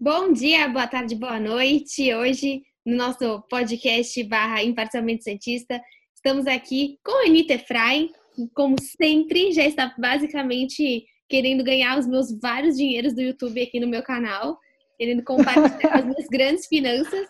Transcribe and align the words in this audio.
Bom 0.00 0.32
dia, 0.32 0.68
boa 0.68 0.86
tarde, 0.86 1.14
boa 1.14 1.40
noite. 1.40 2.12
Hoje, 2.14 2.62
no 2.84 2.96
nosso 2.96 3.42
podcast 3.48 4.22
barra 4.24 4.62
Imparcialmente 4.62 5.24
Cientista, 5.24 5.80
estamos 6.14 6.46
aqui 6.46 6.98
com 7.02 7.22
a 7.22 7.26
Anitta 7.26 7.54
Efraim, 7.54 8.10
como 8.54 8.76
sempre, 8.80 9.52
já 9.52 9.64
está 9.64 9.94
basicamente 9.98 11.06
querendo 11.28 11.62
ganhar 11.62 11.98
os 11.98 12.06
meus 12.06 12.32
vários 12.40 12.76
dinheiros 12.76 13.14
do 13.14 13.20
YouTube 13.20 13.62
aqui 13.62 13.78
no 13.78 13.86
meu 13.86 14.02
canal, 14.02 14.58
querendo 14.96 15.22
compartilhar 15.22 15.94
as 15.98 16.04
minhas 16.04 16.26
grandes 16.28 16.66
finanças. 16.66 17.28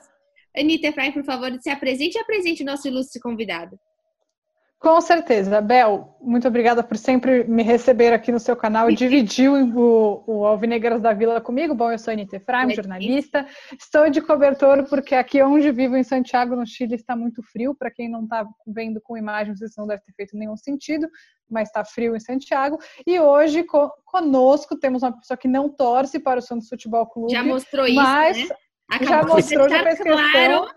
Anitta 0.57 0.89
Efraim, 0.89 1.13
por 1.13 1.25
favor, 1.25 1.53
se 1.61 1.71
apresente 1.71 2.17
e 2.17 2.21
apresente 2.21 2.63
o 2.63 2.67
nosso 2.67 2.89
ilustre 2.89 3.21
convidado. 3.21 3.79
Com 4.79 5.01
certeza. 5.01 5.61
Bel, 5.61 6.17
muito 6.21 6.47
obrigada 6.47 6.85
por 6.85 6.97
sempre 6.97 7.43
me 7.45 7.65
receber 7.65 8.13
aqui 8.13 8.31
no 8.31 8.39
seu 8.39 8.55
canal 8.55 8.89
e 8.89 8.95
dividir 8.95 9.51
o, 9.51 10.23
o 10.25 10.47
Alvinegras 10.47 11.01
da 11.01 11.13
Vila 11.13 11.41
comigo. 11.41 11.75
Bom, 11.75 11.91
eu 11.91 11.99
sou 11.99 12.13
a 12.13 12.15
Anitta 12.15 12.37
Efraim, 12.37 12.73
jornalista. 12.73 13.45
Estou 13.77 14.09
de 14.09 14.21
cobertor 14.21 14.85
porque 14.89 15.17
aqui 15.17 15.43
onde 15.43 15.73
vivo, 15.73 15.97
em 15.97 16.05
Santiago, 16.05 16.55
no 16.55 16.65
Chile, 16.65 16.95
está 16.95 17.17
muito 17.17 17.43
frio. 17.43 17.75
Para 17.75 17.91
quem 17.91 18.09
não 18.09 18.23
está 18.23 18.47
vendo 18.65 19.01
com 19.01 19.17
imagens, 19.17 19.61
isso 19.61 19.81
não 19.81 19.87
deve 19.89 20.03
ter 20.03 20.13
feito 20.13 20.37
nenhum 20.37 20.57
sentido, 20.57 21.09
mas 21.51 21.69
está 21.69 21.85
frio 21.85 22.15
em 22.15 22.21
Santiago. 22.21 22.79
E 23.05 23.19
hoje, 23.19 23.65
co 23.65 23.91
conosco, 24.05 24.79
temos 24.79 25.03
uma 25.03 25.19
pessoa 25.19 25.37
que 25.37 25.49
não 25.49 25.69
torce 25.69 26.21
para 26.21 26.39
o 26.39 26.43
Santos 26.43 26.69
Futebol 26.69 27.05
Clube. 27.07 27.33
Já 27.33 27.43
mostrou 27.43 27.85
isso, 27.85 27.97
mas 27.97 28.37
né? 28.37 28.47
já 29.03 29.25
mostrou, 29.25 29.69
já 29.69 29.83
fez 29.83 29.99
questão. 29.99 30.69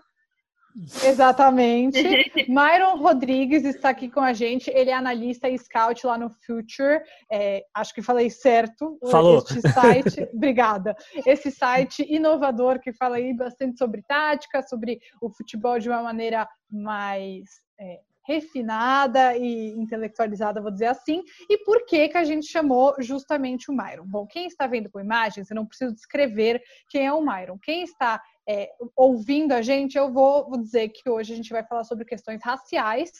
Exatamente. 1.04 2.02
Myron 2.48 2.96
Rodrigues 2.96 3.64
está 3.64 3.90
aqui 3.90 4.08
com 4.08 4.20
a 4.20 4.32
gente. 4.32 4.70
Ele 4.70 4.90
é 4.90 4.94
analista 4.94 5.48
e 5.48 5.58
scout 5.58 6.06
lá 6.06 6.16
no 6.16 6.30
Future. 6.30 7.00
É, 7.30 7.64
acho 7.74 7.94
que 7.94 8.02
falei 8.02 8.30
certo. 8.30 8.98
Falou. 9.10 9.38
Este 9.38 9.60
site, 9.60 10.28
obrigada. 10.32 10.96
Esse 11.26 11.50
site 11.50 12.06
inovador 12.08 12.80
que 12.80 12.92
fala 12.92 13.16
aí 13.16 13.34
bastante 13.34 13.78
sobre 13.78 14.02
tática, 14.02 14.62
sobre 14.62 15.00
o 15.20 15.30
futebol 15.30 15.78
de 15.78 15.88
uma 15.88 16.02
maneira 16.02 16.48
mais 16.70 17.60
é, 17.78 18.00
refinada 18.24 19.36
e 19.36 19.70
intelectualizada, 19.72 20.60
vou 20.60 20.70
dizer 20.70 20.86
assim. 20.86 21.22
E 21.48 21.58
por 21.64 21.84
que 21.84 22.08
que 22.08 22.16
a 22.16 22.24
gente 22.24 22.46
chamou 22.46 22.94
justamente 22.98 23.70
o 23.70 23.74
Myron? 23.74 24.06
Bom, 24.06 24.26
quem 24.26 24.46
está 24.46 24.66
vendo 24.66 24.90
com 24.90 25.00
imagens, 25.00 25.50
eu 25.50 25.56
não 25.56 25.66
preciso 25.66 25.94
descrever 25.94 26.62
quem 26.88 27.06
é 27.06 27.12
o 27.12 27.20
Myron. 27.20 27.58
Quem 27.58 27.82
está 27.82 28.22
é, 28.48 28.70
ouvindo 28.96 29.52
a 29.52 29.62
gente, 29.62 29.96
eu 29.96 30.12
vou, 30.12 30.48
vou 30.48 30.58
dizer 30.58 30.88
que 30.88 31.08
hoje 31.08 31.32
a 31.32 31.36
gente 31.36 31.50
vai 31.50 31.64
falar 31.64 31.84
sobre 31.84 32.04
questões 32.04 32.40
raciais 32.42 33.12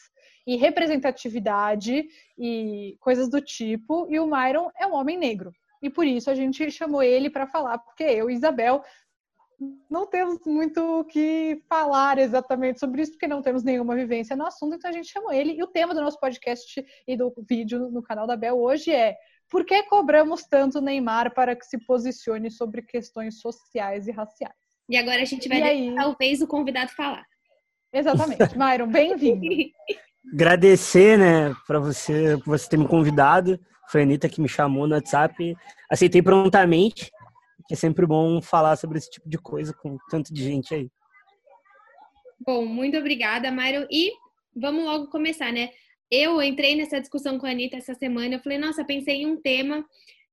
e 0.45 0.55
representatividade 0.55 2.05
e 2.37 2.97
coisas 2.99 3.29
do 3.29 3.41
tipo. 3.41 4.07
E 4.09 4.19
o 4.19 4.27
Myron 4.27 4.69
é 4.77 4.85
um 4.85 4.93
homem 4.93 5.17
negro. 5.17 5.51
E 5.81 5.89
por 5.89 6.05
isso 6.05 6.29
a 6.29 6.35
gente 6.35 6.69
chamou 6.71 7.03
ele 7.03 7.29
para 7.29 7.47
falar, 7.47 7.77
porque 7.77 8.03
eu 8.03 8.29
e 8.29 8.33
Isabel 8.33 8.83
não 9.89 10.05
temos 10.07 10.39
muito 10.45 10.81
o 10.99 11.05
que 11.05 11.61
falar 11.69 12.17
exatamente 12.17 12.79
sobre 12.79 13.01
isso, 13.01 13.11
porque 13.11 13.27
não 13.27 13.41
temos 13.41 13.63
nenhuma 13.63 13.95
vivência 13.95 14.35
no 14.35 14.45
assunto, 14.45 14.75
então 14.75 14.89
a 14.89 14.93
gente 14.93 15.11
chamou 15.11 15.31
ele. 15.31 15.53
E 15.53 15.63
o 15.63 15.67
tema 15.67 15.93
do 15.93 16.01
nosso 16.01 16.19
podcast 16.19 16.85
e 17.07 17.15
do 17.15 17.33
vídeo 17.47 17.89
no 17.89 18.01
canal 18.01 18.27
da 18.27 18.35
Bel 18.35 18.59
hoje 18.59 18.91
é 18.91 19.17
por 19.49 19.65
que 19.65 19.83
cobramos 19.83 20.43
tanto 20.43 20.81
Neymar 20.81 21.33
para 21.33 21.55
que 21.55 21.65
se 21.65 21.77
posicione 21.85 22.49
sobre 22.49 22.81
questões 22.81 23.39
sociais 23.39 24.07
e 24.07 24.11
raciais? 24.11 24.62
E 24.89 24.97
agora 24.97 25.21
a 25.21 25.25
gente 25.25 25.47
vai 25.47 25.61
deixar, 25.61 25.95
talvez 25.95 26.41
o 26.41 26.47
convidado 26.47 26.91
falar. 26.91 27.25
Exatamente. 27.91 28.57
Myron, 28.57 28.87
bem-vindo. 28.87 29.45
Agradecer, 30.33 31.17
né, 31.17 31.53
para 31.67 31.79
você, 31.79 32.37
por 32.43 32.57
você 32.57 32.69
ter 32.69 32.77
me 32.77 32.87
convidado. 32.87 33.59
Foi 33.89 34.01
a 34.01 34.03
Anitta 34.03 34.29
que 34.29 34.41
me 34.41 34.47
chamou 34.47 34.87
no 34.87 34.95
WhatsApp. 34.95 35.55
Aceitei 35.89 36.21
prontamente, 36.21 37.11
é 37.71 37.75
sempre 37.75 38.05
bom 38.05 38.41
falar 38.41 38.75
sobre 38.75 38.97
esse 38.97 39.09
tipo 39.09 39.29
de 39.29 39.37
coisa 39.37 39.73
com 39.73 39.97
tanto 40.09 40.33
de 40.33 40.43
gente 40.43 40.73
aí. 40.73 40.89
Bom, 42.45 42.65
muito 42.65 42.97
obrigada, 42.97 43.51
Myron. 43.51 43.85
E 43.89 44.11
vamos 44.55 44.83
logo 44.83 45.07
começar, 45.07 45.51
né? 45.51 45.69
Eu 46.11 46.41
entrei 46.41 46.75
nessa 46.75 46.99
discussão 46.99 47.39
com 47.39 47.45
a 47.45 47.49
Anitta 47.49 47.77
essa 47.77 47.93
semana. 47.95 48.35
Eu 48.35 48.39
falei, 48.39 48.57
nossa, 48.57 48.83
pensei 48.83 49.21
em 49.21 49.27
um 49.27 49.41
tema 49.41 49.85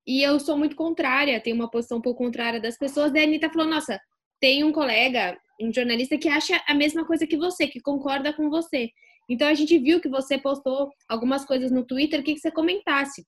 e 0.07 0.23
eu 0.23 0.41
sou 0.41 0.57
muito 0.57 0.77
contrária, 0.77 1.41
tenho 1.41 1.57
uma 1.57 1.71
posição 1.71 1.99
um 1.99 2.03
pouco 2.03 2.25
contrária 2.25 2.61
das 2.61 2.77
pessoas. 2.77 3.13
Daí 3.13 3.23
a 3.23 3.27
Anitta 3.27 3.51
falou, 3.51 3.67
nossa, 3.67 4.01
tem 4.41 4.65
um 4.65 4.73
colega, 4.73 5.39
um 5.61 5.73
jornalista 5.73 6.17
que 6.17 6.29
acha 6.29 6.61
a 6.67 6.75
mesma 6.75 7.05
coisa 7.05 7.27
que 7.27 7.37
você, 7.37 7.67
que 7.67 7.81
concorda 7.81 8.33
com 8.33 8.49
você. 8.49 8.91
Então 9.29 9.47
a 9.47 9.55
gente 9.55 9.79
viu 9.79 10.01
que 10.01 10.09
você 10.09 10.39
postou 10.39 10.91
algumas 11.09 11.45
coisas 11.45 11.71
no 11.71 11.85
Twitter, 11.85 12.23
que, 12.25 12.35
que 12.35 12.41
você 12.41 12.51
comentasse 12.51 13.25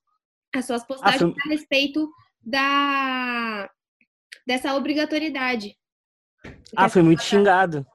as 0.53 0.65
suas 0.65 0.85
postagens 0.85 1.21
foi... 1.21 1.33
a 1.45 1.49
respeito 1.49 2.09
da 2.41 3.69
dessa 4.45 4.75
obrigatoriedade. 4.75 5.75
Ah, 6.75 6.89
foi 6.89 7.01
muito 7.01 7.23
xingado. 7.23 7.85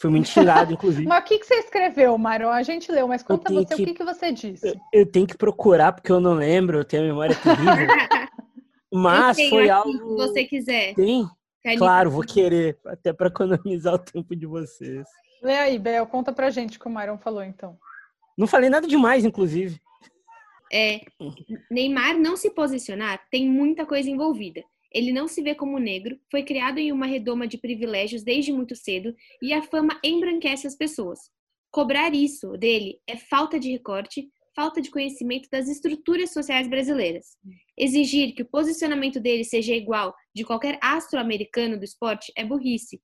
Foi 0.00 0.10
muito 0.10 0.28
xingado, 0.28 0.72
inclusive. 0.74 1.06
mas 1.06 1.22
o 1.22 1.24
que, 1.24 1.38
que 1.38 1.46
você 1.46 1.54
escreveu, 1.56 2.18
Mário? 2.18 2.48
A 2.48 2.62
gente 2.64 2.90
leu, 2.90 3.06
mas 3.06 3.22
conta 3.22 3.52
você 3.52 3.76
que... 3.76 3.82
o 3.82 3.86
que, 3.86 3.94
que 3.94 4.04
você 4.04 4.32
disse. 4.32 4.66
Eu, 4.66 4.74
eu, 4.92 5.06
tenho 5.06 5.26
que 5.26 5.36
procurar, 5.36 5.92
porque 5.92 6.10
eu 6.10 6.18
não 6.18 6.34
lembro, 6.34 6.78
eu 6.78 6.84
tenho 6.84 7.04
a 7.04 7.06
memória 7.06 7.36
terrível. 7.36 7.86
mas 8.92 9.36
foi 9.48 9.70
algo. 9.70 9.92
Se 9.92 9.98
você 10.16 10.44
quiser. 10.44 10.94
Tem? 10.94 11.24
Claro, 11.78 12.10
vou 12.10 12.22
querer, 12.22 12.78
até 12.86 13.12
para 13.12 13.28
economizar 13.28 13.94
o 13.94 13.98
tempo 13.98 14.34
de 14.34 14.46
vocês. 14.46 15.06
Lê 15.42 15.56
aí, 15.56 15.78
Bel, 15.78 16.06
conta 16.06 16.32
pra 16.32 16.50
gente 16.50 16.76
o 16.76 16.80
que 16.80 16.88
o 16.88 16.90
Myron 16.90 17.18
falou, 17.18 17.42
então. 17.42 17.78
Não 18.36 18.46
falei 18.46 18.70
nada 18.70 18.86
demais, 18.86 19.24
inclusive. 19.24 19.80
É, 20.72 21.02
Neymar 21.70 22.18
não 22.18 22.34
se 22.34 22.50
posicionar 22.50 23.20
tem 23.30 23.46
muita 23.46 23.84
coisa 23.84 24.08
envolvida. 24.08 24.64
Ele 24.90 25.12
não 25.12 25.28
se 25.28 25.42
vê 25.42 25.54
como 25.54 25.78
negro, 25.78 26.18
foi 26.30 26.42
criado 26.42 26.78
em 26.78 26.92
uma 26.92 27.06
redoma 27.06 27.46
de 27.46 27.58
privilégios 27.58 28.22
desde 28.22 28.52
muito 28.52 28.74
cedo 28.74 29.14
e 29.40 29.52
a 29.52 29.62
fama 29.62 29.98
embranquece 30.02 30.66
as 30.66 30.74
pessoas. 30.74 31.30
Cobrar 31.70 32.14
isso 32.14 32.56
dele 32.56 33.00
é 33.06 33.16
falta 33.16 33.58
de 33.58 33.70
recorte, 33.70 34.28
falta 34.54 34.80
de 34.80 34.90
conhecimento 34.90 35.48
das 35.50 35.68
estruturas 35.68 36.32
sociais 36.32 36.68
brasileiras. 36.68 37.36
Exigir 37.76 38.34
que 38.34 38.42
o 38.42 38.48
posicionamento 38.48 39.20
dele 39.20 39.44
seja 39.44 39.74
igual 39.74 40.14
de 40.34 40.44
qualquer 40.44 40.78
astro 40.82 41.18
americano 41.18 41.78
do 41.78 41.84
esporte 41.84 42.32
é 42.36 42.44
burrice. 42.44 43.00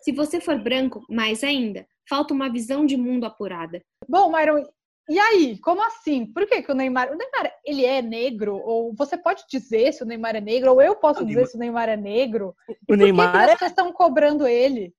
Se 0.00 0.12
você 0.12 0.40
for 0.40 0.58
branco, 0.62 1.04
mais 1.10 1.42
ainda, 1.42 1.86
falta 2.08 2.32
uma 2.32 2.50
visão 2.50 2.86
de 2.86 2.96
mundo 2.96 3.26
apurada. 3.26 3.82
Bom, 4.08 4.30
Myron, 4.30 4.64
e 5.08 5.18
aí, 5.18 5.58
como 5.58 5.82
assim? 5.82 6.26
Por 6.26 6.46
que, 6.46 6.62
que 6.62 6.72
o 6.72 6.74
Neymar. 6.74 7.12
O 7.12 7.16
Neymar, 7.16 7.52
ele 7.64 7.84
é 7.84 8.02
negro? 8.02 8.56
Ou 8.56 8.92
você 8.94 9.16
pode 9.16 9.44
dizer 9.48 9.92
se 9.92 10.02
o 10.02 10.06
Neymar 10.06 10.34
é 10.34 10.40
negro? 10.40 10.72
Ou 10.72 10.82
eu 10.82 10.96
posso 10.96 11.24
dizer 11.24 11.46
se 11.46 11.56
o 11.56 11.60
Neymar 11.60 11.88
é 11.88 11.96
negro? 11.96 12.56
o 12.88 12.96
Neymar 12.96 13.32
por 13.32 13.40
que, 13.40 13.52
que 13.52 13.58
vocês 13.58 13.70
é... 13.70 13.72
estão 13.72 13.92
cobrando 13.92 14.46
ele? 14.46 14.92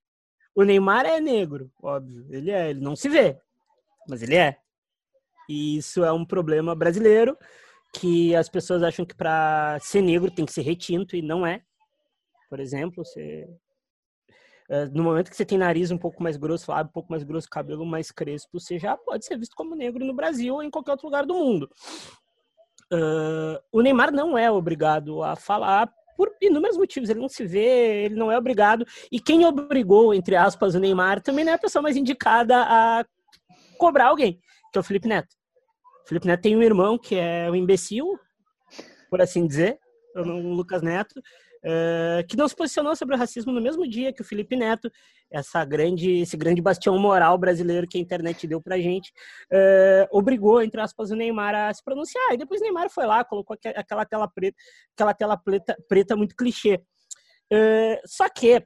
O 0.56 0.64
Neymar 0.64 1.06
é 1.06 1.20
negro, 1.20 1.70
óbvio. 1.82 2.26
Ele 2.30 2.52
é, 2.52 2.70
ele 2.70 2.80
não 2.80 2.96
se 2.96 3.10
vê, 3.10 3.38
mas 4.08 4.24
ele 4.24 4.36
é. 4.36 4.58
E 5.48 5.78
isso 5.78 6.04
é 6.04 6.12
um 6.12 6.26
problema 6.26 6.76
brasileiro 6.76 7.38
que 7.94 8.36
as 8.36 8.50
pessoas 8.50 8.84
acham 8.84 9.06
que 9.06 9.16
para 9.16 9.78
ser 9.80 10.02
negro 10.02 10.30
tem 10.30 10.46
que 10.46 10.54
ser 10.54 10.62
retinto 10.62 11.16
e 11.16 11.22
não 11.22 11.46
é. 11.46 11.62
Por 12.50 12.60
exemplo, 12.60 13.04
você 13.04 13.48
eh, 14.70 14.86
no 14.92 15.04
momento 15.04 15.30
que 15.30 15.36
você 15.36 15.46
tem 15.46 15.58
nariz 15.58 15.92
um 15.92 15.98
pouco 15.98 16.22
mais 16.22 16.36
grosso, 16.38 16.72
lábio 16.72 16.90
um 16.90 16.94
pouco 16.94 17.12
mais 17.12 17.24
grosso, 17.24 17.50
cabelo 17.50 17.86
mais 17.86 18.12
crespo, 18.12 18.60
você 18.60 18.78
já 18.78 18.98
pode 18.98 19.26
ser 19.26 19.38
visto 19.38 19.56
como 19.56 19.76
negro 19.76 20.06
no 20.06 20.14
Brasil 20.14 20.56
ou 20.56 20.64
em 20.64 20.70
qualquer 20.70 20.92
outro 20.92 21.08
lugar 21.08 21.26
do 21.26 21.34
mundo. 21.34 21.70
Uh, 22.92 23.60
o 23.72 23.82
Neymar 23.82 24.12
não 24.12 24.38
é 24.38 24.50
obrigado 24.50 25.24
a 25.24 25.36
falar 25.36 25.92
por 26.16 26.34
inúmeros 26.42 26.78
motivos. 26.78 27.10
Ele 27.10 27.20
não 27.20 27.30
se 27.30 27.46
vê, 27.46 28.06
ele 28.06 28.16
não 28.16 28.32
é 28.32 28.38
obrigado. 28.38 28.86
E 29.12 29.20
quem 29.20 29.46
obrigou, 29.46 30.14
entre 30.14 30.36
aspas, 30.36 30.76
o 30.76 30.80
Neymar 30.80 31.22
também 31.22 31.46
não 31.46 31.52
é 31.52 31.56
a 31.56 31.60
pessoa 31.60 31.82
mais 31.82 31.96
indicada 31.96 32.58
a 32.58 33.06
cobrar 33.78 34.08
alguém, 34.08 34.40
que 34.72 34.78
é 34.78 34.80
o 34.80 34.84
Felipe 34.84 35.08
Neto. 35.08 35.37
Felipe 36.08 36.28
Neto 36.28 36.42
tem 36.42 36.56
um 36.56 36.64
irmão 36.64 36.98
que 36.98 37.16
é 37.16 37.52
um 37.52 37.56
imbecil, 37.56 38.18
por 39.10 39.22
assim 39.22 39.46
dizer, 39.46 39.78
o 40.16 40.22
Lucas 40.54 40.82
Neto, 40.82 41.20
uh, 41.20 42.26
que 42.28 42.38
não 42.38 42.48
se 42.48 42.56
posicionou 42.56 42.96
sobre 42.96 43.16
o 43.16 43.18
racismo 43.18 43.52
no 43.52 43.62
mesmo 43.62 43.88
dia 43.88 44.14
que 44.14 44.22
o 44.22 44.26
Felipe 44.26 44.56
Neto, 44.56 44.90
essa 45.30 45.66
grande, 45.66 46.22
esse 46.22 46.38
grande 46.38 46.62
bastião 46.62 46.98
moral 46.98 47.38
brasileiro 47.38 47.88
que 47.88 47.98
a 47.98 48.02
internet 48.02 48.48
deu 48.48 48.62
pra 48.62 48.80
gente, 48.80 49.12
uh, 49.52 50.08
obrigou, 50.12 50.62
entre 50.62 50.80
aspas, 50.80 51.12
o 51.12 51.16
Neymar 51.16 51.54
a 51.54 51.74
se 51.74 51.84
pronunciar. 51.84 52.34
E 52.34 52.38
depois 52.38 52.62
o 52.62 52.64
Neymar 52.64 52.90
foi 52.90 53.06
lá, 53.06 53.24
colocou 53.26 53.58
aquela 53.76 54.06
tela 54.06 54.28
preta, 54.28 54.58
aquela 54.94 55.14
tela 55.14 55.38
preta, 55.38 55.78
preta 55.90 56.16
muito 56.16 56.36
clichê. 56.36 56.82
Uh, 57.52 58.00
só 58.06 58.30
que 58.30 58.64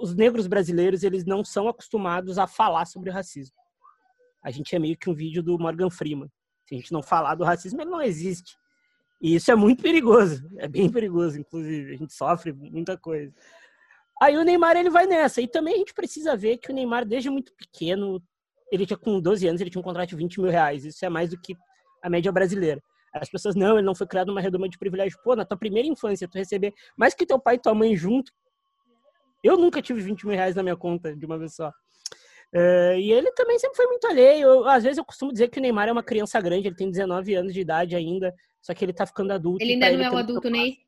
os 0.00 0.14
negros 0.14 0.46
brasileiros, 0.46 1.02
eles 1.02 1.24
não 1.24 1.44
são 1.44 1.68
acostumados 1.68 2.38
a 2.38 2.46
falar 2.46 2.86
sobre 2.86 3.10
racismo. 3.10 3.54
A 4.42 4.50
gente 4.50 4.74
é 4.74 4.78
meio 4.78 4.96
que 4.96 5.10
um 5.10 5.14
vídeo 5.14 5.42
do 5.42 5.58
Morgan 5.58 5.90
Freeman. 5.90 6.30
Se 6.66 6.74
a 6.74 6.78
gente 6.78 6.92
não 6.92 7.02
falar 7.02 7.34
do 7.34 7.44
racismo, 7.44 7.80
ele 7.80 7.90
não 7.90 8.00
existe. 8.00 8.56
E 9.20 9.36
isso 9.36 9.50
é 9.50 9.54
muito 9.54 9.82
perigoso, 9.82 10.46
é 10.58 10.68
bem 10.68 10.90
perigoso, 10.90 11.38
inclusive. 11.38 11.94
A 11.94 11.96
gente 11.96 12.12
sofre 12.12 12.52
muita 12.52 12.96
coisa. 12.96 13.32
Aí 14.20 14.36
o 14.36 14.44
Neymar 14.44 14.76
ele 14.76 14.90
vai 14.90 15.06
nessa. 15.06 15.40
E 15.40 15.48
também 15.48 15.74
a 15.74 15.78
gente 15.78 15.94
precisa 15.94 16.36
ver 16.36 16.58
que 16.58 16.70
o 16.70 16.74
Neymar, 16.74 17.04
desde 17.04 17.30
muito 17.30 17.52
pequeno, 17.54 18.22
ele 18.70 18.86
tinha 18.86 18.96
com 18.96 19.20
12 19.20 19.46
anos, 19.46 19.60
ele 19.60 19.70
tinha 19.70 19.80
um 19.80 19.84
contrato 19.84 20.10
de 20.10 20.16
20 20.16 20.40
mil 20.40 20.50
reais. 20.50 20.84
Isso 20.84 21.04
é 21.04 21.08
mais 21.08 21.30
do 21.30 21.40
que 21.40 21.56
a 22.02 22.10
média 22.10 22.30
brasileira. 22.30 22.82
As 23.12 23.30
pessoas, 23.30 23.54
não, 23.54 23.78
ele 23.78 23.86
não 23.86 23.94
foi 23.94 24.06
criado 24.06 24.28
numa 24.28 24.40
redoma 24.40 24.68
de 24.68 24.76
privilégio. 24.76 25.18
Pô, 25.22 25.36
na 25.36 25.44
tua 25.44 25.56
primeira 25.56 25.86
infância, 25.86 26.28
tu 26.28 26.36
receber 26.36 26.74
mais 26.96 27.14
que 27.14 27.24
teu 27.24 27.38
pai 27.38 27.54
e 27.54 27.58
tua 27.58 27.74
mãe 27.74 27.96
junto. 27.96 28.32
Eu 29.42 29.56
nunca 29.56 29.80
tive 29.80 30.00
20 30.00 30.26
mil 30.26 30.34
reais 30.34 30.56
na 30.56 30.62
minha 30.62 30.76
conta 30.76 31.14
de 31.14 31.24
uma 31.24 31.38
vez 31.38 31.54
só. 31.54 31.72
Uh, 32.52 32.96
e 32.98 33.12
ele 33.12 33.30
também 33.32 33.58
sempre 33.58 33.76
foi 33.76 33.86
muito 33.86 34.06
alheio. 34.06 34.48
Eu, 34.48 34.68
às 34.68 34.82
vezes 34.82 34.98
eu 34.98 35.04
costumo 35.04 35.32
dizer 35.32 35.48
que 35.48 35.58
o 35.58 35.62
Neymar 35.62 35.88
é 35.88 35.92
uma 35.92 36.02
criança 36.02 36.40
grande, 36.40 36.68
ele 36.68 36.76
tem 36.76 36.90
19 36.90 37.34
anos 37.34 37.52
de 37.52 37.60
idade 37.60 37.96
ainda, 37.96 38.34
só 38.60 38.74
que 38.74 38.84
ele 38.84 38.92
tá 38.92 39.06
ficando 39.06 39.32
adulto. 39.32 39.62
Ele 39.62 39.72
ainda 39.72 39.86
não 39.86 39.94
ele 39.94 40.02
é 40.04 40.10
um 40.10 40.16
adulto, 40.16 40.50
Ney? 40.50 40.78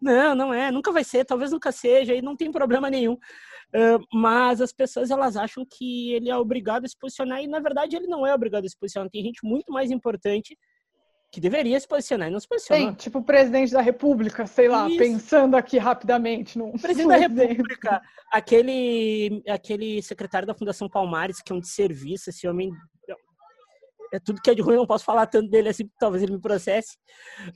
Não, 0.00 0.34
não 0.34 0.54
é, 0.54 0.70
nunca 0.70 0.92
vai 0.92 1.02
ser, 1.02 1.24
talvez 1.24 1.50
nunca 1.50 1.72
seja, 1.72 2.14
e 2.14 2.20
não 2.20 2.36
tem 2.36 2.52
problema 2.52 2.90
nenhum. 2.90 3.14
Uh, 3.14 3.98
mas 4.12 4.60
as 4.60 4.72
pessoas 4.72 5.10
elas 5.10 5.36
acham 5.36 5.64
que 5.64 6.12
ele 6.12 6.28
é 6.28 6.36
obrigado 6.36 6.84
a 6.84 6.88
se 6.88 6.96
posicionar, 6.98 7.42
e 7.42 7.46
na 7.46 7.60
verdade 7.60 7.96
ele 7.96 8.06
não 8.06 8.26
é 8.26 8.34
obrigado 8.34 8.64
a 8.64 8.68
se 8.68 8.78
posicionar. 8.78 9.10
Tem 9.10 9.22
gente 9.22 9.44
muito 9.44 9.72
mais 9.72 9.90
importante 9.90 10.56
que 11.30 11.40
deveria 11.40 11.78
se 11.78 11.86
posicionar 11.86 12.28
e 12.28 12.30
não 12.30 12.40
se 12.40 12.48
posiciona. 12.48 12.86
Tem, 12.86 12.94
tipo 12.94 13.18
o 13.18 13.24
presidente 13.24 13.72
da 13.72 13.80
República, 13.80 14.46
sei 14.46 14.68
lá, 14.68 14.88
Isso. 14.88 14.98
pensando 14.98 15.56
aqui 15.56 15.78
rapidamente. 15.78 16.58
No, 16.58 16.72
presidente 16.72 17.08
da 17.34 17.44
República, 17.44 18.02
aquele, 18.32 19.42
aquele 19.48 20.02
secretário 20.02 20.46
da 20.46 20.54
Fundação 20.54 20.88
Palmares, 20.88 21.42
que 21.42 21.52
é 21.52 21.54
um 21.54 21.60
de 21.60 21.68
serviço, 21.68 22.30
esse 22.30 22.46
homem. 22.48 22.70
É 24.14 24.20
tudo 24.20 24.40
que 24.40 24.48
é 24.48 24.54
de 24.54 24.62
ruim, 24.62 24.76
não 24.76 24.86
posso 24.86 25.04
falar 25.04 25.26
tanto 25.26 25.50
dele 25.50 25.68
assim, 25.68 25.90
talvez 25.98 26.22
ele 26.22 26.32
me 26.32 26.40
processe. 26.40 26.96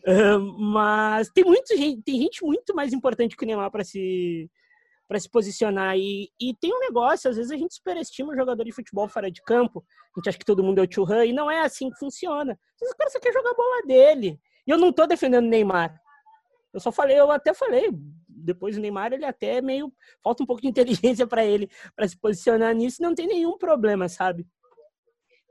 Uh, 0.04 0.40
mas 0.58 1.30
tem, 1.30 1.44
muito, 1.44 1.68
tem 2.04 2.20
gente 2.20 2.44
muito 2.44 2.74
mais 2.74 2.92
importante 2.92 3.36
que 3.36 3.44
o 3.44 3.46
Neymar 3.46 3.70
para 3.70 3.84
se 3.84 4.50
para 5.10 5.18
se 5.18 5.28
posicionar. 5.28 5.98
E, 5.98 6.30
e 6.40 6.54
tem 6.54 6.72
um 6.72 6.78
negócio, 6.78 7.28
às 7.28 7.36
vezes 7.36 7.50
a 7.50 7.56
gente 7.56 7.74
superestima 7.74 8.32
o 8.32 8.36
jogador 8.36 8.62
de 8.62 8.70
futebol 8.70 9.08
fora 9.08 9.28
de 9.28 9.42
campo, 9.42 9.84
a 10.14 10.20
gente 10.20 10.28
acha 10.28 10.38
que 10.38 10.44
todo 10.44 10.62
mundo 10.62 10.78
é 10.78 10.82
o 10.82 10.86
tio 10.86 11.04
Han, 11.04 11.24
e 11.24 11.32
não 11.32 11.50
é 11.50 11.62
assim 11.62 11.90
que 11.90 11.98
funciona. 11.98 12.56
O 12.80 12.96
cara 12.96 13.10
só 13.10 13.18
quer 13.18 13.32
jogar 13.32 13.50
a 13.50 13.54
bola 13.54 13.82
dele. 13.88 14.38
E 14.64 14.70
eu 14.70 14.78
não 14.78 14.92
tô 14.92 15.08
defendendo 15.08 15.46
o 15.46 15.48
Neymar. 15.48 16.00
Eu 16.72 16.78
só 16.78 16.92
falei, 16.92 17.18
eu 17.18 17.28
até 17.32 17.52
falei, 17.52 17.90
depois 18.28 18.76
o 18.76 18.80
Neymar, 18.80 19.12
ele 19.12 19.24
até 19.24 19.60
meio. 19.60 19.92
Falta 20.22 20.44
um 20.44 20.46
pouco 20.46 20.62
de 20.62 20.68
inteligência 20.68 21.26
para 21.26 21.44
ele, 21.44 21.68
para 21.96 22.06
se 22.06 22.16
posicionar 22.16 22.72
nisso, 22.72 23.02
não 23.02 23.12
tem 23.12 23.26
nenhum 23.26 23.58
problema, 23.58 24.08
sabe? 24.08 24.46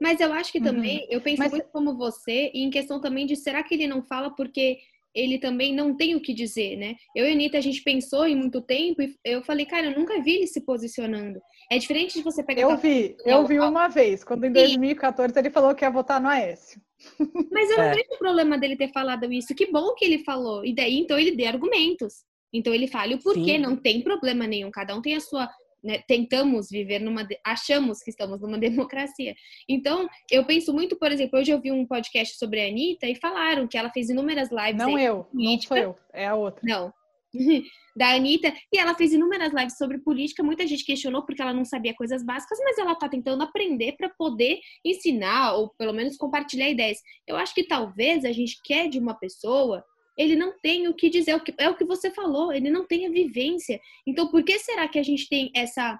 Mas 0.02 0.22
eu 0.22 0.32
acho 0.32 0.54
que 0.54 0.62
também, 0.62 1.00
uhum. 1.00 1.08
eu 1.10 1.20
penso 1.20 1.40
Mas... 1.40 1.52
muito 1.52 1.68
como 1.68 1.98
você, 1.98 2.50
e 2.54 2.64
em 2.64 2.70
questão 2.70 3.02
também 3.02 3.26
de 3.26 3.36
será 3.36 3.62
que 3.62 3.76
ele 3.76 3.88
não 3.88 4.02
fala 4.02 4.34
porque 4.34 4.80
ele 5.14 5.40
também 5.40 5.74
não 5.74 5.96
tem 5.96 6.16
o 6.16 6.22
que 6.22 6.34
dizer, 6.34 6.76
né? 6.78 6.96
Eu 7.16 7.26
e 7.26 7.30
a 7.30 7.32
Anitta, 7.32 7.58
a 7.58 7.62
gente 7.62 7.82
pensou 7.84 8.28
em 8.28 8.36
muito 8.36 8.62
tempo 8.62 9.02
e 9.02 9.16
eu 9.26 9.44
falei, 9.44 9.66
cara, 9.66 9.88
eu 9.88 9.98
nunca 9.98 10.22
vi 10.22 10.36
ele 10.36 10.48
se 10.48 10.62
posicionando. 10.62 11.40
É 11.72 11.78
diferente 11.78 12.14
de 12.14 12.24
você 12.24 12.44
pegar... 12.44 12.62
Eu 12.62 12.78
vi, 12.78 13.16
eu 13.26 13.46
vi 13.46 13.60
uma 13.60 13.88
vez, 13.88 14.24
quando 14.24 14.46
em 14.46 14.52
2014 14.52 15.38
ele 15.38 15.50
falou 15.50 15.74
que 15.74 15.84
ia 15.84 15.90
votar 15.90 16.22
no 16.22 16.28
Aécio. 16.28 16.82
Mas 17.52 17.70
eu 17.70 17.78
não 17.78 17.86
é. 17.86 17.96
vejo 17.96 18.20
problema 18.20 18.58
dele 18.58 18.76
ter 18.76 18.92
falado 18.92 19.32
isso. 19.32 19.56
Que 19.56 19.72
bom 19.72 19.94
que 19.96 20.06
ele 20.06 20.24
falou. 20.24 20.66
E 20.66 20.74
daí, 20.74 21.00
então, 21.00 21.18
ele 21.18 21.36
dê 21.36 21.46
argumentos. 21.46 22.26
Então, 22.54 22.74
ele 22.74 22.88
fale 22.88 23.16
o 23.16 23.20
porquê, 23.20 23.54
Sim. 23.54 23.60
não 23.60 23.76
tem 23.76 24.02
problema 24.02 24.46
nenhum. 24.46 24.72
Cada 24.72 24.96
um 24.96 25.02
tem 25.02 25.16
a 25.16 25.22
sua 25.22 25.50
né, 25.84 26.04
tentamos 26.08 26.70
viver 26.70 27.00
numa. 27.00 27.28
achamos 27.46 28.02
que 28.02 28.10
estamos 28.10 28.42
numa 28.42 28.58
democracia. 28.60 29.36
Então, 29.68 30.08
eu 30.32 30.46
penso 30.46 30.74
muito, 30.74 30.98
por 30.98 31.12
exemplo, 31.12 31.40
hoje 31.40 31.52
eu 31.52 31.62
vi 31.62 31.72
um 31.72 31.86
podcast 31.86 32.38
sobre 32.38 32.62
a 32.62 32.68
Anitta 32.68 33.08
e 33.08 33.16
falaram 33.16 33.68
que 33.68 33.78
ela 33.78 33.90
fez 33.90 34.10
inúmeras 34.10 34.50
lives. 34.52 34.76
Não 34.76 34.98
eu, 34.98 35.28
não 35.34 35.62
sou 35.62 35.78
eu, 35.78 35.96
é 36.14 36.28
a 36.28 36.36
outra. 36.36 36.62
Não. 36.64 36.94
da 37.96 38.14
Anitta, 38.16 38.54
e 38.72 38.80
ela 38.80 38.96
fez 38.96 39.14
inúmeras 39.14 39.54
lives 39.54 39.78
sobre 39.78 40.00
política. 40.00 40.44
Muita 40.44 40.66
gente 40.66 40.86
questionou 40.86 41.26
porque 41.26 41.42
ela 41.42 41.54
não 41.54 41.66
sabia 41.66 41.94
coisas 41.94 42.24
básicas, 42.24 42.58
mas 42.64 42.78
ela 42.78 42.94
está 42.94 43.10
tentando 43.10 43.44
aprender 43.44 43.96
para 43.98 44.10
poder 44.10 44.60
ensinar 44.86 45.54
ou 45.54 45.70
pelo 45.78 45.94
menos 45.94 46.18
compartilhar 46.18 46.70
ideias. 46.70 47.00
Eu 47.28 47.36
acho 47.36 47.54
que 47.54 47.68
talvez 47.68 48.26
a 48.26 48.32
gente 48.32 48.60
quer 48.64 48.88
de 48.88 49.00
uma 49.00 49.14
pessoa 49.14 49.84
ele 50.20 50.36
não 50.36 50.52
tem 50.60 50.86
o 50.90 50.94
que 50.94 51.10
dizer, 51.10 51.42
é 51.58 51.70
o 51.70 51.78
que 51.78 51.86
você 51.86 52.12
falou, 52.12 52.52
ele 52.52 52.70
não 52.70 52.86
tem 52.86 53.08
a 53.08 53.10
vivência. 53.10 53.80
Então, 54.06 54.28
por 54.28 54.44
que 54.44 54.60
será 54.60 54.86
que 54.86 55.00
a 55.00 55.04
gente 55.04 55.30
tem 55.30 55.50
essa 55.56 55.98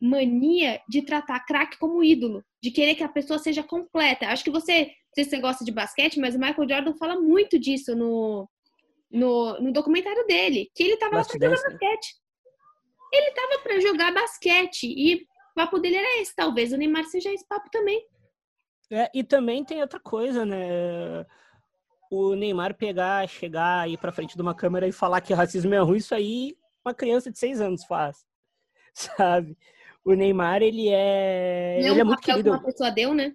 mania 0.00 0.80
de 0.88 1.02
tratar 1.02 1.46
craque 1.46 1.78
como 1.78 2.02
ídolo, 2.02 2.44
de 2.60 2.72
querer 2.72 2.96
que 2.96 3.04
a 3.04 3.08
pessoa 3.08 3.38
seja 3.38 3.62
completa? 3.62 4.26
Acho 4.26 4.42
que 4.42 4.50
você, 4.50 4.90
você 5.16 5.38
gosta 5.38 5.64
de 5.64 5.70
basquete, 5.70 6.18
mas 6.18 6.34
o 6.34 6.40
Michael 6.40 6.68
Jordan 6.68 6.94
fala 6.94 7.20
muito 7.20 7.56
disso 7.56 7.94
no, 7.94 8.50
no, 9.08 9.60
no 9.60 9.72
documentário 9.72 10.26
dele, 10.26 10.68
que 10.74 10.82
ele 10.82 10.94
estava 10.94 11.18
lá 11.18 11.24
para 11.24 11.38
jogar 11.38 11.50
basquete. 11.50 12.16
Ele 13.12 13.28
estava 13.28 13.62
para 13.62 13.80
jogar 13.80 14.12
basquete 14.12 14.84
e 14.88 15.14
o 15.14 15.54
papo 15.54 15.78
dele 15.78 15.98
era 15.98 16.20
esse, 16.20 16.34
talvez 16.34 16.72
o 16.72 16.76
Neymar 16.76 17.04
seja 17.04 17.32
esse 17.32 17.46
papo 17.46 17.70
também. 17.70 18.04
É, 18.90 19.08
e 19.14 19.22
também 19.22 19.64
tem 19.64 19.80
outra 19.80 20.00
coisa, 20.00 20.44
né? 20.44 21.24
O 22.14 22.34
Neymar 22.34 22.74
pegar, 22.74 23.26
chegar, 23.26 23.88
ir 23.88 23.96
pra 23.96 24.12
frente 24.12 24.36
de 24.36 24.42
uma 24.42 24.54
câmera 24.54 24.86
e 24.86 24.92
falar 24.92 25.22
que 25.22 25.32
racismo 25.32 25.72
é 25.72 25.78
ruim, 25.78 25.96
isso 25.96 26.14
aí 26.14 26.54
uma 26.84 26.92
criança 26.92 27.30
de 27.30 27.38
seis 27.38 27.58
anos 27.58 27.84
faz, 27.84 28.26
sabe? 28.92 29.56
O 30.04 30.12
Neymar, 30.12 30.60
ele 30.60 30.88
é... 30.90 31.78
Não, 31.80 31.88
ele 31.88 32.00
é 32.00 32.04
muito 32.04 32.20
querido. 32.20 32.50
Que 32.50 32.50
uma 32.50 32.62
pessoa 32.62 32.90
deu, 32.90 33.14
né? 33.14 33.34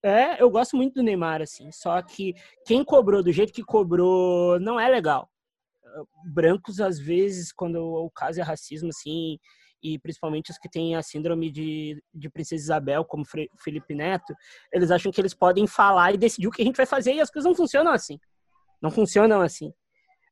É, 0.00 0.40
eu 0.40 0.48
gosto 0.48 0.76
muito 0.76 0.94
do 0.94 1.02
Neymar, 1.02 1.42
assim, 1.42 1.72
só 1.72 2.00
que 2.02 2.34
quem 2.64 2.84
cobrou 2.84 3.20
do 3.20 3.32
jeito 3.32 3.52
que 3.52 3.64
cobrou 3.64 4.60
não 4.60 4.78
é 4.78 4.88
legal. 4.88 5.28
Brancos, 6.26 6.80
às 6.80 6.98
vezes, 6.98 7.52
quando 7.52 7.82
o 7.82 8.08
caso 8.10 8.38
é 8.38 8.44
racismo, 8.44 8.90
assim, 8.90 9.38
e 9.84 9.98
principalmente 9.98 10.50
os 10.50 10.56
que 10.56 10.68
têm 10.68 10.96
a 10.96 11.02
síndrome 11.02 11.50
de, 11.50 12.02
de 12.12 12.30
Princesa 12.30 12.64
Isabel, 12.64 13.04
como 13.04 13.22
Felipe 13.62 13.94
Neto, 13.94 14.34
eles 14.72 14.90
acham 14.90 15.12
que 15.12 15.20
eles 15.20 15.34
podem 15.34 15.66
falar 15.66 16.14
e 16.14 16.16
decidir 16.16 16.48
o 16.48 16.50
que 16.50 16.62
a 16.62 16.64
gente 16.64 16.76
vai 16.76 16.86
fazer 16.86 17.12
e 17.12 17.20
as 17.20 17.30
coisas 17.30 17.46
não 17.46 17.54
funcionam 17.54 17.92
assim. 17.92 18.18
Não 18.80 18.90
funcionam 18.90 19.42
assim. 19.42 19.74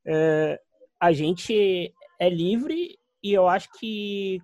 É, 0.06 0.58
a 0.98 1.12
gente 1.12 1.92
é 2.18 2.30
livre 2.30 2.98
e 3.22 3.32
eu 3.32 3.46
acho 3.46 3.68
que 3.78 4.40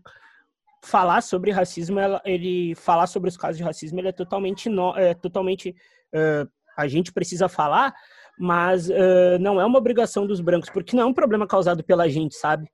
falar 0.85 1.23
sobre 1.23 1.51
racismo, 1.51 1.99
ele 2.25 2.75
falar 2.75 3.07
sobre 3.07 3.31
os 3.31 3.37
casos 3.37 3.57
de 3.57 3.65
racismo, 3.65 3.99
ele 3.99 4.09
é 4.09 4.13
totalmente, 4.13 4.69
no, 4.69 4.95
é, 4.97 5.15
totalmente 5.15 5.75
uh, 6.15 6.49
a 6.77 6.87
gente 6.87 7.13
precisa 7.13 7.49
falar, 7.49 7.95
mas 8.39 8.89
uh, 8.89 9.39
não 9.41 9.61
é 9.61 9.65
uma 9.65 9.79
obrigação 9.79 10.27
dos 10.27 10.41
brancos, 10.41 10.71
porque 10.71 10.95
não 10.95 11.03
é 11.05 11.07
um 11.07 11.15
problema 11.15 11.47
causado 11.47 11.83
pela 11.83 12.09
gente, 12.09 12.37
sabe? 12.37 12.71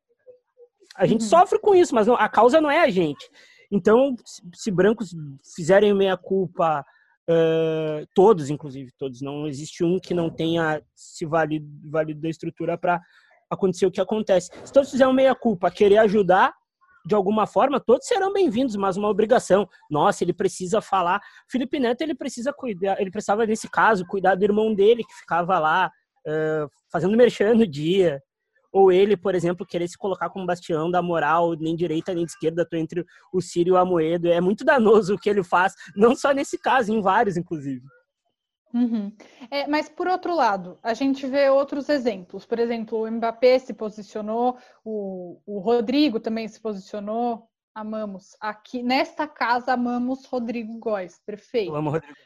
A 0.96 1.06
gente 1.06 1.22
uhum. 1.22 1.28
sofre 1.28 1.58
com 1.58 1.74
isso, 1.74 1.94
mas 1.94 2.06
não, 2.06 2.14
a 2.14 2.28
causa 2.28 2.60
não 2.60 2.70
é 2.70 2.80
a 2.80 2.88
gente. 2.88 3.28
Então, 3.70 4.14
se, 4.54 4.70
brancos 4.70 5.14
fizerem 5.54 5.92
meia 5.92 6.16
culpa, 6.16 6.84
uh, 7.28 8.06
todos, 8.14 8.50
inclusive, 8.50 8.92
todos, 8.96 9.20
não 9.20 9.46
existe 9.46 9.82
um 9.82 9.98
que 9.98 10.14
não 10.14 10.30
tenha 10.30 10.82
se 10.94 11.26
valido, 11.26 11.66
valido 11.90 12.20
da 12.20 12.28
estrutura 12.28 12.78
para 12.78 13.00
acontecer 13.50 13.86
o 13.86 13.90
que 13.90 14.00
acontece. 14.00 14.50
Se 14.64 14.72
todos 14.72 14.90
fizerem 14.90 15.14
meia 15.14 15.34
culpa, 15.34 15.70
querer 15.70 15.98
ajudar 15.98 16.54
de 17.06 17.14
alguma 17.14 17.46
forma, 17.46 17.78
todos 17.78 18.06
serão 18.06 18.32
bem-vindos, 18.32 18.76
mas 18.76 18.96
uma 18.96 19.10
obrigação. 19.10 19.68
Nossa, 19.90 20.24
ele 20.24 20.32
precisa 20.32 20.80
falar. 20.80 21.20
Felipe 21.50 21.78
Neto, 21.78 22.00
ele 22.00 22.14
precisa 22.14 22.50
cuidar, 22.50 22.98
ele 22.98 23.10
precisava, 23.10 23.44
nesse 23.44 23.68
caso, 23.68 24.06
cuidar 24.06 24.36
do 24.36 24.44
irmão 24.44 24.74
dele, 24.74 25.04
que 25.04 25.14
ficava 25.14 25.58
lá 25.58 25.90
uh, 26.26 26.70
fazendo 26.90 27.16
merchan 27.16 27.54
no 27.54 27.66
dia 27.66 28.22
ou 28.74 28.90
ele, 28.90 29.16
por 29.16 29.36
exemplo, 29.36 29.64
querer 29.64 29.86
se 29.86 29.96
colocar 29.96 30.28
como 30.28 30.44
bastião 30.44 30.90
da 30.90 31.00
moral, 31.00 31.54
nem 31.54 31.76
direita 31.76 32.12
nem 32.12 32.24
esquerda, 32.24 32.66
tô 32.68 32.76
entre 32.76 33.06
o 33.32 33.40
Ciro 33.40 33.68
e 33.68 33.72
o 33.72 33.76
Amoedo. 33.76 34.26
É 34.26 34.40
muito 34.40 34.64
danoso 34.64 35.14
o 35.14 35.18
que 35.18 35.30
ele 35.30 35.44
faz, 35.44 35.74
não 35.94 36.16
só 36.16 36.32
nesse 36.32 36.58
caso, 36.58 36.92
em 36.92 37.00
vários, 37.00 37.36
inclusive. 37.36 37.86
Uhum. 38.74 39.12
É, 39.48 39.68
mas 39.68 39.88
por 39.88 40.08
outro 40.08 40.34
lado, 40.34 40.76
a 40.82 40.92
gente 40.92 41.24
vê 41.24 41.48
outros 41.48 41.88
exemplos. 41.88 42.44
Por 42.44 42.58
exemplo, 42.58 43.00
o 43.00 43.08
Mbappé 43.08 43.60
se 43.60 43.72
posicionou, 43.72 44.58
o, 44.84 45.40
o 45.46 45.60
Rodrigo 45.60 46.18
também 46.18 46.48
se 46.48 46.60
posicionou. 46.60 47.48
Amamos. 47.72 48.36
Aqui 48.40 48.82
nesta 48.82 49.28
casa 49.28 49.72
amamos 49.72 50.26
Rodrigo 50.26 50.76
Góes, 50.80 51.20
perfeito. 51.24 51.70
Eu 51.70 51.76
amo 51.76 51.90
Rodrigo. 51.90 52.16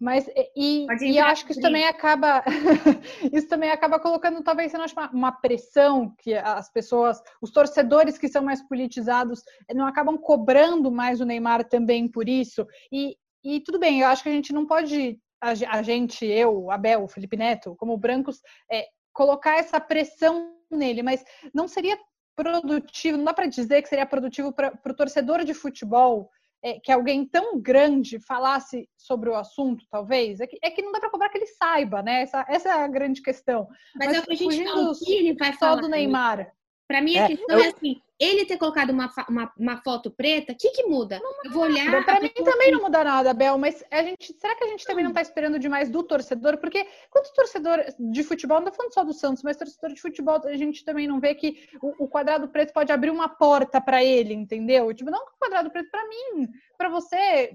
Mas 0.00 0.28
e, 0.56 0.86
e 1.02 1.18
acho 1.18 1.44
que 1.44 1.52
isso 1.52 1.60
também 1.60 1.86
acaba 1.86 2.42
isso 3.32 3.48
também 3.48 3.70
acaba 3.70 4.00
colocando 4.00 4.42
talvez 4.42 4.72
uma, 4.72 5.10
uma 5.10 5.32
pressão 5.32 6.14
que 6.18 6.34
as 6.34 6.70
pessoas, 6.72 7.20
os 7.40 7.50
torcedores 7.50 8.16
que 8.16 8.28
são 8.28 8.42
mais 8.42 8.66
politizados 8.66 9.42
não 9.74 9.86
acabam 9.86 10.16
cobrando 10.16 10.90
mais 10.90 11.20
o 11.20 11.24
Neymar 11.24 11.68
também 11.68 12.08
por 12.08 12.28
isso. 12.28 12.66
E, 12.90 13.16
e 13.44 13.60
tudo 13.60 13.78
bem, 13.78 14.00
eu 14.00 14.08
acho 14.08 14.22
que 14.22 14.28
a 14.30 14.32
gente 14.32 14.52
não 14.52 14.66
pode 14.66 15.18
a, 15.40 15.82
gente, 15.82 16.24
eu, 16.24 16.70
Abel, 16.70 17.06
Felipe 17.06 17.36
Neto, 17.36 17.76
como 17.76 17.98
brancos, 17.98 18.40
é, 18.70 18.86
colocar 19.12 19.58
essa 19.58 19.78
pressão 19.78 20.54
nele, 20.70 21.02
mas 21.02 21.22
não 21.52 21.68
seria 21.68 21.98
produtivo, 22.34 23.18
não 23.18 23.24
dá 23.24 23.34
para 23.34 23.46
dizer 23.46 23.82
que 23.82 23.88
seria 23.88 24.06
produtivo 24.06 24.52
para 24.52 24.72
o 24.84 24.94
torcedor 24.94 25.44
de 25.44 25.54
futebol 25.54 26.30
é, 26.64 26.80
que 26.80 26.90
alguém 26.90 27.26
tão 27.26 27.60
grande 27.60 28.18
falasse 28.18 28.88
sobre 28.96 29.28
o 29.28 29.34
assunto, 29.34 29.84
talvez? 29.90 30.40
É 30.40 30.46
que, 30.46 30.58
é 30.62 30.70
que 30.70 30.80
não 30.80 30.92
dá 30.92 30.98
para 30.98 31.10
cobrar 31.10 31.28
que 31.28 31.36
ele 31.36 31.46
saiba, 31.46 32.02
né? 32.02 32.22
Essa, 32.22 32.46
essa 32.48 32.68
é 32.70 32.72
a 32.72 32.88
grande 32.88 33.20
questão. 33.20 33.68
Mas, 33.94 34.08
Mas 34.08 34.16
é 34.16 34.20
o 34.20 34.22
que 34.24 34.32
a 34.32 34.36
gente 34.36 34.64
fala, 34.64 34.90
o 34.90 34.98
que 34.98 35.12
ele 35.12 35.34
vai 35.34 35.52
falar. 35.52 35.82
do 35.82 35.88
Neymar. 35.88 36.50
Para 36.86 37.00
mim, 37.00 37.16
a 37.16 37.24
é, 37.24 37.28
questão 37.28 37.58
eu... 37.58 37.64
é 37.64 37.68
assim: 37.68 38.00
ele 38.18 38.44
ter 38.44 38.56
colocado 38.56 38.90
uma, 38.90 39.10
uma, 39.28 39.52
uma 39.58 39.76
foto 39.82 40.10
preta, 40.10 40.52
o 40.52 40.56
que, 40.56 40.70
que 40.70 40.84
muda? 40.84 41.20
eu 41.44 41.50
vou 41.50 41.64
olhar. 41.64 42.04
Para 42.04 42.20
mim 42.20 42.30
também 42.30 42.70
não 42.70 42.82
muda 42.82 43.02
nada, 43.02 43.34
Bel, 43.34 43.58
mas 43.58 43.82
a 43.90 44.02
gente, 44.02 44.32
será 44.34 44.54
que 44.54 44.64
a 44.64 44.68
gente 44.68 44.84
também 44.84 45.02
não 45.02 45.10
está 45.10 45.22
esperando 45.22 45.58
demais 45.58 45.90
do 45.90 46.02
torcedor? 46.02 46.58
Porque 46.58 46.86
quanto 47.10 47.32
torcedor 47.32 47.84
de 47.98 48.22
futebol, 48.22 48.60
não 48.60 48.68
estou 48.68 48.76
falando 48.76 48.94
só 48.94 49.04
do 49.04 49.12
Santos, 49.12 49.42
mas 49.42 49.56
torcedor 49.56 49.92
de 49.92 50.00
futebol, 50.00 50.40
a 50.44 50.56
gente 50.56 50.84
também 50.84 51.08
não 51.08 51.18
vê 51.18 51.34
que 51.34 51.68
o, 51.82 52.04
o 52.04 52.08
quadrado 52.08 52.48
preto 52.48 52.72
pode 52.72 52.92
abrir 52.92 53.10
uma 53.10 53.28
porta 53.28 53.80
para 53.80 54.04
ele, 54.04 54.32
entendeu? 54.32 54.92
Tipo, 54.94 55.10
não 55.10 55.20
o 55.20 55.38
quadrado 55.38 55.70
preto 55.70 55.90
para 55.90 56.06
mim, 56.06 56.48
para 56.78 56.88
você, 56.88 57.52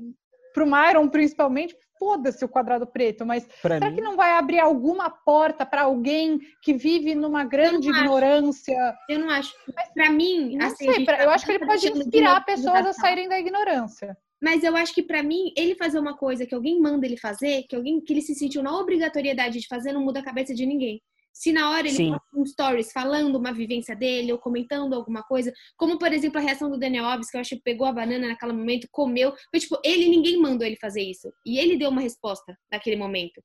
para 0.54 0.64
o 0.64 0.68
Myron 0.68 1.08
principalmente, 1.08 1.76
foda-se 2.00 2.44
o 2.44 2.50
quadrado 2.50 2.88
preto, 2.88 3.26
mas 3.26 3.46
pra 3.62 3.76
será 3.76 3.90
mim... 3.90 3.98
que 3.98 4.02
não 4.02 4.16
vai 4.16 4.32
abrir 4.32 4.60
alguma 4.60 5.10
porta 5.10 5.66
para 5.66 5.82
alguém 5.82 6.40
que 6.64 6.74
vive 6.74 7.14
numa 7.14 7.44
grande 7.44 7.90
eu 7.90 7.96
ignorância? 7.96 8.80
Acho. 8.80 8.98
Eu 9.10 9.20
não 9.20 9.30
acho. 9.30 9.54
Para 9.94 10.10
mim, 10.10 10.56
não 10.56 10.68
assim, 10.68 10.92
sei, 10.92 11.06
pra, 11.06 11.18
tá 11.18 11.24
eu 11.24 11.30
acho 11.30 11.46
que 11.46 11.52
ele 11.52 11.66
pode 11.66 11.88
inspirar 11.88 12.46
pessoas 12.46 12.86
a 12.86 12.94
saírem 12.94 13.28
da 13.28 13.38
ignorância. 13.38 14.18
Mas 14.42 14.64
eu 14.64 14.76
acho 14.76 14.94
que 14.94 15.04
para 15.04 15.22
mim, 15.22 15.52
ele 15.56 15.76
fazer 15.76 16.00
uma 16.00 16.16
coisa 16.16 16.46
que 16.46 16.56
alguém 16.56 16.80
manda 16.80 17.06
ele 17.06 17.18
fazer, 17.18 17.64
que 17.64 17.76
alguém 17.76 18.00
que 18.00 18.14
ele 18.14 18.22
se 18.22 18.34
sentiu 18.34 18.64
na 18.64 18.76
obrigatoriedade 18.78 19.60
de 19.60 19.68
fazer, 19.68 19.92
não 19.92 20.02
muda 20.02 20.22
a 20.22 20.24
cabeça 20.24 20.56
de 20.56 20.66
ninguém. 20.66 21.02
Se 21.34 21.52
na 21.54 21.70
hora 21.70 21.88
ele 21.88 21.96
Sim. 21.96 22.16
um 22.34 22.46
stories 22.46 22.92
falando 22.92 23.36
uma 23.38 23.54
vivência 23.54 23.96
dele 23.96 24.32
ou 24.32 24.38
comentando 24.38 24.94
alguma 24.94 25.24
coisa, 25.24 25.54
como 25.78 25.98
por 25.98 26.12
exemplo 26.12 26.38
a 26.38 26.42
reação 26.42 26.70
do 26.70 26.78
Daniel 26.78 27.06
Alves, 27.06 27.30
que 27.30 27.38
eu 27.38 27.42
acho 27.42 27.56
que 27.56 27.62
pegou 27.62 27.88
a 27.88 27.94
banana 27.94 28.28
naquele 28.28 28.54
momento, 28.54 28.88
comeu, 28.92 29.34
foi 29.50 29.60
tipo, 29.60 29.80
ele 29.84 30.10
ninguém 30.10 30.38
mandou 30.38 30.68
ele 30.68 30.76
fazer 30.76 31.02
isso. 31.02 31.32
E 31.46 31.58
ele 31.58 31.78
deu 31.78 31.90
uma 31.90 32.02
resposta 32.02 32.58
naquele 32.72 32.96
momento. 32.96 33.42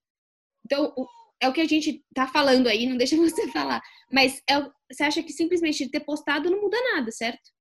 Então, 0.64 0.93
o, 0.97 1.07
é 1.41 1.49
o 1.49 1.53
que 1.53 1.61
a 1.61 1.69
gente 1.69 2.03
tá 2.14 2.26
falando 2.26 2.67
aí, 2.67 2.87
não 2.87 2.97
deixa 2.97 3.17
você 3.17 3.49
falar. 3.49 3.81
Mas 4.11 4.43
é, 4.49 4.61
você 4.91 5.05
acha 5.05 5.23
que 5.23 5.33
simplesmente 5.33 5.91
ter 5.91 6.00
postado 6.00 6.50
não 6.50 6.61
muda 6.61 6.76
nada, 6.95 7.11
certo? 7.12 7.53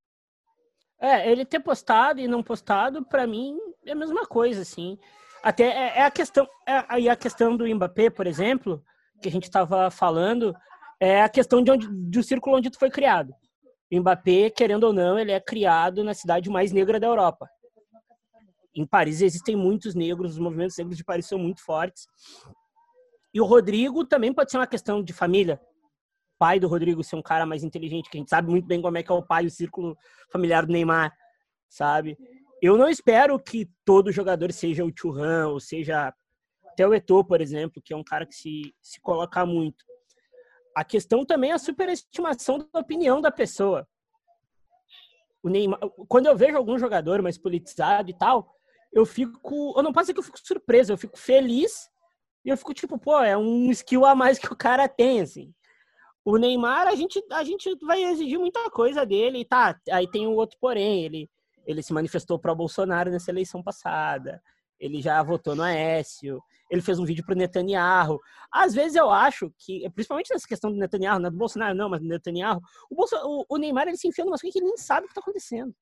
É, 0.99 1.29
ele 1.29 1.43
ter 1.43 1.59
postado 1.59 2.21
e 2.21 2.27
não 2.27 2.41
postado, 2.41 3.05
para 3.05 3.27
mim, 3.27 3.57
é 3.85 3.91
a 3.91 3.95
mesma 3.95 4.25
coisa, 4.25 4.61
assim. 4.61 4.97
Até 5.43 5.65
é, 5.65 5.99
é 5.99 6.03
a 6.03 6.11
questão, 6.11 6.47
é, 6.65 7.09
a 7.09 7.15
questão 7.15 7.57
do 7.57 7.67
Mbappé, 7.67 8.09
por 8.09 8.25
exemplo, 8.25 8.81
que 9.23 9.29
a 9.29 9.31
gente 9.31 9.45
estava 9.45 9.89
falando 9.89 10.53
é 10.99 11.21
a 11.21 11.29
questão 11.29 11.63
de 11.63 11.71
onde, 11.71 11.87
do 11.87 12.21
círculo 12.21 12.57
onde 12.57 12.69
tu 12.69 12.77
foi 12.77 12.91
criado. 12.91 13.33
O 13.91 13.99
Mbappé, 13.99 14.49
querendo 14.49 14.83
ou 14.83 14.93
não, 14.93 15.17
ele 15.17 15.31
é 15.31 15.39
criado 15.39 16.03
na 16.03 16.13
cidade 16.13 16.49
mais 16.49 16.71
negra 16.71 16.99
da 16.99 17.07
Europa. 17.07 17.49
Em 18.75 18.85
Paris 18.85 19.21
existem 19.21 19.55
muitos 19.55 19.95
negros, 19.95 20.33
os 20.33 20.39
movimentos 20.39 20.77
negros 20.77 20.97
de 20.97 21.03
Paris 21.03 21.27
são 21.27 21.37
muito 21.37 21.63
fortes. 21.63 22.05
E 23.33 23.39
o 23.39 23.45
Rodrigo 23.45 24.05
também 24.05 24.33
pode 24.33 24.51
ser 24.51 24.57
uma 24.57 24.67
questão 24.67 25.03
de 25.03 25.13
família. 25.13 25.59
O 26.35 26.39
pai 26.39 26.59
do 26.59 26.67
Rodrigo 26.67 27.03
ser 27.03 27.15
um 27.15 27.21
cara 27.21 27.45
mais 27.45 27.63
inteligente, 27.63 28.09
que 28.09 28.17
a 28.17 28.19
gente 28.19 28.29
sabe 28.29 28.49
muito 28.49 28.65
bem 28.65 28.81
como 28.81 28.97
é 28.97 29.03
que 29.03 29.11
é 29.11 29.15
o 29.15 29.23
pai, 29.23 29.45
o 29.45 29.51
círculo 29.51 29.95
familiar 30.31 30.65
do 30.65 30.73
Neymar, 30.73 31.13
sabe? 31.69 32.17
Eu 32.61 32.77
não 32.77 32.89
espero 32.89 33.39
que 33.39 33.69
todo 33.85 34.11
jogador 34.11 34.51
seja 34.51 34.83
o 34.83 34.91
Churran, 34.95 35.47
ou 35.49 35.59
seja 35.59 36.13
até 36.73 36.87
o 36.87 36.93
Eto'o, 36.93 37.23
por 37.23 37.39
exemplo, 37.39 37.81
que 37.81 37.93
é 37.93 37.95
um 37.97 38.03
cara 38.03 38.25
que 38.25 38.33
se, 38.33 38.75
se 38.81 38.99
coloca 38.99 39.45
muito. 39.45 39.85
A 40.75 40.83
questão 40.83 41.23
também 41.23 41.51
é 41.51 41.53
a 41.53 41.59
superestimação 41.59 42.57
da 42.57 42.79
opinião 42.79 43.21
da 43.21 43.31
pessoa. 43.31 43.87
O 45.43 45.49
Neymar, 45.49 45.79
quando 46.07 46.25
eu 46.25 46.35
vejo 46.35 46.57
algum 46.57 46.77
jogador 46.79 47.21
mais 47.21 47.37
politizado 47.37 48.09
e 48.09 48.13
tal, 48.17 48.55
eu 48.91 49.05
fico. 49.05 49.73
Eu 49.77 49.83
não 49.83 49.93
posso 49.93 50.05
dizer 50.05 50.13
que 50.13 50.19
eu 50.19 50.23
fico 50.23 50.39
surpreso, 50.39 50.91
eu 50.91 50.97
fico 50.97 51.17
feliz 51.17 51.89
e 52.43 52.49
eu 52.49 52.57
fico 52.57 52.73
tipo, 52.73 52.97
pô, 52.97 53.19
é 53.19 53.37
um 53.37 53.69
skill 53.71 54.05
a 54.05 54.15
mais 54.15 54.39
que 54.39 54.51
o 54.51 54.55
cara 54.55 54.87
tem, 54.87 55.21
assim. 55.21 55.53
O 56.25 56.37
Neymar, 56.37 56.87
a 56.87 56.95
gente, 56.95 57.23
a 57.31 57.43
gente 57.43 57.77
vai 57.81 58.03
exigir 58.03 58.39
muita 58.39 58.69
coisa 58.71 59.05
dele, 59.05 59.39
e 59.39 59.45
tá. 59.45 59.79
Aí 59.91 60.09
tem 60.09 60.25
o 60.25 60.31
outro 60.31 60.57
porém, 60.59 61.03
ele, 61.05 61.29
ele 61.67 61.83
se 61.83 61.93
manifestou 61.93 62.39
para 62.39 62.55
Bolsonaro 62.55 63.11
nessa 63.11 63.29
eleição 63.29 63.61
passada 63.61 64.41
ele 64.79 65.01
já 65.01 65.21
votou 65.23 65.55
no 65.55 65.63
Aécio, 65.63 66.41
ele 66.69 66.81
fez 66.81 66.99
um 66.99 67.05
vídeo 67.05 67.23
pro 67.25 67.35
Netanyahu. 67.35 68.19
Às 68.51 68.73
vezes 68.73 68.95
eu 68.95 69.09
acho 69.09 69.51
que, 69.57 69.89
principalmente 69.91 70.31
nessa 70.31 70.47
questão 70.47 70.71
do 70.71 70.77
Netanyahu, 70.77 71.19
não 71.19 71.27
é 71.27 71.31
do 71.31 71.37
Bolsonaro 71.37 71.75
não, 71.75 71.89
mas 71.89 72.01
do 72.01 72.07
Netanyahu, 72.07 72.59
o, 72.89 73.03
o, 73.03 73.45
o 73.49 73.57
Neymar 73.57 73.87
ele 73.87 73.97
se 73.97 74.07
enfia 74.07 74.25
numa 74.25 74.37
coisa 74.37 74.51
que 74.51 74.59
ele 74.59 74.67
nem 74.67 74.77
sabe 74.77 75.01
o 75.01 75.07
que 75.07 75.11
está 75.11 75.21
acontecendo. 75.21 75.73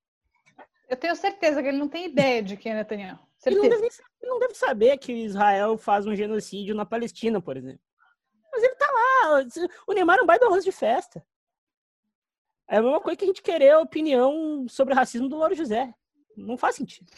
Eu 0.88 0.96
tenho 0.96 1.16
certeza 1.16 1.62
que 1.62 1.68
ele 1.68 1.78
não 1.78 1.88
tem 1.88 2.06
ideia 2.06 2.42
de 2.42 2.56
quem 2.56 2.72
é 2.72 2.74
Netanyahu. 2.76 3.18
Ele 3.46 3.56
não, 3.56 3.68
deve, 3.68 3.86
ele 3.86 4.30
não, 4.30 4.38
deve, 4.38 4.54
saber 4.54 4.98
que 4.98 5.12
Israel 5.12 5.76
faz 5.76 6.06
um 6.06 6.14
genocídio 6.14 6.74
na 6.74 6.86
Palestina, 6.86 7.40
por 7.40 7.56
exemplo. 7.56 7.80
Mas 8.52 8.62
ele 8.62 8.74
tá 8.74 8.86
lá. 8.86 9.44
O 9.88 9.92
Neymar 9.94 10.18
não 10.18 10.26
vai 10.26 10.38
do 10.38 10.44
arroz 10.44 10.62
de 10.62 10.70
festa. 10.70 11.24
É 12.68 12.76
a 12.76 12.82
mesma 12.82 13.00
coisa 13.00 13.16
que 13.16 13.24
a 13.24 13.26
gente 13.26 13.42
querer 13.42 13.70
a 13.70 13.80
opinião 13.80 14.66
sobre 14.68 14.94
o 14.94 14.96
racismo 14.96 15.28
do 15.28 15.36
Louro 15.36 15.54
José. 15.54 15.92
Não 16.36 16.56
faz 16.56 16.76
sentido. 16.76 17.10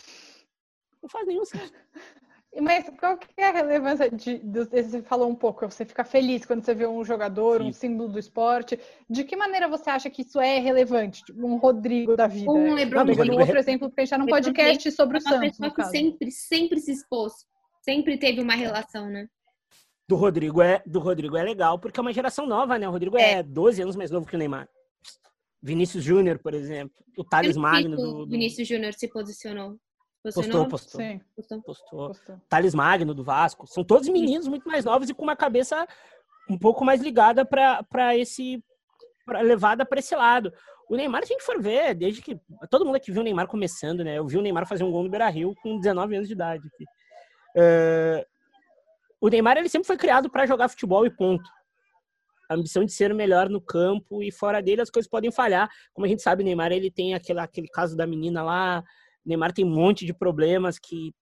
Não 1.04 1.08
faz 1.10 1.26
nenhum 1.26 1.44
sentido. 1.44 1.70
Mas 2.62 2.88
qual 2.98 3.18
que 3.18 3.28
é 3.36 3.48
a 3.48 3.52
relevância 3.52 4.08
de, 4.08 4.38
de, 4.38 4.64
Você 4.64 5.02
falou 5.02 5.28
um 5.28 5.34
pouco, 5.34 5.68
você 5.68 5.84
fica 5.84 6.04
feliz 6.04 6.46
quando 6.46 6.64
você 6.64 6.72
vê 6.72 6.86
um 6.86 7.04
jogador, 7.04 7.60
Sim. 7.60 7.66
um 7.66 7.72
símbolo 7.72 8.08
do 8.08 8.18
esporte. 8.18 8.78
De 9.10 9.24
que 9.24 9.36
maneira 9.36 9.68
você 9.68 9.90
acha 9.90 10.08
que 10.08 10.22
isso 10.22 10.40
é 10.40 10.60
relevante? 10.60 11.24
Tipo, 11.24 11.46
um 11.46 11.56
Rodrigo 11.56 12.16
da 12.16 12.26
vida. 12.26 12.50
Um 12.50 12.72
Lebron 12.72 13.04
não, 13.04 13.34
um 13.34 13.40
outro 13.40 13.58
exemplo, 13.58 13.88
porque 13.90 14.02
a 14.02 14.04
gente 14.04 14.10
tá 14.10 14.18
num 14.18 14.26
podcast 14.26 14.90
sobre 14.92 15.16
o 15.16 15.18
é 15.18 15.20
Santos. 15.20 15.58
Uma 15.58 15.70
pessoa 15.70 15.74
que 15.74 15.84
sempre, 15.84 16.30
sempre 16.30 16.80
se 16.80 16.92
expôs. 16.92 17.32
Sempre 17.82 18.16
teve 18.16 18.40
uma 18.40 18.54
relação, 18.54 19.10
né? 19.10 19.26
Do 20.08 20.16
Rodrigo 20.16 20.62
é, 20.62 20.80
do 20.86 21.00
Rodrigo 21.00 21.36
é 21.36 21.42
legal, 21.42 21.78
porque 21.78 21.98
é 21.98 22.02
uma 22.02 22.12
geração 22.12 22.46
nova, 22.46 22.78
né? 22.78 22.88
O 22.88 22.92
Rodrigo 22.92 23.18
é, 23.18 23.32
é 23.32 23.42
12 23.42 23.82
anos 23.82 23.96
mais 23.96 24.10
novo 24.10 24.26
que 24.26 24.36
o 24.36 24.38
Neymar. 24.38 24.68
Vinícius 25.60 26.04
Júnior, 26.04 26.38
por 26.38 26.54
exemplo. 26.54 26.94
O 27.18 27.24
Thales 27.24 27.56
Magno 27.56 27.96
do, 27.96 28.12
do... 28.24 28.26
Vinícius 28.28 28.68
Júnior 28.68 28.94
se 28.94 29.08
posicionou. 29.08 29.76
Postou, 30.32 30.68
postou. 30.68 31.00
Sim. 31.00 31.20
Postou. 31.36 31.62
postou. 31.62 32.08
postou. 32.08 32.40
Thales 32.48 32.74
Magno, 32.74 33.12
do 33.12 33.22
Vasco. 33.22 33.66
São 33.66 33.84
todos 33.84 34.08
meninos 34.08 34.48
muito 34.48 34.66
mais 34.66 34.84
novos 34.84 35.10
e 35.10 35.14
com 35.14 35.22
uma 35.22 35.36
cabeça 35.36 35.86
um 36.48 36.58
pouco 36.58 36.84
mais 36.84 37.02
ligada 37.02 37.44
para 37.44 38.16
esse. 38.16 38.64
Pra, 39.26 39.42
levada 39.42 39.84
para 39.84 39.98
esse 39.98 40.14
lado. 40.16 40.52
O 40.88 40.96
Neymar, 40.96 41.26
se 41.26 41.32
a 41.32 41.36
gente 41.36 41.44
for 41.44 41.60
ver, 41.60 41.94
desde 41.94 42.22
que. 42.22 42.40
Todo 42.70 42.86
mundo 42.86 42.96
aqui 42.96 43.12
viu 43.12 43.20
o 43.20 43.24
Neymar 43.24 43.46
começando, 43.46 44.02
né? 44.02 44.18
Eu 44.18 44.26
vi 44.26 44.38
o 44.38 44.42
Neymar 44.42 44.66
fazer 44.66 44.84
um 44.84 44.90
gol 44.90 45.02
no 45.02 45.10
Beira 45.10 45.28
Rio 45.28 45.54
com 45.62 45.78
19 45.78 46.16
anos 46.16 46.28
de 46.28 46.34
idade. 46.34 46.66
Uh, 47.56 48.24
o 49.20 49.28
Neymar, 49.28 49.58
ele 49.58 49.68
sempre 49.68 49.86
foi 49.86 49.96
criado 49.96 50.30
para 50.30 50.46
jogar 50.46 50.68
futebol 50.68 51.04
e 51.04 51.10
ponto. 51.10 51.48
A 52.48 52.54
ambição 52.54 52.84
de 52.84 52.92
ser 52.92 53.12
o 53.12 53.14
melhor 53.14 53.48
no 53.48 53.60
campo 53.60 54.22
e 54.22 54.30
fora 54.30 54.62
dele 54.62 54.82
as 54.82 54.90
coisas 54.90 55.08
podem 55.08 55.30
falhar. 55.30 55.70
Como 55.92 56.06
a 56.06 56.08
gente 56.08 56.22
sabe, 56.22 56.42
o 56.42 56.44
Neymar, 56.44 56.72
ele 56.72 56.90
tem 56.90 57.14
aquele, 57.14 57.40
aquele 57.40 57.68
caso 57.68 57.96
da 57.96 58.06
menina 58.06 58.42
lá 58.42 58.82
Neymar 59.24 59.52
tem 59.52 59.64
um 59.64 59.74
monte 59.74 60.04
de 60.04 60.12
problemas 60.12 60.78
que 60.78 61.12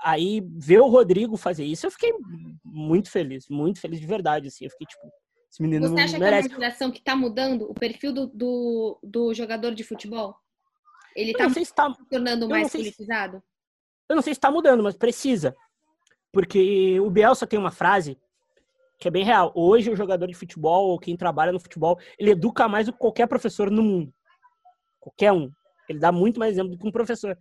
aí 0.00 0.40
ver 0.56 0.80
o 0.80 0.88
Rodrigo 0.88 1.36
fazer 1.36 1.64
isso, 1.64 1.86
eu 1.86 1.90
fiquei 1.90 2.12
muito 2.64 3.10
feliz, 3.10 3.48
muito 3.48 3.80
feliz 3.80 4.00
de 4.00 4.06
verdade, 4.06 4.48
assim. 4.48 4.64
Eu 4.64 4.70
fiquei 4.70 4.86
tipo, 4.86 5.10
esse 5.50 5.60
menino 5.60 5.88
Você 5.88 6.00
acha 6.00 6.18
merece. 6.18 6.48
que 6.48 6.54
é 6.54 6.56
uma 6.56 6.64
geração 6.64 6.90
que 6.90 7.02
tá 7.02 7.16
mudando 7.16 7.70
o 7.70 7.74
perfil 7.74 8.12
do, 8.12 8.26
do, 8.28 8.98
do 9.02 9.34
jogador 9.34 9.74
de 9.74 9.82
futebol? 9.82 10.36
Ele 11.16 11.32
tá, 11.32 11.48
se 11.50 11.74
tá 11.74 11.92
se 11.92 12.04
tornando 12.08 12.48
mais 12.48 12.70
politizado? 12.70 13.42
eu 14.08 14.16
não 14.16 14.22
sei 14.22 14.32
se 14.32 14.38
está 14.38 14.50
mudando, 14.50 14.82
mas 14.82 14.96
precisa. 14.96 15.54
Porque 16.32 16.98
o 17.00 17.10
Bielsa 17.10 17.46
tem 17.46 17.58
uma 17.58 17.70
frase 17.70 18.18
que 18.98 19.08
é 19.08 19.10
bem 19.10 19.24
real. 19.24 19.52
Hoje 19.54 19.90
o 19.90 19.96
jogador 19.96 20.26
de 20.26 20.34
futebol 20.34 20.88
ou 20.88 20.98
quem 20.98 21.16
trabalha 21.16 21.52
no 21.52 21.60
futebol, 21.60 21.98
ele 22.18 22.30
educa 22.30 22.68
mais 22.68 22.86
do 22.86 22.92
que 22.92 22.98
qualquer 22.98 23.26
professor 23.26 23.70
no 23.70 23.82
mundo. 23.82 24.12
Qualquer 24.98 25.32
um. 25.32 25.50
Ele 25.88 25.98
dá 25.98 26.12
muito 26.12 26.38
mais 26.38 26.52
exemplo 26.52 26.72
do 26.72 26.78
que 26.78 26.86
um 26.86 26.92
professor. 26.92 27.36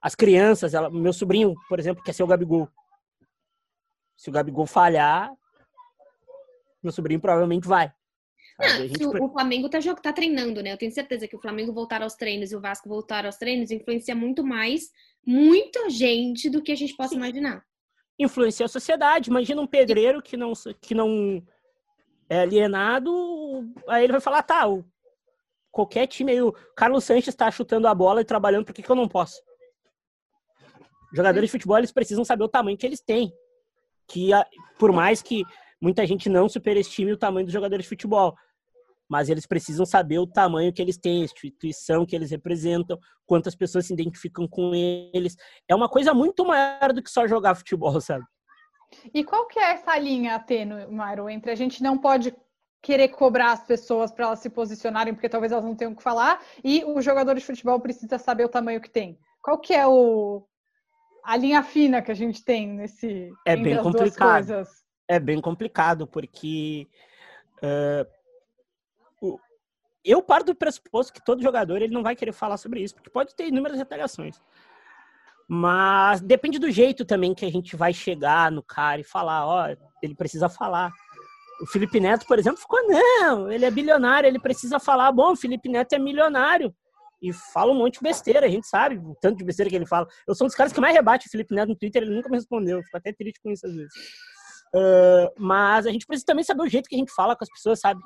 As 0.00 0.14
crianças, 0.14 0.74
ela, 0.74 0.90
meu 0.90 1.12
sobrinho, 1.12 1.54
por 1.68 1.78
exemplo, 1.78 2.02
quer 2.02 2.12
ser 2.12 2.22
o 2.22 2.26
Gabigol. 2.26 2.68
Se 4.16 4.28
o 4.28 4.32
Gabigol 4.32 4.66
falhar, 4.66 5.32
meu 6.82 6.92
sobrinho 6.92 7.20
provavelmente 7.20 7.66
vai. 7.66 7.92
Ah, 8.58 8.68
gente... 8.68 9.04
o, 9.04 9.28
Flamengo 9.32 9.68
tá, 9.68 9.78
tá 10.00 10.12
treinando, 10.12 10.62
né? 10.62 10.72
Eu 10.72 10.78
tenho 10.78 10.92
certeza 10.92 11.26
que 11.26 11.34
o 11.34 11.40
Flamengo 11.40 11.72
voltar 11.72 12.02
aos 12.02 12.14
treinos 12.14 12.52
e 12.52 12.56
o 12.56 12.60
Vasco 12.60 12.88
voltar 12.88 13.26
aos 13.26 13.36
treinos 13.36 13.70
influencia 13.70 14.14
muito 14.14 14.44
mais 14.44 14.90
muita 15.26 15.88
gente 15.90 16.50
do 16.50 16.62
que 16.62 16.70
a 16.70 16.76
gente 16.76 16.94
possa 16.94 17.10
Sim. 17.10 17.16
imaginar. 17.16 17.64
Influencia 18.18 18.66
a 18.66 18.68
sociedade. 18.68 19.30
Imagina 19.30 19.60
um 19.60 19.66
pedreiro 19.66 20.22
que 20.22 20.36
não, 20.36 20.52
que 20.80 20.94
não 20.94 21.42
é 22.28 22.40
alienado, 22.40 23.10
aí 23.88 24.04
ele 24.04 24.12
vai 24.12 24.20
falar, 24.20 24.42
tá, 24.42 24.66
o 24.68 24.84
qualquer 25.74 26.06
time 26.06 26.30
aí, 26.30 26.40
o 26.40 26.52
Carlos 26.76 27.04
Sanches 27.04 27.28
está 27.28 27.50
chutando 27.50 27.88
a 27.88 27.94
bola 27.94 28.20
e 28.20 28.24
trabalhando, 28.24 28.64
por 28.64 28.72
que, 28.72 28.82
que 28.82 28.90
eu 28.90 28.94
não 28.96 29.08
posso? 29.08 29.42
Jogadores 31.12 31.48
de 31.48 31.52
futebol, 31.52 31.76
eles 31.76 31.92
precisam 31.92 32.24
saber 32.24 32.44
o 32.44 32.48
tamanho 32.48 32.78
que 32.78 32.86
eles 32.86 33.00
têm. 33.00 33.32
Que 34.08 34.30
por 34.78 34.92
mais 34.92 35.20
que 35.20 35.42
muita 35.80 36.06
gente 36.06 36.28
não 36.28 36.48
superestime 36.48 37.12
o 37.12 37.16
tamanho 37.16 37.46
dos 37.46 37.52
jogadores 37.52 37.84
de 37.84 37.88
futebol, 37.88 38.34
mas 39.08 39.28
eles 39.28 39.46
precisam 39.46 39.84
saber 39.84 40.18
o 40.18 40.26
tamanho 40.26 40.72
que 40.72 40.80
eles 40.80 40.96
têm, 40.96 41.22
a 41.22 41.24
instituição 41.24 42.06
que 42.06 42.14
eles 42.14 42.30
representam, 42.30 42.98
quantas 43.26 43.54
pessoas 43.56 43.86
se 43.86 43.92
identificam 43.92 44.46
com 44.46 44.72
eles. 44.74 45.36
É 45.68 45.74
uma 45.74 45.88
coisa 45.88 46.14
muito 46.14 46.44
maior 46.44 46.92
do 46.92 47.02
que 47.02 47.10
só 47.10 47.26
jogar 47.26 47.54
futebol, 47.56 48.00
sabe? 48.00 48.24
E 49.12 49.24
qual 49.24 49.46
que 49.48 49.58
é 49.58 49.72
essa 49.72 49.98
linha 49.98 50.38
tênue, 50.38 50.86
Mauro, 50.86 51.28
entre 51.28 51.50
a 51.50 51.54
gente 51.56 51.82
não 51.82 51.98
pode 51.98 52.32
querer 52.84 53.08
cobrar 53.08 53.52
as 53.52 53.64
pessoas 53.64 54.12
para 54.12 54.26
elas 54.26 54.40
se 54.40 54.50
posicionarem, 54.50 55.14
porque 55.14 55.28
talvez 55.28 55.50
elas 55.50 55.64
não 55.64 55.74
tenham 55.74 55.92
o 55.92 55.96
que 55.96 56.02
falar, 56.02 56.38
e 56.62 56.84
o 56.84 57.00
jogador 57.00 57.34
de 57.34 57.44
futebol 57.44 57.80
precisa 57.80 58.18
saber 58.18 58.44
o 58.44 58.48
tamanho 58.48 58.80
que 58.80 58.90
tem? 58.90 59.18
Qual 59.40 59.58
que 59.58 59.72
é 59.72 59.86
o, 59.86 60.46
a 61.24 61.36
linha 61.36 61.62
fina 61.62 62.02
que 62.02 62.12
a 62.12 62.14
gente 62.14 62.44
tem 62.44 62.68
nesse 62.68 63.32
é 63.46 63.56
bem 63.56 63.82
complicado. 63.82 64.66
É 65.08 65.18
bem 65.18 65.40
complicado, 65.40 66.06
porque 66.06 66.86
uh, 67.62 69.38
eu 70.04 70.22
parto 70.22 70.46
do 70.46 70.54
pressuposto 70.54 71.12
que 71.12 71.24
todo 71.24 71.42
jogador 71.42 71.80
ele 71.80 71.92
não 71.92 72.02
vai 72.02 72.14
querer 72.14 72.32
falar 72.32 72.58
sobre 72.58 72.80
isso, 72.80 72.94
porque 72.94 73.10
pode 73.10 73.34
ter 73.34 73.48
inúmeras 73.48 73.78
retaliações. 73.78 74.40
Mas 75.46 76.20
depende 76.20 76.58
do 76.58 76.70
jeito 76.70 77.04
também 77.04 77.34
que 77.34 77.44
a 77.44 77.50
gente 77.50 77.76
vai 77.76 77.92
chegar 77.92 78.50
no 78.50 78.62
cara 78.62 79.00
e 79.00 79.04
falar, 79.04 79.46
ó, 79.46 79.76
ele 80.02 80.14
precisa 80.14 80.48
falar. 80.48 80.90
O 81.60 81.66
Felipe 81.66 82.00
Neto, 82.00 82.26
por 82.26 82.38
exemplo, 82.38 82.60
ficou, 82.60 82.80
não, 82.86 83.50
ele 83.50 83.64
é 83.64 83.70
bilionário, 83.70 84.26
ele 84.26 84.40
precisa 84.40 84.80
falar, 84.80 85.12
bom, 85.12 85.32
o 85.32 85.36
Felipe 85.36 85.68
Neto 85.68 85.92
é 85.92 85.98
milionário. 85.98 86.74
E 87.22 87.32
fala 87.32 87.72
um 87.72 87.76
monte 87.76 87.94
de 87.94 88.02
besteira, 88.02 88.46
a 88.46 88.50
gente 88.50 88.66
sabe 88.66 88.98
o 88.98 89.16
tanto 89.20 89.38
de 89.38 89.44
besteira 89.44 89.70
que 89.70 89.76
ele 89.76 89.86
fala. 89.86 90.06
Eu 90.26 90.34
sou 90.34 90.44
um 90.44 90.48
dos 90.48 90.56
caras 90.56 90.72
que 90.72 90.80
mais 90.80 90.94
rebate 90.94 91.26
o 91.26 91.30
Felipe 91.30 91.54
Neto 91.54 91.68
no 91.68 91.76
Twitter, 91.76 92.02
ele 92.02 92.14
nunca 92.14 92.28
me 92.28 92.36
respondeu, 92.36 92.82
fico 92.82 92.96
até 92.96 93.12
triste 93.12 93.40
com 93.40 93.50
isso 93.50 93.66
às 93.66 93.74
vezes. 93.74 93.92
Uh, 94.74 95.32
mas 95.38 95.86
a 95.86 95.90
gente 95.90 96.06
precisa 96.06 96.26
também 96.26 96.44
saber 96.44 96.62
o 96.62 96.68
jeito 96.68 96.88
que 96.88 96.96
a 96.96 96.98
gente 96.98 97.12
fala 97.12 97.36
com 97.36 97.44
as 97.44 97.50
pessoas, 97.50 97.80
sabe? 97.80 98.00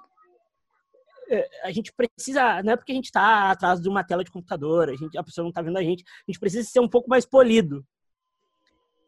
A 1.63 1.71
gente 1.73 1.93
precisa, 1.93 2.63
não 2.63 2.73
é 2.73 2.77
porque 2.77 2.93
a 2.93 2.95
gente 2.95 3.07
está 3.07 3.51
atrás 3.51 3.81
de 3.81 3.89
uma 3.89 4.05
tela 4.05 4.25
de 4.25 4.31
computador, 4.31 4.89
a, 4.89 4.95
gente, 4.95 5.17
a 5.19 5.23
pessoa 5.23 5.43
não 5.43 5.51
está 5.51 5.61
vendo 5.61 5.77
a 5.77 5.83
gente, 5.83 6.03
a 6.07 6.31
gente 6.31 6.41
precisa 6.41 6.69
ser 6.69 6.81
um 6.81 6.89
pouco 6.89 7.09
mais 7.09 7.27
polido. 7.27 7.85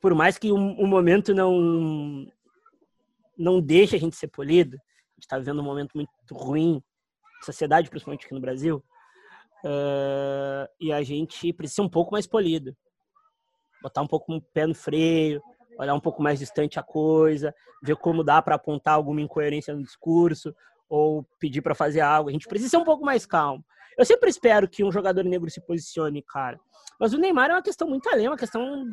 Por 0.01 0.15
mais 0.15 0.37
que 0.37 0.51
o 0.51 0.57
um, 0.57 0.85
um 0.85 0.87
momento 0.87 1.35
não 1.35 2.27
não 3.41 3.61
deixe 3.61 3.97
a 3.97 3.99
gente 3.99 4.17
ser 4.17 4.29
polido, 4.29 4.77
a 4.77 5.15
gente 5.15 5.25
está 5.25 5.39
vivendo 5.39 5.61
um 5.61 5.65
momento 5.65 5.93
muito 5.95 6.11
ruim, 6.33 6.83
sociedade, 7.43 7.89
principalmente 7.89 8.27
aqui 8.27 8.35
no 8.35 8.41
Brasil, 8.41 8.85
uh, 9.65 10.69
e 10.79 10.93
a 10.93 11.03
gente 11.03 11.53
precisa 11.53 11.77
ser 11.77 11.83
um 11.83 11.89
pouco 11.89 12.13
mais 12.13 12.27
polido. 12.27 12.77
Botar 13.83 14.03
um 14.03 14.07
pouco 14.07 14.35
o 14.35 14.43
pé 14.43 14.67
no 14.67 14.75
freio, 14.75 15.43
olhar 15.79 15.95
um 15.95 16.01
pouco 16.01 16.23
mais 16.23 16.39
distante 16.39 16.79
a 16.79 16.83
coisa, 16.83 17.55
ver 17.83 17.97
como 17.97 18.23
dá 18.23 18.43
para 18.43 18.57
apontar 18.57 18.95
alguma 18.95 19.23
incoerência 19.23 19.75
no 19.75 19.83
discurso 19.83 20.55
ou 20.87 21.25
pedir 21.39 21.63
para 21.63 21.75
fazer 21.75 22.01
algo. 22.01 22.29
A 22.29 22.33
gente 22.33 22.47
precisa 22.47 22.71
ser 22.71 22.77
um 22.77 22.85
pouco 22.85 23.05
mais 23.05 23.25
calmo. 23.25 23.65
Eu 23.97 24.05
sempre 24.05 24.29
espero 24.29 24.69
que 24.69 24.85
um 24.85 24.93
jogador 24.93 25.25
negro 25.25 25.49
se 25.49 25.61
posicione, 25.61 26.23
cara. 26.23 26.61
Mas 26.99 27.15
o 27.15 27.19
Neymar 27.19 27.51
é 27.51 27.55
uma 27.55 27.63
questão 27.63 27.89
muito 27.89 28.07
além, 28.11 28.27
é 28.27 28.31
uma 28.31 28.37
questão 28.37 28.85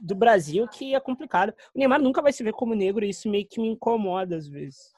do 0.00 0.14
Brasil 0.14 0.66
que 0.68 0.94
é 0.94 1.00
complicada. 1.00 1.54
O 1.74 1.78
Neymar 1.78 2.00
nunca 2.00 2.22
vai 2.22 2.32
se 2.32 2.42
ver 2.42 2.52
como 2.52 2.74
negro 2.74 3.04
e 3.04 3.10
isso 3.10 3.28
meio 3.28 3.46
que 3.46 3.60
me 3.60 3.68
incomoda 3.68 4.36
às 4.36 4.46
vezes. 4.46 4.92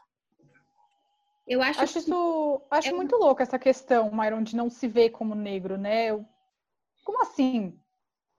Eu 1.46 1.60
acho, 1.62 1.80
acho 1.80 1.98
isso, 1.98 2.62
acho 2.70 2.90
é... 2.90 2.92
muito 2.92 3.16
louco 3.16 3.42
essa 3.42 3.58
questão, 3.58 4.10
Myron, 4.12 4.42
de 4.42 4.54
não 4.54 4.70
se 4.70 4.86
ver 4.86 5.10
como 5.10 5.34
negro, 5.34 5.76
né? 5.76 6.12
Como 7.04 7.22
assim? 7.22 7.76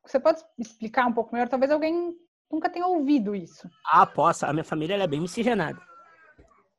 Você 0.05 0.19
pode 0.19 0.41
explicar 0.57 1.07
um 1.07 1.13
pouco 1.13 1.33
melhor? 1.33 1.49
Talvez 1.49 1.71
alguém 1.71 2.15
nunca 2.49 2.69
tenha 2.69 2.87
ouvido 2.87 3.35
isso. 3.35 3.69
Ah, 3.85 4.05
posso. 4.05 4.45
A 4.45 4.53
minha 4.53 4.63
família 4.63 4.95
é 4.95 5.07
bem 5.07 5.19
miscigenada. 5.19 5.81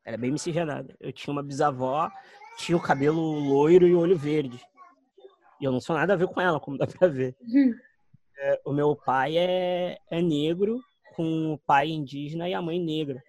Ela 0.04 0.14
é 0.14 0.18
bem 0.18 0.32
miscigenada. 0.32 0.96
Eu 0.98 1.12
tinha 1.12 1.32
uma 1.32 1.42
bisavó, 1.42 2.10
tinha 2.56 2.76
o 2.76 2.82
cabelo 2.82 3.20
loiro 3.20 3.86
e 3.86 3.94
o 3.94 4.00
olho 4.00 4.16
verde. 4.16 4.60
E 5.60 5.64
eu 5.64 5.70
não 5.70 5.80
sou 5.80 5.94
nada 5.94 6.14
a 6.14 6.16
ver 6.16 6.26
com 6.26 6.40
ela, 6.40 6.58
como 6.58 6.76
dá 6.76 6.86
pra 6.86 7.06
ver. 7.08 7.36
Uhum. 7.40 7.74
É, 8.38 8.60
o 8.64 8.72
meu 8.72 8.96
pai 8.96 9.36
é, 9.36 9.98
é 10.10 10.20
negro, 10.20 10.80
com 11.14 11.52
o 11.52 11.58
pai 11.58 11.88
indígena 11.90 12.48
e 12.48 12.54
a 12.54 12.62
mãe 12.62 12.80
negra. 12.80 13.22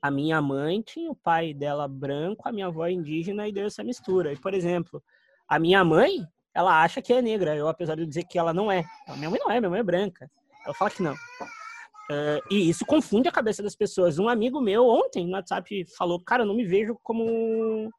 A 0.00 0.10
minha 0.10 0.40
mãe 0.40 0.82
tinha 0.82 1.10
o 1.10 1.16
pai 1.16 1.52
dela 1.52 1.88
branco, 1.88 2.48
a 2.48 2.52
minha 2.52 2.66
avó 2.66 2.86
indígena 2.86 3.48
e 3.48 3.52
deu 3.52 3.66
essa 3.66 3.82
mistura. 3.82 4.32
E, 4.32 4.36
por 4.36 4.54
exemplo, 4.54 5.02
a 5.48 5.58
minha 5.58 5.82
mãe, 5.84 6.24
ela 6.54 6.82
acha 6.82 7.02
que 7.02 7.12
é 7.12 7.20
negra. 7.20 7.56
Eu, 7.56 7.68
apesar 7.68 7.96
de 7.96 8.06
dizer 8.06 8.24
que 8.24 8.38
ela 8.38 8.52
não 8.52 8.70
é. 8.70 8.84
A 9.08 9.16
minha 9.16 9.30
mãe 9.30 9.40
não 9.40 9.50
é, 9.50 9.58
minha 9.58 9.70
mãe 9.70 9.80
é 9.80 9.84
branca. 9.84 10.30
Ela 10.64 10.74
fala 10.74 10.90
que 10.90 11.02
não. 11.02 11.14
Uh, 11.14 12.38
e 12.50 12.68
isso 12.68 12.86
confunde 12.86 13.28
a 13.28 13.32
cabeça 13.32 13.62
das 13.62 13.74
pessoas. 13.74 14.18
Um 14.18 14.28
amigo 14.28 14.60
meu 14.60 14.86
ontem 14.86 15.26
no 15.26 15.32
WhatsApp 15.32 15.84
falou, 15.96 16.20
cara, 16.20 16.42
eu 16.42 16.46
não 16.46 16.54
me 16.54 16.64
vejo 16.64 16.96
como 17.02 17.90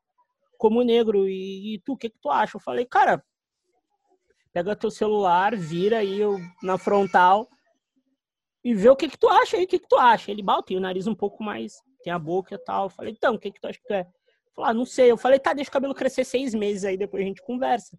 como 0.57 0.83
negro. 0.83 1.27
E, 1.27 1.75
e 1.75 1.79
tu, 1.79 1.93
o 1.93 1.97
que 1.97 2.09
que 2.09 2.19
tu 2.19 2.29
acha? 2.29 2.57
Eu 2.57 2.61
falei, 2.61 2.85
cara, 2.85 3.23
pega 4.57 4.75
teu 4.75 4.89
celular, 4.89 5.55
vira 5.55 5.99
aí 5.99 6.19
na 6.63 6.79
frontal 6.79 7.47
e 8.63 8.73
vê 8.73 8.89
o 8.89 8.95
que 8.95 9.07
que 9.07 9.17
tu 9.17 9.29
acha 9.29 9.55
aí, 9.55 9.65
o 9.65 9.67
que 9.67 9.77
que 9.77 9.87
tu 9.87 9.97
acha. 9.97 10.31
Ele, 10.31 10.41
bah, 10.41 10.63
tem 10.63 10.75
o 10.75 10.79
nariz 10.79 11.05
um 11.05 11.13
pouco 11.13 11.43
mais, 11.43 11.75
tem 12.03 12.11
a 12.11 12.17
boca 12.17 12.55
e 12.55 12.57
tal. 12.57 12.85
Eu 12.85 12.89
falei, 12.89 13.13
então, 13.15 13.35
o 13.35 13.39
que 13.39 13.51
que 13.51 13.61
tu 13.61 13.67
acha 13.67 13.77
que 13.77 13.85
tu 13.85 13.93
é? 13.93 14.07
Falei, 14.55 14.71
ah, 14.71 14.73
não 14.73 14.83
sei. 14.83 15.11
Eu 15.11 15.17
falei, 15.17 15.37
tá, 15.37 15.53
deixa 15.53 15.69
o 15.69 15.71
cabelo 15.73 15.93
crescer 15.93 16.23
seis 16.23 16.55
meses 16.55 16.85
aí, 16.85 16.97
depois 16.97 17.21
a 17.21 17.27
gente 17.27 17.43
conversa. 17.43 17.95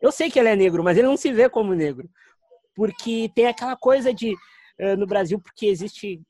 Eu 0.00 0.10
sei 0.10 0.28
que 0.28 0.40
ele 0.40 0.48
é 0.48 0.56
negro, 0.56 0.82
mas 0.82 0.98
ele 0.98 1.06
não 1.06 1.16
se 1.16 1.30
vê 1.32 1.48
como 1.48 1.74
negro. 1.74 2.10
Porque 2.74 3.30
tem 3.32 3.46
aquela 3.46 3.76
coisa 3.76 4.12
de 4.12 4.34
uh, 4.34 4.96
no 4.98 5.06
Brasil, 5.06 5.38
porque 5.38 5.66
existe 5.66 6.20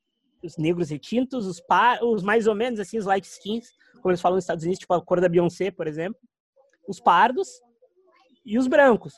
os 0.42 0.58
negros 0.58 0.90
retintos, 0.90 1.46
os, 1.46 1.58
par, 1.58 2.04
os 2.04 2.22
mais 2.22 2.46
ou 2.46 2.54
menos 2.54 2.80
assim, 2.80 2.98
os 2.98 3.06
light 3.06 3.24
skins, 3.24 3.70
como 4.02 4.10
eles 4.10 4.20
falam 4.20 4.36
nos 4.36 4.44
Estados 4.44 4.62
Unidos, 4.62 4.80
tipo 4.80 4.92
a 4.92 5.02
cor 5.02 5.22
da 5.22 5.28
Beyoncé, 5.28 5.70
por 5.70 5.86
exemplo, 5.86 6.20
os 6.86 7.00
pardos 7.00 7.48
e 8.44 8.58
os 8.58 8.66
brancos. 8.66 9.14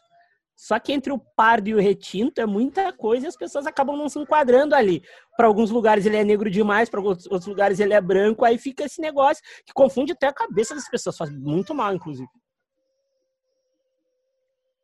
Só 0.62 0.78
que 0.78 0.92
entre 0.92 1.12
o 1.12 1.18
pardo 1.18 1.66
e 1.66 1.74
o 1.74 1.80
retinto 1.80 2.40
é 2.40 2.46
muita 2.46 2.92
coisa 2.92 3.26
e 3.26 3.28
as 3.28 3.36
pessoas 3.36 3.66
acabam 3.66 3.96
não 3.96 4.08
se 4.08 4.16
enquadrando 4.16 4.76
ali. 4.76 5.02
Para 5.36 5.48
alguns 5.48 5.72
lugares 5.72 6.06
ele 6.06 6.16
é 6.16 6.22
negro 6.22 6.48
demais, 6.48 6.88
para 6.88 7.00
outros 7.00 7.46
lugares 7.46 7.80
ele 7.80 7.92
é 7.92 8.00
branco, 8.00 8.44
aí 8.44 8.56
fica 8.56 8.84
esse 8.84 9.00
negócio 9.00 9.42
que 9.66 9.72
confunde 9.72 10.12
até 10.12 10.28
a 10.28 10.32
cabeça 10.32 10.72
das 10.72 10.88
pessoas, 10.88 11.16
faz 11.18 11.32
muito 11.32 11.74
mal, 11.74 11.92
inclusive. 11.92 12.28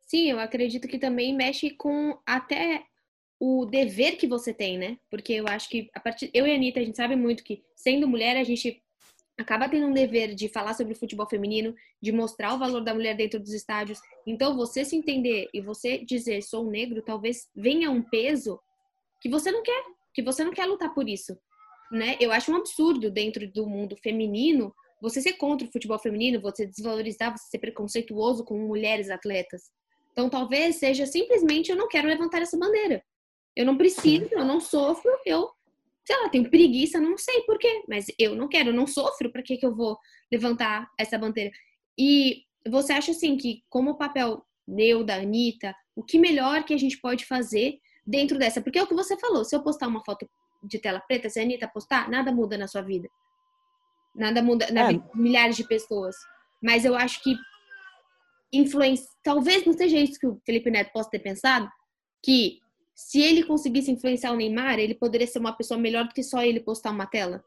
Sim, 0.01 0.31
eu 0.31 0.39
acredito 0.41 0.85
que 0.85 0.99
também 0.99 1.33
mexe 1.33 1.69
com 1.69 2.19
até 2.25 2.83
o 3.39 3.65
dever 3.65 4.17
que 4.17 4.27
você 4.27 4.53
tem, 4.53 4.77
né? 4.77 4.97
Porque 5.09 5.31
eu 5.31 5.47
acho 5.47 5.69
que 5.69 5.89
a 5.95 5.99
partir 6.01 6.29
eu 6.33 6.45
e 6.45 6.51
a 6.51 6.55
Anitta, 6.55 6.81
a 6.81 6.83
gente 6.83 6.97
sabe 6.97 7.15
muito 7.15 7.41
que 7.41 7.63
sendo 7.73 8.05
mulher 8.05 8.35
a 8.35 8.43
gente 8.43 8.83
acaba 9.39 9.69
tendo 9.69 9.87
um 9.87 9.93
dever 9.93 10.35
de 10.35 10.49
falar 10.49 10.73
sobre 10.73 10.93
o 10.93 10.95
futebol 10.95 11.27
feminino, 11.27 11.73
de 12.01 12.11
mostrar 12.11 12.53
o 12.53 12.59
valor 12.59 12.81
da 12.81 12.93
mulher 12.93 13.15
dentro 13.15 13.39
dos 13.39 13.53
estádios. 13.53 13.99
Então, 14.27 14.55
você 14.55 14.83
se 14.83 14.95
entender 14.95 15.49
e 15.53 15.61
você 15.61 15.99
dizer 15.99 16.41
sou 16.41 16.69
negro, 16.69 17.01
talvez 17.01 17.49
venha 17.55 17.89
um 17.89 18.01
peso 18.01 18.59
que 19.21 19.29
você 19.29 19.51
não 19.51 19.63
quer, 19.63 19.83
que 20.13 20.21
você 20.21 20.43
não 20.43 20.51
quer 20.51 20.65
lutar 20.65 20.93
por 20.93 21.07
isso, 21.07 21.37
né? 21.91 22.17
Eu 22.19 22.31
acho 22.31 22.51
um 22.51 22.55
absurdo 22.55 23.09
dentro 23.09 23.49
do 23.51 23.65
mundo 23.65 23.95
feminino 23.97 24.73
você 25.01 25.21
ser 25.21 25.33
contra 25.33 25.65
o 25.65 25.71
futebol 25.71 25.97
feminino, 25.97 26.41
você 26.41 26.65
desvalorizar, 26.65 27.31
você 27.31 27.47
ser 27.49 27.59
preconceituoso 27.59 28.43
com 28.43 28.57
mulheres 28.59 29.09
atletas. 29.09 29.71
Então, 30.11 30.29
talvez 30.29 30.75
seja 30.75 31.05
simplesmente 31.05 31.71
eu 31.71 31.77
não 31.77 31.87
quero 31.87 32.07
levantar 32.07 32.41
essa 32.41 32.57
bandeira. 32.57 33.01
Eu 33.55 33.65
não 33.65 33.77
preciso, 33.77 34.27
eu 34.31 34.43
não 34.43 34.59
sofro, 34.59 35.09
eu, 35.25 35.49
sei 36.09 36.23
lá, 36.23 36.29
tenho 36.29 36.49
preguiça, 36.49 36.99
não 36.99 37.15
sei 37.19 37.41
por 37.43 37.59
quê, 37.59 37.83
mas 37.87 38.07
eu 38.17 38.35
não 38.35 38.47
quero, 38.47 38.69
eu 38.69 38.73
não 38.73 38.87
sofro, 38.87 39.31
para 39.31 39.43
que, 39.43 39.57
que 39.57 39.65
eu 39.65 39.75
vou 39.75 39.95
levantar 40.31 40.89
essa 40.97 41.19
bandeira? 41.19 41.51
E 41.95 42.45
você 42.67 42.93
acha 42.93 43.11
assim 43.11 43.37
que, 43.37 43.61
como 43.69 43.91
o 43.91 43.95
papel 43.95 44.43
meu, 44.67 45.03
da 45.03 45.17
Anitta, 45.17 45.75
o 45.95 46.03
que 46.03 46.17
melhor 46.17 46.63
que 46.63 46.73
a 46.73 46.77
gente 46.77 46.99
pode 46.99 47.27
fazer 47.27 47.77
dentro 48.03 48.39
dessa? 48.39 48.59
Porque 48.59 48.79
é 48.79 48.83
o 48.83 48.87
que 48.87 48.95
você 48.95 49.15
falou, 49.19 49.45
se 49.45 49.55
eu 49.55 49.61
postar 49.61 49.87
uma 49.87 50.03
foto 50.03 50.27
de 50.63 50.79
tela 50.79 50.99
preta, 50.99 51.29
se 51.29 51.39
a 51.39 51.43
Anitta 51.43 51.67
postar, 51.67 52.09
nada 52.09 52.31
muda 52.31 52.57
na 52.57 52.67
sua 52.67 52.81
vida. 52.81 53.07
Nada 54.15 54.41
muda 54.41 54.71
na 54.71 54.85
é. 54.85 54.87
vida 54.87 55.07
de 55.13 55.21
milhares 55.21 55.55
de 55.55 55.63
pessoas. 55.63 56.15
Mas 56.59 56.85
eu 56.85 56.95
acho 56.95 57.21
que 57.21 57.35
influência. 58.51 59.05
Talvez 59.23 59.63
não 59.63 59.73
seja 59.73 59.99
isso 59.99 60.19
que 60.19 60.25
o 60.25 60.41
Felipe 60.43 60.71
Neto 60.71 60.91
possa 60.91 61.11
ter 61.11 61.19
pensado, 61.19 61.69
que 62.25 62.57
se 62.99 63.21
ele 63.21 63.45
conseguisse 63.45 63.89
influenciar 63.89 64.33
o 64.33 64.35
Neymar, 64.35 64.77
ele 64.77 64.93
poderia 64.93 65.25
ser 65.25 65.39
uma 65.39 65.53
pessoa 65.53 65.79
melhor 65.79 66.05
do 66.05 66.13
que 66.13 66.21
só 66.21 66.43
ele 66.43 66.59
postar 66.59 66.91
uma 66.91 67.07
tela. 67.07 67.41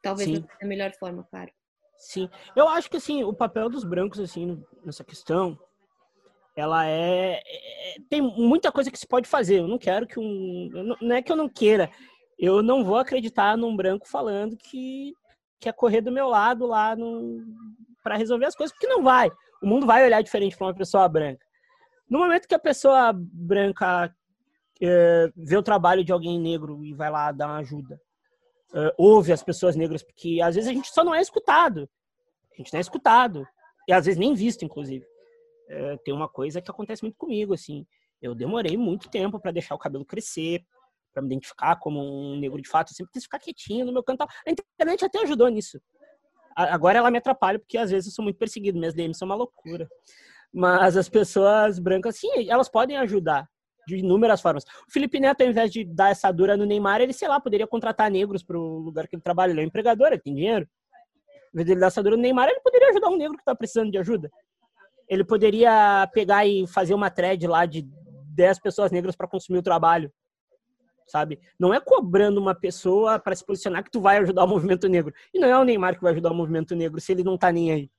Talvez 0.00 0.30
Sim. 0.30 0.46
da 0.60 0.66
melhor 0.66 0.92
forma, 0.92 1.26
claro. 1.28 1.50
Sim, 1.98 2.30
eu 2.54 2.68
acho 2.68 2.88
que 2.88 2.96
assim, 2.96 3.24
o 3.24 3.34
papel 3.34 3.68
dos 3.68 3.82
brancos 3.82 4.20
assim 4.20 4.62
nessa 4.84 5.02
questão, 5.02 5.58
ela 6.54 6.86
é, 6.86 7.42
é, 7.44 7.96
tem 8.08 8.22
muita 8.22 8.70
coisa 8.70 8.88
que 8.88 8.96
se 8.96 9.08
pode 9.08 9.28
fazer. 9.28 9.58
Eu 9.58 9.66
não 9.66 9.76
quero 9.76 10.06
que 10.06 10.20
um, 10.20 10.70
não 11.00 11.16
é 11.16 11.20
que 11.20 11.32
eu 11.32 11.36
não 11.36 11.48
queira, 11.48 11.90
eu 12.38 12.62
não 12.62 12.84
vou 12.84 12.96
acreditar 12.96 13.56
num 13.56 13.74
branco 13.74 14.06
falando 14.06 14.56
que 14.56 15.12
quer 15.58 15.72
correr 15.72 16.00
do 16.00 16.12
meu 16.12 16.28
lado 16.28 16.64
lá 16.64 16.96
para 18.04 18.16
resolver 18.16 18.46
as 18.46 18.54
coisas, 18.54 18.72
porque 18.72 18.86
não 18.86 19.02
vai. 19.02 19.32
O 19.60 19.66
mundo 19.66 19.84
vai 19.84 20.04
olhar 20.04 20.22
diferente 20.22 20.56
para 20.56 20.68
uma 20.68 20.74
pessoa 20.74 21.08
branca. 21.08 21.44
No 22.08 22.20
momento 22.20 22.46
que 22.46 22.54
a 22.54 22.58
pessoa 22.58 23.12
branca 23.12 24.14
é, 24.82 25.30
vê 25.36 25.56
o 25.56 25.62
trabalho 25.62 26.04
de 26.04 26.12
alguém 26.12 26.38
negro 26.38 26.84
e 26.84 26.92
vai 26.92 27.10
lá 27.10 27.32
dar 27.32 27.46
uma 27.46 27.58
ajuda. 27.58 28.00
É, 28.74 28.94
ouve 28.98 29.32
as 29.32 29.42
pessoas 29.42 29.76
negras, 29.76 30.02
porque 30.02 30.40
às 30.42 30.54
vezes 30.54 30.68
a 30.68 30.72
gente 30.72 30.88
só 30.88 31.04
não 31.04 31.14
é 31.14 31.20
escutado. 31.20 31.88
A 32.52 32.56
gente 32.56 32.72
não 32.72 32.78
é 32.78 32.80
escutado. 32.80 33.46
E 33.88 33.92
às 33.92 34.04
vezes 34.04 34.18
nem 34.18 34.34
visto, 34.34 34.64
inclusive. 34.64 35.04
É, 35.68 35.96
tem 35.98 36.12
uma 36.12 36.28
coisa 36.28 36.60
que 36.60 36.70
acontece 36.70 37.02
muito 37.02 37.16
comigo, 37.16 37.54
assim. 37.54 37.86
Eu 38.20 38.34
demorei 38.34 38.76
muito 38.76 39.08
tempo 39.10 39.38
para 39.40 39.50
deixar 39.50 39.74
o 39.74 39.78
cabelo 39.78 40.04
crescer, 40.04 40.64
para 41.12 41.22
me 41.22 41.28
identificar 41.28 41.76
como 41.76 42.00
um 42.00 42.38
negro 42.38 42.60
de 42.60 42.68
fato. 42.68 42.90
Eu 42.90 42.96
sempre 42.96 43.12
quis 43.12 43.24
ficar 43.24 43.38
quietinho 43.38 43.86
no 43.86 43.92
meu 43.92 44.02
canto. 44.02 44.22
A 44.22 44.50
internet 44.50 45.04
até 45.04 45.22
ajudou 45.22 45.48
nisso. 45.48 45.80
Agora 46.54 46.98
ela 46.98 47.10
me 47.10 47.18
atrapalha 47.18 47.58
porque 47.58 47.76
às 47.76 47.90
vezes 47.90 48.08
eu 48.08 48.14
sou 48.14 48.22
muito 48.22 48.38
perseguido, 48.38 48.78
minhas 48.78 48.94
DMs 48.94 49.18
são 49.18 49.26
uma 49.26 49.34
loucura. 49.34 49.88
Mas 50.52 50.96
as 50.96 51.06
pessoas 51.06 51.78
brancas, 51.78 52.16
sim, 52.16 52.48
elas 52.48 52.68
podem 52.68 52.96
ajudar 52.96 53.46
de 53.86 53.96
inúmeras 53.96 54.40
formas. 54.40 54.64
O 54.64 54.92
Felipe 54.92 55.20
Neto, 55.20 55.42
ao 55.42 55.48
invés 55.48 55.70
de 55.70 55.84
dar 55.84 56.10
essa 56.10 56.30
dura 56.32 56.56
no 56.56 56.64
Neymar, 56.64 57.00
ele, 57.00 57.12
sei 57.12 57.28
lá, 57.28 57.40
poderia 57.40 57.66
contratar 57.66 58.10
negros 58.10 58.42
para 58.42 58.58
o 58.58 58.78
lugar 58.78 59.06
que 59.06 59.14
ele 59.14 59.22
trabalha. 59.22 59.52
Ele 59.52 59.60
é 59.60 59.64
um 59.64 59.66
empregador, 59.66 60.08
ele 60.08 60.18
tem 60.18 60.34
dinheiro. 60.34 60.66
Ao 60.66 61.50
invés 61.54 61.66
de 61.66 61.72
ele 61.72 61.80
dar 61.80 61.86
essa 61.86 62.02
dura 62.02 62.16
no 62.16 62.22
Neymar, 62.22 62.48
ele 62.48 62.60
poderia 62.60 62.90
ajudar 62.90 63.08
um 63.08 63.16
negro 63.16 63.36
que 63.36 63.42
está 63.42 63.54
precisando 63.54 63.90
de 63.90 63.98
ajuda. 63.98 64.30
Ele 65.08 65.24
poderia 65.24 66.08
pegar 66.12 66.44
e 66.44 66.66
fazer 66.66 66.94
uma 66.94 67.10
thread 67.10 67.46
lá 67.46 67.64
de 67.64 67.86
10 68.34 68.60
pessoas 68.60 68.90
negras 68.90 69.14
para 69.14 69.28
consumir 69.28 69.58
o 69.58 69.62
trabalho 69.62 70.12
sabe? 71.06 71.40
Não 71.58 71.72
é 71.72 71.80
cobrando 71.80 72.40
uma 72.40 72.54
pessoa 72.54 73.18
para 73.18 73.34
se 73.34 73.44
posicionar 73.44 73.82
que 73.84 73.90
tu 73.90 74.00
vai 74.00 74.18
ajudar 74.18 74.44
o 74.44 74.48
movimento 74.48 74.88
negro. 74.88 75.14
E 75.32 75.38
não 75.38 75.48
é 75.48 75.56
o 75.56 75.64
Neymar 75.64 75.94
que 75.94 76.02
vai 76.02 76.12
ajudar 76.12 76.32
o 76.32 76.34
movimento 76.34 76.74
negro 76.74 77.00
se 77.00 77.12
ele 77.12 77.22
não 77.22 77.38
tá 77.38 77.52
nem 77.52 77.72
aí. 77.72 77.90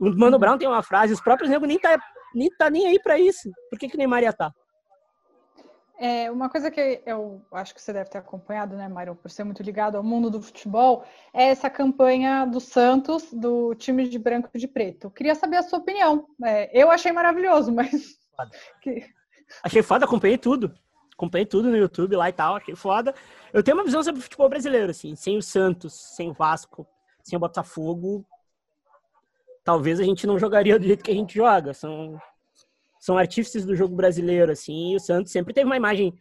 O 0.00 0.10
Mano 0.10 0.38
Brown 0.38 0.58
tem 0.58 0.68
uma 0.68 0.82
frase, 0.82 1.12
os 1.12 1.20
próprios 1.20 1.50
negros 1.50 1.68
nem 1.68 1.78
tá, 1.78 1.98
nem 2.34 2.50
tá 2.50 2.68
nem 2.70 2.86
aí 2.86 3.00
para 3.00 3.18
isso. 3.18 3.50
Por 3.70 3.78
que, 3.78 3.88
que 3.88 3.96
Neymar 3.96 4.22
ia 4.22 4.30
estar? 4.30 4.50
Tá? 4.50 4.56
É, 5.96 6.28
uma 6.30 6.50
coisa 6.50 6.70
que 6.70 7.02
eu 7.06 7.40
acho 7.52 7.72
que 7.72 7.80
você 7.80 7.92
deve 7.92 8.10
ter 8.10 8.18
acompanhado, 8.18 8.76
né, 8.76 8.88
Myron, 8.88 9.14
por 9.14 9.30
ser 9.30 9.44
muito 9.44 9.62
ligado 9.62 9.96
ao 9.96 10.02
mundo 10.02 10.28
do 10.28 10.42
futebol, 10.42 11.04
é 11.32 11.44
essa 11.44 11.70
campanha 11.70 12.44
do 12.44 12.58
Santos, 12.58 13.32
do 13.32 13.74
time 13.76 14.08
de 14.08 14.18
branco 14.18 14.50
e 14.52 14.58
de 14.58 14.66
preto. 14.66 15.10
queria 15.10 15.36
saber 15.36 15.58
a 15.58 15.62
sua 15.62 15.78
opinião. 15.78 16.26
É, 16.44 16.68
eu 16.76 16.90
achei 16.90 17.12
maravilhoso, 17.12 17.72
mas. 17.72 18.18
Foda. 18.36 18.50
Que... 18.82 19.06
Achei 19.62 19.82
foda, 19.82 20.04
acompanhei 20.04 20.38
tudo 20.38 20.74
acompanhei 21.14 21.46
tudo 21.46 21.70
no 21.70 21.76
YouTube 21.76 22.16
lá 22.16 22.28
e 22.28 22.32
tal, 22.32 22.56
achei 22.56 22.74
foda. 22.74 23.14
Eu 23.52 23.62
tenho 23.62 23.76
uma 23.76 23.84
visão 23.84 24.02
sobre 24.02 24.20
o 24.20 24.22
futebol 24.22 24.48
brasileiro, 24.48 24.90
assim, 24.90 25.14
sem 25.14 25.38
o 25.38 25.42
Santos, 25.42 25.94
sem 25.94 26.30
o 26.30 26.34
Vasco, 26.34 26.86
sem 27.22 27.36
o 27.36 27.40
Botafogo, 27.40 28.26
talvez 29.64 29.98
a 29.98 30.04
gente 30.04 30.26
não 30.26 30.38
jogaria 30.38 30.78
do 30.78 30.86
jeito 30.86 31.02
que 31.02 31.10
a 31.10 31.14
gente 31.14 31.34
joga. 31.34 31.72
São, 31.72 32.20
são 33.00 33.16
artífices 33.18 33.64
do 33.64 33.74
jogo 33.74 33.96
brasileiro, 33.96 34.52
assim, 34.52 34.92
e 34.92 34.96
o 34.96 35.00
Santos 35.00 35.32
sempre 35.32 35.54
teve 35.54 35.66
uma 35.66 35.76
imagem 35.76 36.14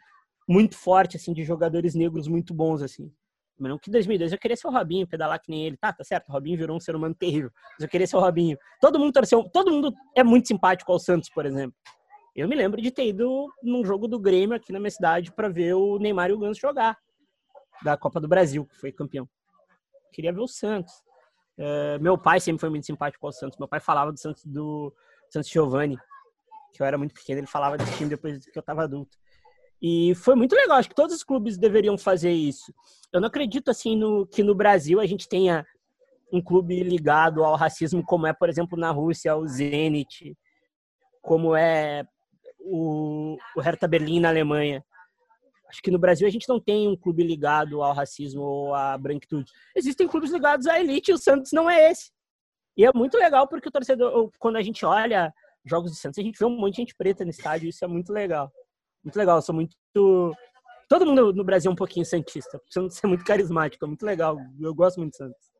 muito 0.47 0.75
forte, 0.75 1.17
assim, 1.17 1.33
de 1.33 1.43
jogadores 1.43 1.93
negros 1.93 2.27
muito 2.27 2.53
bons, 2.53 2.81
assim. 2.81 3.11
Mas 3.59 3.69
não 3.69 3.77
que 3.77 3.91
2002 3.91 4.31
eu 4.31 4.39
queria 4.39 4.57
ser 4.57 4.67
o 4.67 4.71
Robinho, 4.71 5.07
pedalar 5.07 5.39
que 5.39 5.51
nem 5.51 5.67
ele. 5.67 5.77
Tá, 5.77 5.93
tá 5.93 6.03
certo, 6.03 6.29
o 6.29 6.31
Robinho 6.31 6.57
virou 6.57 6.75
um 6.75 6.79
ser 6.79 6.95
humano 6.95 7.13
terrível. 7.13 7.51
Mas 7.73 7.81
eu 7.83 7.89
queria 7.89 8.07
ser 8.07 8.17
o 8.17 8.19
Robinho. 8.19 8.57
Todo 8.81 8.99
mundo 8.99 9.13
torceu, 9.13 9.43
todo 9.43 9.71
mundo 9.71 9.93
é 10.15 10.23
muito 10.23 10.47
simpático 10.47 10.91
ao 10.91 10.99
Santos, 10.99 11.29
por 11.29 11.45
exemplo. 11.45 11.75
Eu 12.35 12.47
me 12.47 12.55
lembro 12.55 12.81
de 12.81 12.89
ter 12.89 13.07
ido 13.07 13.47
num 13.61 13.85
jogo 13.85 14.07
do 14.07 14.19
Grêmio 14.19 14.55
aqui 14.55 14.71
na 14.71 14.79
minha 14.79 14.89
cidade 14.89 15.31
para 15.31 15.49
ver 15.49 15.75
o 15.75 15.99
Neymar 15.99 16.31
e 16.31 16.33
o 16.33 16.39
Ganso 16.39 16.59
jogar 16.59 16.97
da 17.83 17.95
Copa 17.95 18.19
do 18.19 18.27
Brasil, 18.27 18.65
que 18.65 18.75
foi 18.75 18.91
campeão. 18.91 19.29
Queria 20.11 20.33
ver 20.33 20.41
o 20.41 20.47
Santos. 20.47 20.93
Uh, 21.57 22.01
meu 22.01 22.17
pai 22.17 22.39
sempre 22.39 22.59
foi 22.59 22.69
muito 22.69 22.85
simpático 22.85 23.25
ao 23.25 23.31
Santos. 23.31 23.57
Meu 23.59 23.67
pai 23.67 23.79
falava 23.79 24.11
do 24.11 24.19
Santos 24.19 24.43
do 24.45 24.93
Santos 25.29 25.49
Giovanni, 25.49 25.97
que 26.73 26.81
eu 26.81 26.85
era 26.85 26.97
muito 26.97 27.13
pequeno, 27.13 27.39
ele 27.39 27.47
falava 27.47 27.77
desse 27.77 27.95
time 27.97 28.09
depois 28.09 28.45
que 28.45 28.57
eu 28.57 28.61
estava 28.61 28.83
adulto. 28.83 29.17
E 29.81 30.15
foi 30.15 30.35
muito 30.35 30.55
legal, 30.55 30.77
acho 30.77 30.89
que 30.89 30.95
todos 30.95 31.15
os 31.15 31.23
clubes 31.23 31.57
deveriam 31.57 31.97
fazer 31.97 32.31
isso. 32.31 32.73
Eu 33.11 33.19
não 33.19 33.27
acredito 33.27 33.69
assim 33.69 33.95
no 33.95 34.25
que 34.25 34.41
no 34.41 34.55
Brasil 34.55 34.99
a 34.99 35.05
gente 35.05 35.27
tenha 35.27 35.65
um 36.31 36.41
clube 36.41 36.81
ligado 36.81 37.43
ao 37.43 37.55
racismo 37.55 38.03
como 38.03 38.25
é, 38.25 38.33
por 38.33 38.49
exemplo, 38.49 38.77
na 38.77 38.91
Rússia, 38.91 39.35
o 39.35 39.45
Zenit, 39.47 40.35
como 41.21 41.55
é 41.55 42.07
o, 42.59 43.37
o 43.55 43.61
Hertha 43.61 43.87
Berlim 43.87 44.19
na 44.19 44.29
Alemanha. 44.29 44.83
Acho 45.73 45.81
que 45.81 45.89
no 45.89 45.97
Brasil 45.97 46.27
a 46.27 46.29
gente 46.29 46.47
não 46.47 46.59
tem 46.59 46.87
um 46.87 46.95
clube 46.95 47.23
ligado 47.23 47.81
ao 47.81 47.95
racismo 47.95 48.43
ou 48.43 48.75
à 48.75 48.95
branquitude. 48.95 49.51
Existem 49.75 50.07
clubes 50.07 50.31
ligados 50.31 50.67
à 50.67 50.79
elite 50.79 51.09
e 51.09 51.13
o 51.15 51.17
Santos 51.17 51.51
não 51.51 51.67
é 51.67 51.89
esse. 51.89 52.11
E 52.77 52.85
é 52.85 52.91
muito 52.93 53.17
legal 53.17 53.47
porque 53.47 53.69
o 53.69 53.71
torcedor, 53.71 54.29
quando 54.37 54.57
a 54.57 54.61
gente 54.61 54.85
olha 54.85 55.33
jogos 55.65 55.89
do 55.89 55.97
Santos, 55.97 56.19
a 56.19 56.21
gente 56.21 56.37
vê 56.37 56.45
um 56.45 56.55
monte 56.55 56.75
de 56.75 56.81
gente 56.81 56.95
preta 56.95 57.23
no 57.23 57.31
estádio. 57.31 57.69
Isso 57.69 57.83
é 57.83 57.87
muito 57.87 58.13
legal. 58.13 58.51
Muito 59.03 59.15
legal. 59.15 59.37
Eu 59.37 59.41
sou 59.41 59.55
muito. 59.55 59.75
Todo 60.87 61.07
mundo 61.07 61.33
no 61.33 61.43
Brasil 61.43 61.71
é 61.71 61.73
um 61.73 61.75
pouquinho 61.75 62.05
santista. 62.05 62.57
O 62.57 62.71
Santos 62.71 63.03
é 63.03 63.07
muito 63.07 63.25
carismático, 63.25 63.83
é 63.83 63.87
muito 63.87 64.05
legal. 64.05 64.37
Eu 64.61 64.75
gosto 64.75 64.99
muito 64.99 65.13
do 65.13 65.17
Santos. 65.17 65.51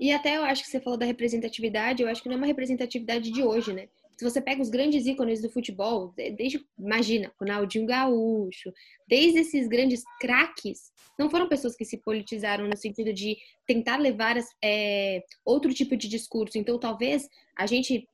E 0.00 0.10
até 0.10 0.38
eu 0.38 0.42
acho 0.42 0.64
que 0.64 0.70
você 0.70 0.80
falou 0.80 0.98
da 0.98 1.06
representatividade, 1.06 2.02
eu 2.02 2.08
acho 2.08 2.20
que 2.20 2.28
não 2.28 2.34
é 2.34 2.38
uma 2.38 2.46
representatividade 2.46 3.30
de 3.30 3.44
hoje, 3.44 3.72
né? 3.72 3.88
Se 4.16 4.24
você 4.24 4.40
pega 4.40 4.62
os 4.62 4.70
grandes 4.70 5.06
ícones 5.06 5.40
do 5.40 5.50
futebol, 5.50 6.12
desde, 6.16 6.64
imagina, 6.78 7.32
Ronaldinho 7.40 7.86
Gaúcho, 7.86 8.72
desde 9.08 9.40
esses 9.40 9.68
grandes 9.68 10.02
craques, 10.20 10.92
não 11.18 11.30
foram 11.30 11.48
pessoas 11.48 11.76
que 11.76 11.84
se 11.84 11.98
politizaram 11.98 12.66
no 12.66 12.76
sentido 12.76 13.12
de 13.12 13.36
tentar 13.66 13.96
levar 13.96 14.36
é, 14.62 15.22
outro 15.44 15.72
tipo 15.72 15.96
de 15.96 16.08
discurso. 16.08 16.58
Então, 16.58 16.78
talvez 16.78 17.28
a 17.56 17.66
gente 17.66 18.06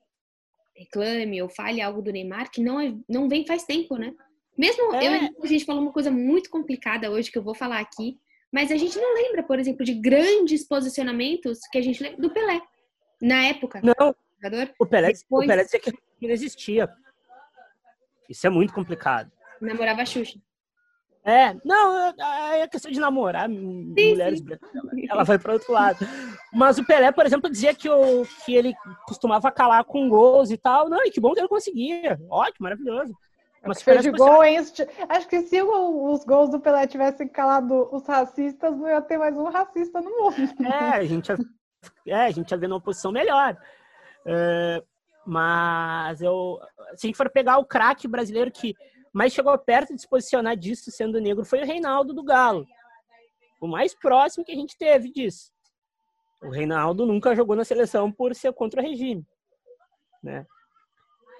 reclame 0.76 1.42
ou 1.42 1.48
fale 1.48 1.80
algo 1.80 2.00
do 2.00 2.12
Neymar 2.12 2.50
que 2.50 2.62
não, 2.62 2.80
é, 2.80 2.94
não 3.08 3.28
vem 3.28 3.46
faz 3.46 3.64
tempo, 3.64 3.96
né? 3.96 4.14
Mesmo 4.56 4.94
é. 4.94 5.26
eu 5.26 5.42
a 5.42 5.46
gente 5.46 5.64
falou 5.64 5.82
uma 5.82 5.92
coisa 5.92 6.10
muito 6.10 6.50
complicada 6.50 7.10
hoje 7.10 7.30
que 7.30 7.38
eu 7.38 7.42
vou 7.42 7.54
falar 7.54 7.80
aqui, 7.80 8.18
mas 8.52 8.72
a 8.72 8.76
gente 8.76 8.98
não 8.98 9.14
lembra, 9.14 9.42
por 9.42 9.58
exemplo, 9.58 9.84
de 9.84 9.94
grandes 9.94 10.66
posicionamentos 10.66 11.58
que 11.70 11.78
a 11.78 11.82
gente 11.82 12.02
lembra 12.02 12.20
do 12.20 12.30
Pelé 12.30 12.60
na 13.20 13.46
época. 13.46 13.80
Não, 13.82 14.14
jogador. 14.40 14.74
O 14.78 14.86
Pelé, 14.86 15.12
Depois... 15.12 15.44
o 15.44 15.48
Pelé 15.48 15.64
dizia 15.64 15.80
que 15.80 15.92
não 15.92 16.30
existia. 16.30 16.88
Isso 18.28 18.46
é 18.46 18.50
muito 18.50 18.72
complicado. 18.72 19.30
Namorava 19.60 20.02
a 20.02 20.06
Xuxa. 20.06 20.38
É, 21.24 21.54
não, 21.62 22.14
é, 22.54 22.66
questão 22.68 22.90
de 22.90 22.98
namorar 22.98 23.50
sim, 23.50 23.90
mulheres 24.10 24.40
brancas. 24.40 24.70
Ela 25.10 25.24
vai 25.24 25.38
para 25.38 25.52
outro 25.52 25.72
lado. 25.72 25.98
Mas 26.52 26.78
o 26.78 26.84
Pelé, 26.84 27.12
por 27.12 27.26
exemplo, 27.26 27.50
dizia 27.50 27.74
que, 27.74 27.88
o, 27.88 28.24
que 28.46 28.54
ele 28.54 28.74
costumava 29.06 29.50
calar 29.50 29.84
com 29.84 30.08
gols 30.08 30.50
e 30.50 30.56
tal. 30.56 30.88
Não, 30.88 31.04
e 31.04 31.10
que 31.10 31.20
bom 31.20 31.34
que 31.34 31.40
ele 31.40 31.48
conseguia. 31.48 32.18
Ótimo, 32.30 32.64
maravilhoso. 32.64 33.12
Mas 33.66 33.82
foi 33.82 33.98
de 33.98 34.10
gol, 34.10 34.42
hein? 34.42 34.58
Acho 35.08 35.28
que 35.28 35.42
se 35.42 35.60
os 35.60 36.24
gols 36.24 36.48
do 36.50 36.60
Pelé 36.60 36.86
tivessem 36.86 37.28
calado 37.28 37.88
os 37.92 38.06
racistas, 38.06 38.74
não 38.74 38.88
ia 38.88 39.02
ter 39.02 39.18
mais 39.18 39.36
um 39.36 39.50
racista 39.50 40.00
no 40.00 40.10
mundo. 40.10 40.36
É, 40.64 40.96
a 40.96 41.04
gente 41.04 41.28
ia, 41.28 41.36
é, 42.06 42.14
a 42.14 42.30
gente 42.30 42.50
ia 42.50 42.56
ver 42.58 42.68
numa 42.68 42.80
posição 42.80 43.12
melhor. 43.12 43.56
É, 44.26 44.82
mas 45.26 46.20
eu, 46.22 46.60
se 46.94 47.06
a 47.06 47.08
gente 47.08 47.16
for 47.16 47.30
pegar 47.30 47.58
o 47.58 47.64
craque 47.64 48.08
brasileiro 48.08 48.50
que 48.50 48.74
mais 49.12 49.32
chegou 49.32 49.56
perto 49.58 49.94
de 49.94 50.00
se 50.00 50.08
posicionar 50.08 50.56
disso 50.56 50.90
sendo 50.90 51.20
negro 51.20 51.44
foi 51.44 51.60
o 51.62 51.66
Reinaldo 51.66 52.12
do 52.12 52.22
Galo. 52.22 52.66
O 53.60 53.66
mais 53.66 53.94
próximo 53.94 54.44
que 54.44 54.52
a 54.52 54.56
gente 54.56 54.76
teve 54.76 55.10
disso. 55.10 55.50
O 56.42 56.50
Reinaldo 56.50 57.04
nunca 57.04 57.34
jogou 57.34 57.56
na 57.56 57.64
seleção 57.64 58.12
por 58.12 58.34
ser 58.34 58.52
contra 58.52 58.80
o 58.80 58.84
regime. 58.84 59.26
Né? 60.22 60.46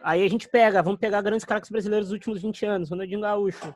Aí 0.03 0.24
a 0.24 0.29
gente 0.29 0.48
pega, 0.48 0.83
vamos 0.83 0.98
pegar 0.98 1.22
grandes 1.22 1.44
craques 1.44 1.70
brasileiros 1.70 2.09
dos 2.09 2.14
últimos 2.14 2.42
20 2.42 2.66
anos, 2.66 2.90
Ronaldinho 2.90 3.20
Gaúcho. 3.20 3.74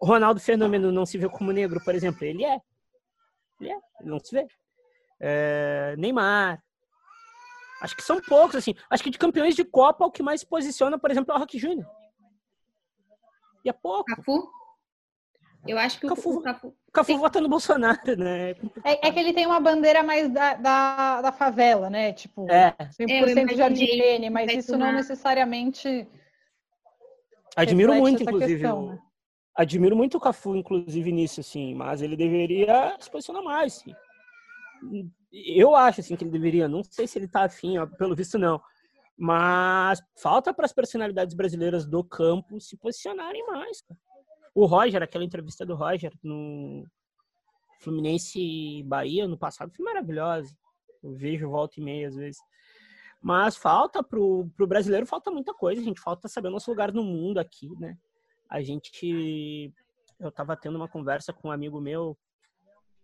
O 0.00 0.06
Ronaldo 0.06 0.40
Fenômeno 0.40 0.90
não 0.90 1.04
se 1.04 1.18
vê 1.18 1.28
como 1.28 1.52
negro, 1.52 1.82
por 1.84 1.94
exemplo. 1.94 2.24
Ele 2.24 2.44
é. 2.44 2.60
Ele 3.60 3.70
é, 3.70 3.76
ele 4.00 4.10
não 4.10 4.18
se 4.18 4.34
vê. 4.34 4.46
É, 5.20 5.94
Neymar, 5.98 6.62
Acho 7.80 7.96
que 7.96 8.02
são 8.02 8.20
poucos, 8.20 8.56
assim. 8.56 8.74
Acho 8.90 9.02
que 9.02 9.10
de 9.10 9.18
campeões 9.18 9.56
de 9.56 9.64
Copa, 9.64 10.04
o 10.04 10.10
que 10.10 10.22
mais 10.22 10.40
se 10.40 10.46
posiciona, 10.46 10.98
por 10.98 11.10
exemplo, 11.10 11.32
é 11.32 11.36
o 11.36 11.38
Rock 11.38 11.58
Júnior. 11.58 11.88
E 13.64 13.70
é 13.70 13.72
pouco. 13.72 14.04
Cafu? 14.04 14.50
Eu 15.66 15.78
acho 15.78 16.00
que 16.00 16.06
Cafu, 16.06 16.38
o 16.38 16.42
Cafu, 16.42 16.74
Cafu 16.90 17.18
vota 17.18 17.38
no 17.40 17.48
Bolsonaro, 17.48 18.16
né? 18.16 18.52
É, 18.82 19.08
é, 19.08 19.12
que 19.12 19.18
ele 19.18 19.34
tem 19.34 19.46
uma 19.46 19.60
bandeira 19.60 20.02
mais 20.02 20.30
da, 20.30 20.54
da, 20.54 21.22
da 21.22 21.32
favela, 21.32 21.90
né? 21.90 22.12
Tipo, 22.12 22.50
é. 22.50 22.74
100% 22.98 23.54
de 23.54 23.62
Argentina, 23.62 24.30
mas 24.30 24.52
isso 24.52 24.76
não 24.76 24.92
necessariamente. 24.92 26.08
Admiro 27.54 27.94
muito, 27.94 28.22
inclusive. 28.22 28.60
Questão, 28.60 28.86
né? 28.86 28.98
Admiro 29.54 29.96
muito 29.96 30.16
o 30.16 30.20
Cafu, 30.20 30.56
inclusive, 30.56 31.12
nisso, 31.12 31.40
assim, 31.40 31.74
mas 31.74 32.00
ele 32.00 32.16
deveria 32.16 32.96
se 32.98 33.10
posicionar 33.10 33.42
mais. 33.42 33.78
Assim 33.78 33.94
eu 35.32 35.74
acho 35.74 36.00
assim 36.00 36.16
que 36.16 36.24
ele 36.24 36.30
deveria, 36.30 36.68
não 36.68 36.82
sei 36.82 37.06
se 37.06 37.18
ele 37.18 37.28
tá 37.28 37.44
afim, 37.44 37.78
ó, 37.78 37.86
pelo 37.86 38.16
visto 38.16 38.38
não, 38.38 38.60
mas 39.16 40.02
falta 40.16 40.52
para 40.52 40.64
as 40.64 40.72
personalidades 40.72 41.34
brasileiras 41.34 41.86
do 41.86 42.02
campo 42.02 42.60
se 42.60 42.76
posicionarem 42.76 43.46
mais. 43.46 43.82
Cara. 43.82 44.00
O 44.54 44.64
Roger, 44.66 45.02
aquela 45.02 45.24
entrevista 45.24 45.64
do 45.64 45.74
Roger 45.74 46.12
no 46.22 46.86
Fluminense 47.80 48.82
Bahia 48.84 49.28
no 49.28 49.38
passado 49.38 49.72
foi 49.74 49.84
maravilhosa. 49.84 50.56
Eu 51.02 51.12
vejo 51.12 51.50
volta 51.50 51.78
e 51.78 51.82
meia 51.82 52.08
às 52.08 52.16
vezes. 52.16 52.40
Mas 53.22 53.56
falta 53.56 54.02
pro, 54.02 54.50
pro 54.56 54.66
brasileiro 54.66 55.06
falta 55.06 55.30
muita 55.30 55.52
coisa, 55.52 55.80
a 55.80 55.84
gente 55.84 56.00
falta 56.00 56.26
saber 56.26 56.48
o 56.48 56.52
nosso 56.52 56.70
lugar 56.70 56.90
no 56.90 57.04
mundo 57.04 57.38
aqui, 57.38 57.68
né? 57.78 57.98
A 58.48 58.62
gente 58.62 59.72
eu 60.18 60.30
tava 60.32 60.56
tendo 60.56 60.76
uma 60.76 60.88
conversa 60.88 61.32
com 61.32 61.48
um 61.48 61.52
amigo 61.52 61.80
meu 61.80 62.16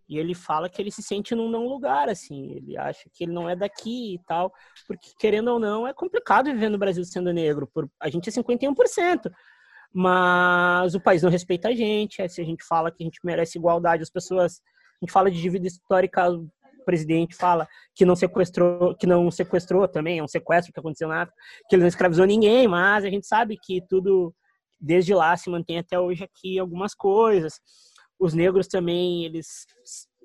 E 0.07 0.17
ele 0.17 0.33
fala 0.33 0.69
que 0.69 0.81
ele 0.81 0.91
se 0.91 1.03
sente 1.03 1.35
num 1.35 1.49
não 1.49 1.67
lugar, 1.67 2.07
assim. 2.07 2.51
Ele 2.53 2.77
acha 2.77 3.09
que 3.11 3.25
ele 3.25 3.33
não 3.33 3.49
é 3.49 3.55
daqui 3.55 4.15
e 4.15 4.19
tal. 4.25 4.53
Porque, 4.87 5.09
querendo 5.19 5.49
ou 5.49 5.59
não, 5.59 5.85
é 5.85 5.93
complicado 5.93 6.45
viver 6.45 6.69
no 6.69 6.77
Brasil 6.77 7.03
sendo 7.03 7.33
negro. 7.33 7.69
Por, 7.73 7.89
a 7.99 8.09
gente 8.09 8.29
é 8.29 8.31
51%. 8.31 9.29
Mas 9.93 10.95
o 10.95 10.99
país 11.01 11.23
não 11.23 11.29
respeita 11.29 11.69
a 11.69 11.73
gente. 11.73 12.21
É, 12.21 12.27
se 12.27 12.39
a 12.39 12.45
gente 12.45 12.63
fala 12.63 12.89
que 12.89 13.03
a 13.03 13.05
gente 13.05 13.19
merece 13.23 13.57
igualdade, 13.57 14.03
as 14.03 14.09
pessoas. 14.09 14.61
A 15.01 15.05
gente 15.05 15.11
fala 15.11 15.29
de 15.29 15.39
dívida 15.39 15.67
histórica, 15.67 16.31
o 16.31 16.49
presidente 16.85 17.35
fala 17.35 17.67
que 17.93 18.05
não 18.05 18.15
sequestrou, 18.15 18.95
que 18.95 19.05
não 19.05 19.29
sequestrou 19.29 19.87
também, 19.87 20.17
é 20.17 20.23
um 20.23 20.27
sequestro 20.27 20.73
que 20.73 20.79
aconteceu 20.79 21.07
na 21.07 21.21
África, 21.21 21.37
que 21.69 21.75
ele 21.75 21.83
não 21.83 21.87
escravizou 21.87 22.25
ninguém, 22.25 22.67
mas 22.67 23.05
a 23.05 23.09
gente 23.09 23.27
sabe 23.27 23.59
que 23.61 23.79
tudo 23.87 24.33
desde 24.79 25.13
lá 25.13 25.37
se 25.37 25.51
mantém 25.51 25.77
até 25.77 25.99
hoje 25.99 26.23
aqui 26.23 26.57
algumas 26.57 26.95
coisas 26.95 27.59
os 28.19 28.33
negros 28.33 28.67
também, 28.67 29.25
eles 29.25 29.67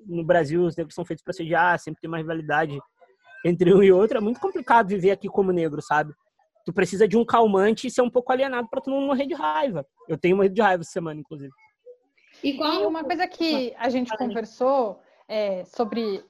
no 0.05 0.23
Brasil 0.23 0.63
os 0.63 0.75
negros 0.75 0.95
são 0.95 1.05
feitos 1.05 1.23
para 1.23 1.33
sediar, 1.33 1.79
sempre 1.79 2.01
tem 2.01 2.07
uma 2.07 2.17
rivalidade 2.17 2.77
entre 3.45 3.73
um 3.73 3.83
e 3.83 3.91
outro. 3.91 4.17
É 4.17 4.21
muito 4.21 4.39
complicado 4.39 4.87
viver 4.87 5.11
aqui 5.11 5.27
como 5.27 5.51
negro, 5.51 5.81
sabe? 5.81 6.13
Tu 6.65 6.73
precisa 6.73 7.07
de 7.07 7.17
um 7.17 7.25
calmante 7.25 7.87
e 7.87 7.91
ser 7.91 8.01
um 8.01 8.09
pouco 8.09 8.31
alienado 8.31 8.67
para 8.69 8.81
tu 8.81 8.89
não 8.89 9.01
morrer 9.01 9.25
de 9.25 9.33
raiva. 9.33 9.85
Eu 10.07 10.17
tenho 10.17 10.35
morrido 10.35 10.55
de 10.55 10.61
raiva 10.61 10.81
essa 10.81 10.91
semana, 10.91 11.19
inclusive. 11.19 11.51
Igual 12.43 12.83
e 12.83 12.85
uma 12.85 13.03
coisa 13.03 13.27
que 13.27 13.73
a 13.77 13.89
gente 13.89 14.15
conversou 14.17 15.01
é, 15.27 15.63
sobre 15.65 16.23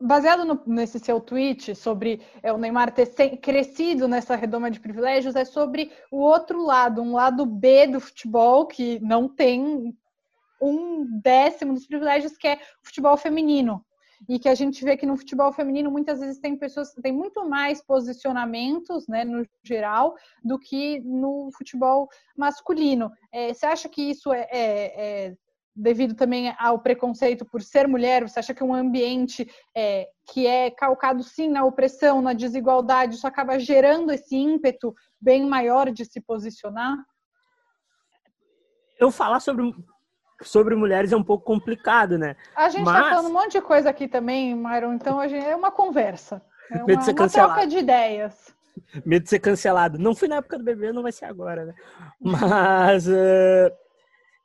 baseado 0.00 0.44
no, 0.44 0.60
nesse 0.66 0.98
seu 0.98 1.20
tweet 1.20 1.74
sobre 1.74 2.20
é, 2.42 2.52
o 2.52 2.58
Neymar 2.58 2.92
ter 2.92 3.06
crescido 3.38 4.06
nessa 4.06 4.36
redoma 4.36 4.70
de 4.70 4.80
privilégios, 4.80 5.36
é 5.36 5.44
sobre 5.44 5.90
o 6.10 6.18
outro 6.18 6.64
lado, 6.64 7.00
um 7.00 7.14
lado 7.14 7.46
B 7.46 7.86
do 7.86 8.00
futebol 8.00 8.66
que 8.66 9.00
não 9.00 9.28
tem 9.28 9.96
um 10.64 11.20
décimo 11.20 11.74
dos 11.74 11.86
privilégios 11.86 12.36
que 12.36 12.48
é 12.48 12.56
o 12.56 12.86
futebol 12.86 13.16
feminino. 13.16 13.84
E 14.28 14.38
que 14.38 14.48
a 14.48 14.54
gente 14.54 14.82
vê 14.84 14.96
que 14.96 15.04
no 15.04 15.16
futebol 15.16 15.52
feminino 15.52 15.90
muitas 15.90 16.20
vezes 16.20 16.38
tem 16.38 16.56
pessoas 16.56 16.94
tem 16.94 17.12
muito 17.12 17.46
mais 17.46 17.82
posicionamentos, 17.82 19.06
né, 19.06 19.24
no 19.24 19.46
geral, 19.62 20.14
do 20.42 20.58
que 20.58 21.00
no 21.00 21.50
futebol 21.52 22.08
masculino. 22.36 23.10
É, 23.30 23.52
você 23.52 23.66
acha 23.66 23.88
que 23.88 24.02
isso 24.02 24.32
é, 24.32 24.48
é, 24.50 25.26
é 25.26 25.36
devido 25.74 26.14
também 26.14 26.54
ao 26.58 26.78
preconceito 26.78 27.44
por 27.44 27.60
ser 27.60 27.88
mulher? 27.88 28.22
Você 28.22 28.38
acha 28.38 28.54
que 28.54 28.62
um 28.62 28.74
ambiente 28.74 29.50
é, 29.74 30.08
que 30.32 30.46
é 30.46 30.70
calcado 30.70 31.22
sim 31.22 31.48
na 31.48 31.64
opressão, 31.64 32.22
na 32.22 32.32
desigualdade, 32.32 33.16
isso 33.16 33.26
acaba 33.26 33.58
gerando 33.58 34.12
esse 34.12 34.36
ímpeto 34.36 34.94
bem 35.20 35.44
maior 35.44 35.90
de 35.90 36.04
se 36.04 36.20
posicionar? 36.20 36.96
Eu 38.98 39.10
falar 39.10 39.40
sobre 39.40 39.74
sobre 40.44 40.74
mulheres 40.74 41.12
é 41.12 41.16
um 41.16 41.22
pouco 41.22 41.44
complicado, 41.44 42.18
né? 42.18 42.36
A 42.54 42.68
gente 42.68 42.84
Mas... 42.84 43.02
tá 43.02 43.10
falando 43.10 43.30
um 43.30 43.32
monte 43.32 43.52
de 43.52 43.60
coisa 43.60 43.90
aqui 43.90 44.06
também, 44.06 44.54
Myron, 44.54 44.94
então 44.94 45.18
a 45.18 45.28
gente... 45.28 45.44
é 45.44 45.56
uma 45.56 45.70
conversa. 45.70 46.42
É 46.70 46.78
uma, 46.78 46.96
de 46.96 47.04
ser 47.04 47.12
uma 47.12 47.28
troca 47.28 47.66
de 47.66 47.78
ideias. 47.78 48.54
Medo 49.04 49.24
de 49.24 49.30
ser 49.30 49.38
cancelado. 49.38 49.98
Não 49.98 50.14
fui 50.14 50.28
na 50.28 50.36
época 50.36 50.58
do 50.58 50.64
bebê, 50.64 50.92
não 50.92 51.02
vai 51.02 51.12
ser 51.12 51.26
agora, 51.26 51.66
né? 51.66 51.74
Mas 52.20 53.06
uh, 53.06 53.70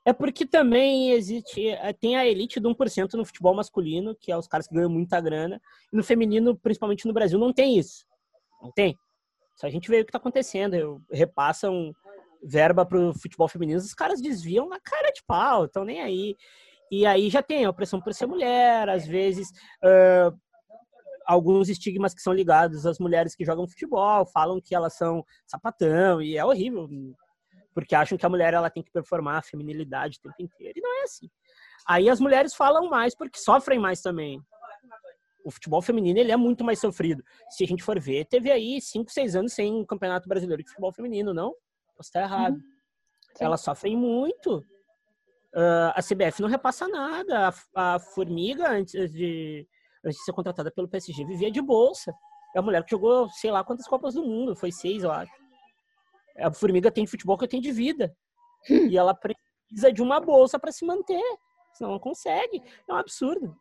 é 0.05 0.13
porque 0.13 0.45
também 0.45 1.11
existe. 1.11 1.67
Eh, 1.67 1.93
tem 1.93 2.15
a 2.15 2.25
elite 2.25 2.59
do 2.59 2.69
1% 2.73 3.13
no 3.13 3.25
futebol 3.25 3.55
masculino, 3.55 4.15
que 4.15 4.31
é 4.31 4.37
os 4.37 4.47
caras 4.47 4.67
que 4.67 4.73
ganham 4.73 4.89
muita 4.89 5.19
grana. 5.19 5.61
E 5.91 5.95
no 5.95 6.03
feminino, 6.03 6.55
principalmente 6.55 7.07
no 7.07 7.13
Brasil, 7.13 7.39
não 7.39 7.53
tem 7.53 7.77
isso. 7.77 8.05
Não 8.61 8.71
tem. 8.71 8.97
Se 9.55 9.65
a 9.65 9.69
gente 9.69 9.89
vê 9.89 10.01
o 10.01 10.05
que 10.05 10.09
está 10.09 10.17
acontecendo, 10.17 11.01
repassam 11.11 11.93
verba 12.43 12.85
pro 12.85 13.13
futebol 13.13 13.47
feminino, 13.47 13.79
os 13.79 13.93
caras 13.93 14.21
desviam 14.21 14.67
na 14.67 14.79
cara 14.79 15.11
de 15.11 15.23
pau, 15.25 15.65
estão 15.65 15.83
nem 15.83 16.01
aí. 16.01 16.35
E 16.91 17.05
aí 17.05 17.29
já 17.29 17.43
tem 17.43 17.65
a 17.65 17.69
opressão 17.69 18.01
por 18.01 18.13
ser 18.13 18.25
mulher, 18.25 18.89
às 18.89 19.05
vezes 19.05 19.49
uh, 19.83 20.35
alguns 21.25 21.69
estigmas 21.69 22.13
que 22.13 22.21
são 22.21 22.33
ligados 22.33 22.85
às 22.85 22.97
mulheres 22.97 23.35
que 23.35 23.45
jogam 23.45 23.67
futebol, 23.67 24.25
falam 24.25 24.59
que 24.59 24.73
elas 24.73 24.95
são 24.95 25.23
sapatão, 25.45 26.21
e 26.21 26.35
é 26.35 26.43
horrível, 26.43 26.89
porque 27.73 27.93
acham 27.93 28.17
que 28.17 28.25
a 28.25 28.29
mulher 28.29 28.55
ela 28.55 28.69
tem 28.69 28.81
que 28.81 28.91
performar 28.91 29.37
a 29.37 29.41
feminilidade 29.43 30.17
o 30.17 30.21
tempo 30.21 30.41
inteiro, 30.41 30.79
e 30.79 30.81
não 30.81 31.01
é 31.01 31.03
assim. 31.03 31.29
Aí 31.87 32.09
as 32.09 32.19
mulheres 32.19 32.55
falam 32.55 32.89
mais 32.89 33.15
porque 33.15 33.39
sofrem 33.39 33.79
mais 33.79 34.01
também. 34.01 34.41
O 35.45 35.51
futebol 35.51 35.81
feminino 35.81 36.19
ele 36.19 36.31
é 36.31 36.37
muito 36.37 36.63
mais 36.63 36.79
sofrido. 36.79 37.23
Se 37.49 37.63
a 37.63 37.67
gente 37.67 37.83
for 37.83 37.99
ver, 37.99 38.25
teve 38.25 38.51
aí 38.51 38.81
5, 38.81 39.11
6 39.11 39.35
anos 39.35 39.53
sem 39.53 39.85
campeonato 39.85 40.27
brasileiro 40.27 40.63
de 40.63 40.69
futebol 40.69 40.91
feminino, 40.91 41.33
não? 41.33 41.53
Posso 41.99 42.07
estar 42.07 42.21
errado. 42.21 42.53
Uhum. 42.53 42.61
Elas 43.41 43.59
sofrem 43.59 43.97
muito. 43.97 44.59
Uh, 45.53 45.91
a 45.93 46.01
CBF 46.01 46.41
não 46.41 46.47
repassa 46.47 46.87
nada. 46.87 47.49
A, 47.75 47.95
a, 47.95 47.99
Formiga, 47.99 48.71
antes 48.71 49.11
de, 49.11 49.67
antes 50.05 50.17
de 50.17 50.23
ser 50.23 50.31
contratada 50.31 50.71
pelo 50.71 50.87
PSG, 50.87 51.25
vivia 51.25 51.51
de 51.51 51.61
bolsa. 51.61 52.13
É 52.55 52.59
a 52.59 52.61
mulher 52.61 52.85
que 52.85 52.91
jogou, 52.91 53.29
sei 53.31 53.51
lá 53.51 53.65
quantas 53.65 53.85
Copas 53.85 54.13
do 54.13 54.23
Mundo. 54.23 54.55
Foi 54.55 54.71
seis, 54.71 55.03
eu 55.03 55.11
acho. 55.11 55.31
A 56.37 56.53
Formiga 56.53 56.89
tem 56.89 57.03
de 57.03 57.11
futebol 57.11 57.37
que 57.37 57.43
eu 57.43 57.49
tenho 57.49 57.61
de 57.61 57.73
vida. 57.73 58.15
e 58.69 58.97
ela 58.97 59.13
precisa 59.13 59.91
de 59.91 60.01
uma 60.01 60.21
bolsa 60.21 60.57
para 60.57 60.71
se 60.71 60.85
manter. 60.85 61.21
Senão 61.73 61.91
não 61.91 61.99
consegue. 61.99 62.63
É 62.87 62.93
um 62.93 62.97
absurdo. 62.97 63.53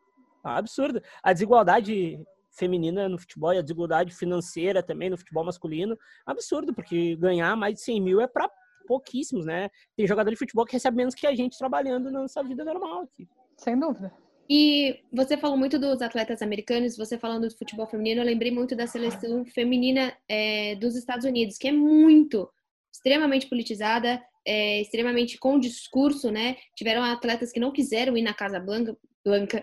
É 0.44 0.48
um 0.48 0.53
absurdo. 0.53 1.03
A 1.24 1.33
desigualdade 1.33 2.24
feminina 2.50 3.08
no 3.08 3.18
futebol 3.18 3.52
e 3.52 3.58
a 3.58 3.62
desigualdade 3.62 4.14
financeira 4.14 4.82
também 4.82 5.11
no 5.11 5.18
futebol 5.18 5.44
masculino. 5.44 5.96
Absurdo, 6.26 6.74
porque 6.74 7.16
ganhar 7.16 7.56
mais 7.56 7.74
de 7.74 7.80
100 7.82 8.00
mil 8.00 8.20
é 8.20 8.26
para 8.26 8.50
pouquíssimos, 8.87 9.44
né? 9.44 9.68
Tem 9.96 10.06
jogador 10.06 10.30
de 10.30 10.37
futebol 10.37 10.64
que 10.64 10.72
recebe 10.72 10.96
menos 10.96 11.14
que 11.14 11.26
a 11.26 11.34
gente 11.34 11.58
trabalhando 11.58 12.11
na 12.11 12.22
nossa 12.22 12.42
vida 12.42 12.64
normal 12.64 13.02
aqui. 13.02 13.28
Sem 13.56 13.78
dúvida. 13.78 14.12
E 14.50 15.00
você 15.12 15.37
falou 15.37 15.58
muito 15.58 15.78
dos 15.78 16.00
atletas 16.00 16.40
americanos, 16.40 16.96
você 16.96 17.18
falando 17.18 17.46
do 17.46 17.56
futebol 17.56 17.87
feminino, 17.87 18.22
eu 18.22 18.24
lembrei 18.24 18.50
muito 18.50 18.74
da 18.74 18.87
seleção 18.87 19.44
feminina 19.44 20.16
é, 20.26 20.74
dos 20.76 20.96
Estados 20.96 21.26
Unidos, 21.26 21.58
que 21.58 21.68
é 21.68 21.72
muito, 21.72 22.48
extremamente 22.90 23.46
politizada, 23.46 24.22
é, 24.46 24.80
extremamente 24.80 25.37
com 25.38 25.58
discurso, 25.58 26.30
né? 26.30 26.56
Tiveram 26.74 27.04
atletas 27.04 27.52
que 27.52 27.61
não 27.61 27.70
quiseram 27.70 28.16
ir 28.16 28.22
na 28.22 28.32
Casa 28.32 28.58
Branca, 28.58 28.96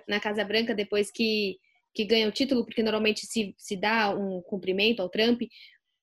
na 0.08 0.20
Casa 0.20 0.46
Branca 0.46 0.76
depois 0.76 1.10
que 1.12 1.58
que 1.96 2.04
ganha 2.04 2.28
o 2.28 2.32
título, 2.32 2.66
porque 2.66 2.84
normalmente 2.84 3.26
se, 3.26 3.56
se 3.58 3.78
dá 3.78 4.10
um 4.10 4.42
cumprimento 4.42 5.02
ao 5.02 5.10
Trump. 5.10 5.42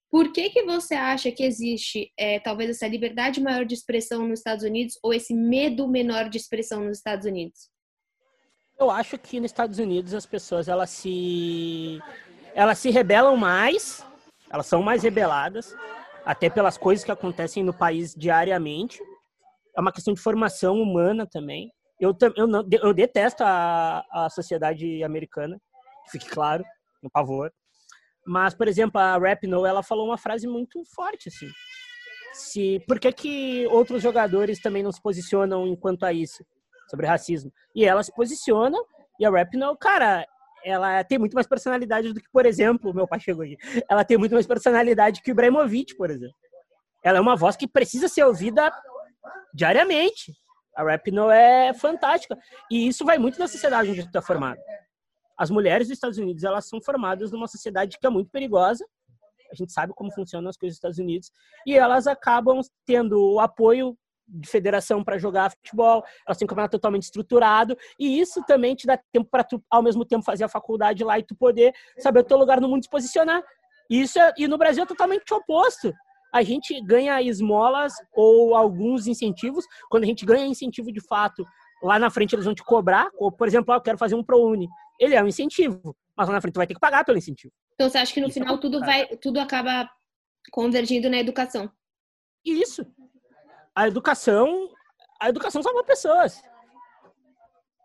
Por 0.09 0.33
que, 0.33 0.49
que 0.49 0.63
você 0.63 0.95
acha 0.95 1.31
que 1.31 1.43
existe 1.43 2.11
é, 2.17 2.39
talvez 2.39 2.71
essa 2.71 2.87
liberdade 2.87 3.39
maior 3.39 3.63
de 3.63 3.75
expressão 3.75 4.27
nos 4.27 4.39
Estados 4.39 4.63
Unidos 4.63 4.97
ou 5.03 5.13
esse 5.13 5.33
medo 5.33 5.87
menor 5.87 6.29
de 6.29 6.37
expressão 6.37 6.83
nos 6.83 6.97
Estados 6.97 7.25
Unidos? 7.25 7.69
Eu 8.79 8.89
acho 8.89 9.17
que 9.19 9.39
nos 9.39 9.51
Estados 9.51 9.77
Unidos 9.77 10.13
as 10.15 10.25
pessoas 10.25 10.67
elas 10.67 10.89
se 10.89 11.99
elas 12.55 12.79
se 12.79 12.89
rebelam 12.89 13.37
mais, 13.37 14.05
elas 14.51 14.65
são 14.65 14.81
mais 14.81 15.03
rebeladas, 15.03 15.75
até 16.25 16.49
pelas 16.49 16.77
coisas 16.77 17.05
que 17.05 17.11
acontecem 17.11 17.63
no 17.63 17.73
país 17.73 18.13
diariamente. 18.15 18.99
É 19.75 19.81
uma 19.81 19.91
questão 19.91 20.13
de 20.13 20.21
formação 20.21 20.79
humana 20.79 21.25
também. 21.25 21.71
Eu, 21.99 22.15
eu, 22.35 22.47
não, 22.47 22.67
eu 22.71 22.93
detesto 22.93 23.43
a, 23.43 24.03
a 24.11 24.29
sociedade 24.29 25.03
americana 25.03 25.59
fique 26.11 26.29
claro, 26.29 26.63
um 27.03 27.09
pavor. 27.09 27.51
Mas, 28.25 28.53
por 28.53 28.67
exemplo, 28.67 28.99
a 28.99 29.17
Rap 29.17 29.45
No, 29.47 29.65
ela 29.65 29.83
falou 29.83 30.07
uma 30.07 30.17
frase 30.17 30.47
muito 30.47 30.83
forte, 30.95 31.29
assim. 31.29 31.49
Se, 32.33 32.79
por 32.87 32.99
que, 32.99 33.11
que 33.11 33.67
outros 33.67 34.01
jogadores 34.01 34.59
também 34.59 34.81
não 34.81 34.91
se 34.91 35.01
posicionam 35.01 35.67
enquanto 35.67 36.03
a 36.03 36.13
isso, 36.13 36.43
sobre 36.89 37.05
racismo? 37.05 37.51
E 37.75 37.85
ela 37.85 38.01
se 38.01 38.13
posiciona, 38.13 38.77
e 39.19 39.25
a 39.25 39.29
Rap 39.29 39.55
No, 39.57 39.75
cara, 39.77 40.25
ela 40.63 41.03
tem 41.03 41.19
muito 41.19 41.33
mais 41.33 41.45
personalidade 41.45 42.13
do 42.13 42.21
que, 42.21 42.29
por 42.31 42.45
exemplo, 42.45 42.93
meu 42.93 43.07
pai 43.07 43.19
chegou 43.19 43.43
aqui, 43.43 43.57
ela 43.89 44.05
tem 44.05 44.17
muito 44.17 44.33
mais 44.33 44.47
personalidade 44.47 45.21
que 45.21 45.31
o 45.31 45.33
Ibrahimovic, 45.33 45.95
por 45.95 46.09
exemplo. 46.09 46.35
Ela 47.03 47.17
é 47.17 47.21
uma 47.21 47.35
voz 47.35 47.57
que 47.57 47.67
precisa 47.67 48.07
ser 48.07 48.23
ouvida 48.23 48.71
diariamente. 49.53 50.33
A 50.75 50.83
Rap 50.83 51.11
No 51.11 51.29
é 51.29 51.73
fantástica. 51.73 52.35
E 52.71 52.87
isso 52.87 53.05
vai 53.05 53.17
muito 53.17 53.37
da 53.37 53.47
sociedade 53.47 53.91
onde 53.91 54.03
tu 54.03 54.11
tá 54.11 54.21
formado 54.21 54.59
as 55.37 55.49
mulheres 55.49 55.87
dos 55.87 55.97
Estados 55.97 56.17
Unidos 56.17 56.43
elas 56.43 56.67
são 56.67 56.81
formadas 56.81 57.31
numa 57.31 57.47
sociedade 57.47 57.97
que 57.99 58.05
é 58.05 58.09
muito 58.09 58.29
perigosa. 58.29 58.85
A 59.51 59.55
gente 59.55 59.71
sabe 59.71 59.93
como 59.95 60.11
funcionam 60.11 60.49
as 60.49 60.57
coisas 60.57 60.73
nos 60.73 60.77
Estados 60.77 60.97
Unidos 60.97 61.31
e 61.65 61.77
elas 61.77 62.07
acabam 62.07 62.59
tendo 62.85 63.33
o 63.33 63.39
apoio 63.39 63.97
de 64.27 64.47
federação 64.47 65.03
para 65.03 65.17
jogar 65.17 65.51
futebol, 65.51 66.03
elas 66.25 66.37
têm 66.37 66.45
um 66.45 66.47
campeonato 66.47 66.71
totalmente 66.71 67.03
estruturado 67.03 67.77
e 67.99 68.19
isso 68.19 68.41
também 68.45 68.73
te 68.73 68.87
dá 68.87 68.97
tempo 69.11 69.29
para 69.29 69.43
tu 69.43 69.61
ao 69.69 69.83
mesmo 69.83 70.05
tempo 70.05 70.23
fazer 70.23 70.45
a 70.45 70.49
faculdade 70.49 71.03
lá 71.03 71.19
e 71.19 71.23
tu 71.23 71.35
poder 71.35 71.73
saber 71.99 72.21
o 72.21 72.23
teu 72.23 72.37
lugar 72.37 72.59
no 72.61 72.69
mundo 72.69 72.83
se 72.83 72.89
posicionar. 72.89 73.43
Isso 73.89 74.17
é, 74.17 74.33
e 74.37 74.47
no 74.47 74.57
Brasil 74.57 74.83
é 74.83 74.87
totalmente 74.87 75.31
oposto. 75.33 75.93
A 76.33 76.41
gente 76.41 76.81
ganha 76.81 77.21
esmolas 77.21 77.93
ou 78.11 78.55
alguns 78.55 79.05
incentivos. 79.05 79.65
Quando 79.89 80.03
a 80.03 80.07
gente 80.07 80.25
ganha 80.25 80.47
incentivo 80.47 80.91
de 80.91 81.01
fato, 81.01 81.45
lá 81.83 81.99
na 81.99 82.09
frente 82.09 82.33
eles 82.33 82.45
vão 82.45 82.55
te 82.55 82.63
cobrar. 82.63 83.07
Ou, 83.19 83.31
por 83.31 83.47
exemplo, 83.47 83.71
ah, 83.71 83.77
eu 83.77 83.81
quero 83.81 83.99
fazer 83.99 84.15
um 84.15 84.23
ProUni 84.23 84.67
ele 84.99 85.15
é 85.15 85.23
um 85.23 85.27
incentivo, 85.27 85.95
mas 86.15 86.27
lá 86.27 86.33
na 86.33 86.41
frente 86.41 86.53
tu 86.53 86.57
vai 86.57 86.67
ter 86.67 86.73
que 86.73 86.79
pagar 86.79 87.03
pelo 87.03 87.17
incentivo. 87.17 87.53
Então 87.73 87.89
você 87.89 87.97
acha 87.97 88.13
que 88.13 88.21
no 88.21 88.27
Isso 88.27 88.39
é 88.39 88.41
final 88.41 88.55
é 88.55 88.59
tudo 88.59 88.79
vai, 88.79 89.07
tudo 89.17 89.39
acaba 89.39 89.89
convergindo 90.51 91.09
na 91.09 91.17
educação? 91.17 91.71
Isso. 92.45 92.85
A 93.75 93.87
educação, 93.87 94.69
a 95.19 95.29
educação 95.29 95.63
salva 95.63 95.83
pessoas. 95.83 96.41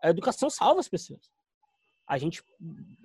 A 0.03 0.09
educação 0.09 0.49
salva 0.49 0.79
as 0.79 0.87
pessoas. 0.87 1.29
A 2.07 2.17
gente, 2.17 2.43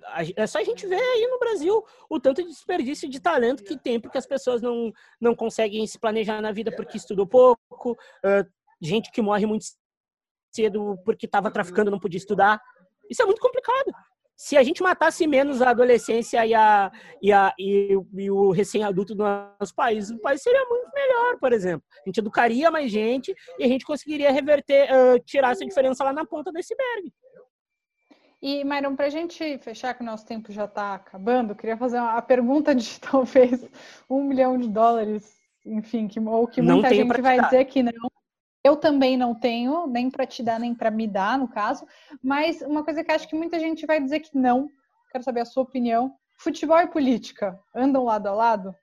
a, 0.05 0.21
é 0.35 0.47
só 0.47 0.59
a 0.59 0.63
gente 0.63 0.87
ver 0.87 0.99
aí 0.99 1.27
no 1.27 1.39
Brasil 1.39 1.83
o 2.09 2.19
tanto 2.19 2.41
de 2.41 2.49
desperdício 2.49 3.07
de 3.07 3.19
talento 3.19 3.63
que 3.63 3.77
tem, 3.77 3.99
porque 3.99 4.17
as 4.17 4.25
pessoas 4.25 4.61
não, 4.61 4.91
não 5.21 5.35
conseguem 5.35 5.85
se 5.85 5.99
planejar 5.99 6.41
na 6.41 6.51
vida 6.51 6.75
porque 6.75 6.97
estudou 6.97 7.27
pouco, 7.27 7.91
uh, 7.91 8.51
gente 8.81 9.11
que 9.11 9.21
morre 9.21 9.45
muito 9.45 9.65
cedo 10.55 10.97
porque 11.03 11.25
estava 11.25 11.51
traficando 11.51 11.91
não 11.91 11.99
podia 11.99 12.17
estudar. 12.17 12.61
Isso 13.09 13.21
é 13.21 13.25
muito 13.25 13.41
complicado. 13.41 13.91
Se 14.35 14.57
a 14.57 14.63
gente 14.63 14.83
matasse 14.83 15.25
menos 15.25 15.61
a 15.61 15.69
adolescência 15.69 16.45
e, 16.45 16.53
a, 16.53 16.91
e, 17.21 17.31
a, 17.31 17.53
e, 17.57 17.97
e 18.17 18.29
o 18.29 18.51
recém-adulto 18.51 19.15
do 19.15 19.23
nosso 19.23 19.73
país, 19.73 20.09
o 20.09 20.19
país 20.19 20.41
seria 20.41 20.65
muito 20.65 20.91
melhor, 20.93 21.39
por 21.39 21.53
exemplo. 21.53 21.85
A 22.05 22.09
gente 22.09 22.17
educaria 22.19 22.69
mais 22.69 22.91
gente 22.91 23.33
e 23.57 23.63
a 23.63 23.67
gente 23.67 23.85
conseguiria 23.85 24.31
reverter, 24.31 24.89
uh, 24.91 25.19
tirar 25.19 25.53
essa 25.53 25.65
diferença 25.65 26.03
lá 26.03 26.11
na 26.11 26.25
ponta 26.25 26.51
do 26.51 26.57
iceberg. 26.57 27.13
E, 28.41 28.63
Myron, 28.63 28.95
para 28.95 29.05
a 29.07 29.09
gente 29.09 29.57
fechar, 29.59 29.93
que 29.93 30.03
o 30.03 30.05
nosso 30.05 30.25
tempo 30.25 30.51
já 30.51 30.65
está 30.65 30.95
acabando, 30.95 31.55
queria 31.55 31.77
fazer 31.77 31.97
uma 31.97 32.21
pergunta 32.21 32.75
de 32.75 32.99
talvez 33.01 33.65
um 34.09 34.23
milhão 34.23 34.57
de 34.57 34.67
dólares, 34.67 35.33
enfim, 35.65 36.07
que, 36.07 36.19
ou 36.19 36.45
que 36.45 36.61
muita 36.61 36.93
gente 36.93 37.21
vai 37.21 37.41
dizer 37.41 37.65
que 37.65 37.81
não. 37.81 38.11
Eu 38.65 38.75
também 38.75 39.15
não 39.15 39.35
tenho, 39.35 39.85
nem 39.85 40.09
para 40.09 40.25
te 40.25 40.41
dar, 40.41 40.59
nem 40.59 40.73
para 40.73 40.89
me 40.89 41.07
dar, 41.07 41.37
no 41.37 41.47
caso. 41.47 41.85
Mas 42.23 42.63
uma 42.63 42.83
coisa 42.83 43.03
que 43.03 43.11
acho 43.11 43.27
que 43.27 43.35
muita 43.35 43.59
gente 43.59 43.85
vai 43.85 44.01
dizer 44.01 44.21
que 44.21 44.35
não, 44.35 44.67
quero 45.11 45.23
saber 45.23 45.41
a 45.41 45.45
sua 45.45 45.61
opinião. 45.61 46.17
Futebol 46.39 46.79
e 46.79 46.87
política 46.87 47.59
andam 47.75 48.03
lado 48.03 48.25
a 48.25 48.31
lado? 48.31 48.75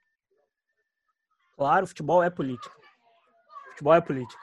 Claro, 1.57 1.85
futebol 1.85 2.23
é 2.23 2.29
política. 2.29 2.73
Futebol 3.71 3.93
é 3.93 3.99
política. 3.99 4.41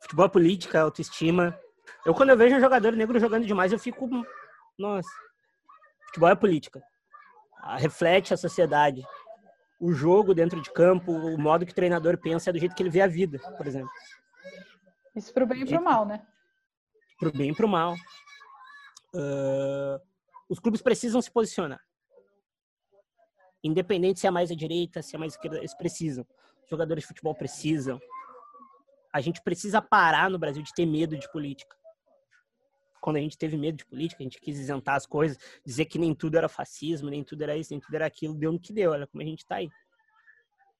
Futebol 0.00 0.26
é 0.26 0.28
política, 0.28 0.78
é 0.78 0.82
autoestima. 0.82 1.58
Eu, 2.06 2.14
quando 2.14 2.30
eu 2.30 2.36
vejo 2.36 2.54
um 2.54 2.60
jogador 2.60 2.92
negro 2.92 3.18
jogando 3.18 3.44
demais, 3.44 3.72
eu 3.72 3.80
fico. 3.80 4.08
Nossa. 4.78 5.10
Futebol 6.06 6.28
é 6.28 6.36
política. 6.36 6.80
Ah, 7.56 7.76
reflete 7.76 8.32
a 8.32 8.36
sociedade. 8.36 9.02
O 9.80 9.92
jogo 9.92 10.34
dentro 10.34 10.60
de 10.62 10.70
campo, 10.72 11.10
o 11.10 11.36
modo 11.36 11.66
que 11.66 11.72
o 11.72 11.74
treinador 11.74 12.16
pensa 12.16 12.50
é 12.50 12.52
do 12.52 12.60
jeito 12.60 12.76
que 12.76 12.82
ele 12.82 12.90
vê 12.90 13.00
a 13.00 13.08
vida, 13.08 13.40
por 13.56 13.66
exemplo. 13.66 13.90
Isso 15.14 15.32
pro 15.32 15.46
bem 15.46 15.62
e 15.62 15.66
pro 15.66 15.82
mal, 15.82 16.06
né? 16.06 16.26
Pro 17.18 17.32
bem 17.32 17.50
e 17.50 17.54
pro 17.54 17.68
mal. 17.68 17.94
Uh, 19.14 20.00
os 20.48 20.58
clubes 20.58 20.80
precisam 20.80 21.20
se 21.20 21.30
posicionar. 21.30 21.80
Independente 23.62 24.20
se 24.20 24.26
é 24.26 24.30
mais 24.30 24.50
à 24.50 24.54
direita, 24.54 25.02
se 25.02 25.14
é 25.14 25.18
mais 25.18 25.34
à 25.34 25.36
esquerda, 25.36 25.58
eles 25.58 25.74
precisam. 25.74 26.26
Os 26.62 26.70
jogadores 26.70 27.02
de 27.02 27.08
futebol 27.08 27.34
precisam. 27.34 28.00
A 29.12 29.20
gente 29.20 29.42
precisa 29.42 29.82
parar 29.82 30.30
no 30.30 30.38
Brasil 30.38 30.62
de 30.62 30.72
ter 30.72 30.86
medo 30.86 31.18
de 31.18 31.30
política. 31.30 31.76
Quando 33.00 33.16
a 33.16 33.20
gente 33.20 33.36
teve 33.36 33.56
medo 33.56 33.78
de 33.78 33.86
política, 33.86 34.22
a 34.22 34.24
gente 34.24 34.40
quis 34.40 34.58
isentar 34.58 34.94
as 34.94 35.06
coisas, 35.06 35.38
dizer 35.64 35.86
que 35.86 35.98
nem 35.98 36.14
tudo 36.14 36.36
era 36.36 36.48
fascismo, 36.48 37.10
nem 37.10 37.24
tudo 37.24 37.42
era 37.42 37.56
isso, 37.56 37.72
nem 37.72 37.80
tudo 37.80 37.94
era 37.94 38.06
aquilo, 38.06 38.34
deu 38.34 38.52
no 38.52 38.60
que 38.60 38.72
deu. 38.72 38.92
Olha 38.92 39.06
como 39.06 39.22
a 39.22 39.26
gente 39.26 39.44
tá 39.44 39.56
aí. 39.56 39.68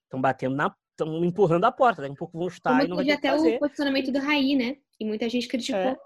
Estão 0.05 0.21
batendo 0.21 0.55
na 0.55 0.75
estão 1.03 1.25
empurrando 1.25 1.65
a 1.65 1.73
porta, 1.73 2.03
daqui 2.03 2.13
um 2.13 2.17
pouco 2.17 2.39
vão 2.39 2.51
chutar 2.51 2.73
Como 2.73 2.85
e 2.85 2.89
não 2.89 2.97
vai 2.97 3.11
até 3.11 3.31
fazer. 3.31 3.57
o 3.57 3.59
posicionamento 3.59 4.13
do 4.13 4.19
Raí, 4.19 4.57
né? 4.57 4.77
E 4.99 5.05
muita 5.05 5.29
gente 5.29 5.49
criticou. 5.49 5.81
É, 5.81 5.97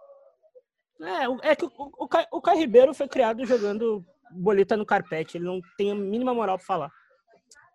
é, 1.02 1.50
é 1.50 1.56
que 1.56 1.64
o, 1.64 1.70
o, 1.76 2.08
o 2.32 2.40
Caio 2.40 2.58
Ribeiro 2.58 2.94
foi 2.94 3.08
criado 3.08 3.44
jogando 3.44 4.04
boleta 4.30 4.76
no 4.76 4.86
carpete, 4.86 5.36
ele 5.36 5.44
não 5.44 5.60
tem 5.76 5.90
a 5.90 5.94
mínima 5.94 6.34
moral 6.34 6.56
para 6.58 6.66
falar, 6.66 6.92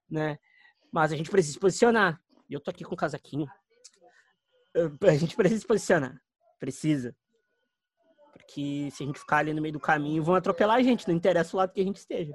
né? 0.09 0.37
Mas 0.91 1.11
a 1.11 1.15
gente 1.15 1.29
precisa 1.29 1.53
se 1.53 1.59
posicionar. 1.59 2.19
E 2.49 2.53
eu 2.53 2.59
tô 2.59 2.71
aqui 2.71 2.83
com 2.83 2.95
o 2.95 2.97
casaquinho. 2.97 3.47
A 5.01 5.15
gente 5.15 5.35
precisa 5.35 5.61
se 5.61 5.67
posicionar. 5.67 6.19
Precisa. 6.59 7.15
Porque 8.33 8.89
se 8.91 9.03
a 9.03 9.05
gente 9.05 9.19
ficar 9.19 9.37
ali 9.37 9.53
no 9.53 9.61
meio 9.61 9.73
do 9.73 9.79
caminho, 9.79 10.23
vão 10.23 10.33
atropelar 10.33 10.77
a 10.77 10.81
gente, 10.81 11.07
não 11.07 11.15
interessa 11.15 11.55
o 11.55 11.59
lado 11.59 11.71
que 11.71 11.81
a 11.81 11.83
gente 11.83 11.97
esteja. 11.97 12.33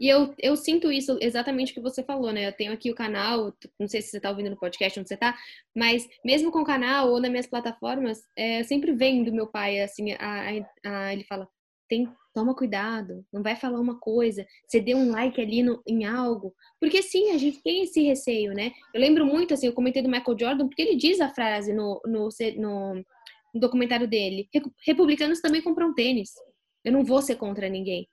E 0.00 0.08
eu, 0.08 0.34
eu 0.38 0.56
sinto 0.56 0.90
isso 0.90 1.18
exatamente 1.20 1.72
o 1.72 1.74
que 1.74 1.80
você 1.80 2.02
falou, 2.02 2.32
né? 2.32 2.48
Eu 2.48 2.52
tenho 2.54 2.72
aqui 2.72 2.90
o 2.90 2.94
canal, 2.94 3.52
não 3.78 3.86
sei 3.86 4.00
se 4.00 4.08
você 4.08 4.16
está 4.16 4.30
ouvindo 4.30 4.48
no 4.48 4.56
podcast, 4.56 4.98
onde 4.98 5.06
você 5.06 5.14
está, 5.14 5.36
mas 5.76 6.08
mesmo 6.24 6.50
com 6.50 6.60
o 6.60 6.64
canal 6.64 7.10
ou 7.10 7.20
nas 7.20 7.30
minhas 7.30 7.46
plataformas, 7.46 8.22
é, 8.34 8.60
eu 8.60 8.64
sempre 8.64 8.92
venho 8.92 9.26
do 9.26 9.32
meu 9.32 9.46
pai, 9.46 9.78
assim, 9.78 10.12
a, 10.12 10.62
a, 10.86 11.12
ele 11.12 11.22
fala, 11.24 11.46
tem, 11.86 12.10
toma 12.32 12.56
cuidado, 12.56 13.26
não 13.30 13.42
vai 13.42 13.54
falar 13.56 13.78
uma 13.78 14.00
coisa, 14.00 14.46
você 14.66 14.80
deu 14.80 14.96
um 14.96 15.10
like 15.10 15.38
ali 15.38 15.62
no, 15.62 15.82
em 15.86 16.06
algo. 16.06 16.54
Porque 16.80 17.02
sim, 17.02 17.32
a 17.32 17.36
gente 17.36 17.62
tem 17.62 17.82
esse 17.82 18.00
receio, 18.00 18.54
né? 18.54 18.72
Eu 18.94 19.02
lembro 19.02 19.26
muito, 19.26 19.52
assim, 19.52 19.66
eu 19.66 19.74
comentei 19.74 20.00
do 20.00 20.08
Michael 20.08 20.38
Jordan, 20.38 20.66
porque 20.66 20.80
ele 20.80 20.96
diz 20.96 21.20
a 21.20 21.28
frase 21.28 21.74
no, 21.74 22.00
no, 22.06 22.30
no, 22.56 22.94
no 22.94 23.60
documentário 23.60 24.08
dele, 24.08 24.48
republicanos 24.86 25.42
também 25.42 25.60
compram 25.60 25.92
tênis. 25.92 26.30
Eu 26.82 26.92
não 26.92 27.04
vou 27.04 27.20
ser 27.20 27.36
contra 27.36 27.68
ninguém. 27.68 28.08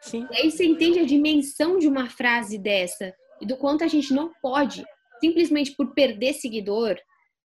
Sim. 0.00 0.26
E 0.30 0.36
aí 0.36 0.50
você 0.50 0.64
entende 0.64 0.98
a 0.98 1.04
dimensão 1.04 1.78
de 1.78 1.88
uma 1.88 2.08
frase 2.08 2.58
dessa 2.58 3.14
e 3.40 3.46
do 3.46 3.56
quanto 3.56 3.84
a 3.84 3.88
gente 3.88 4.12
não 4.12 4.32
pode, 4.40 4.84
simplesmente 5.20 5.72
por 5.72 5.94
perder 5.94 6.34
seguidor, 6.34 6.96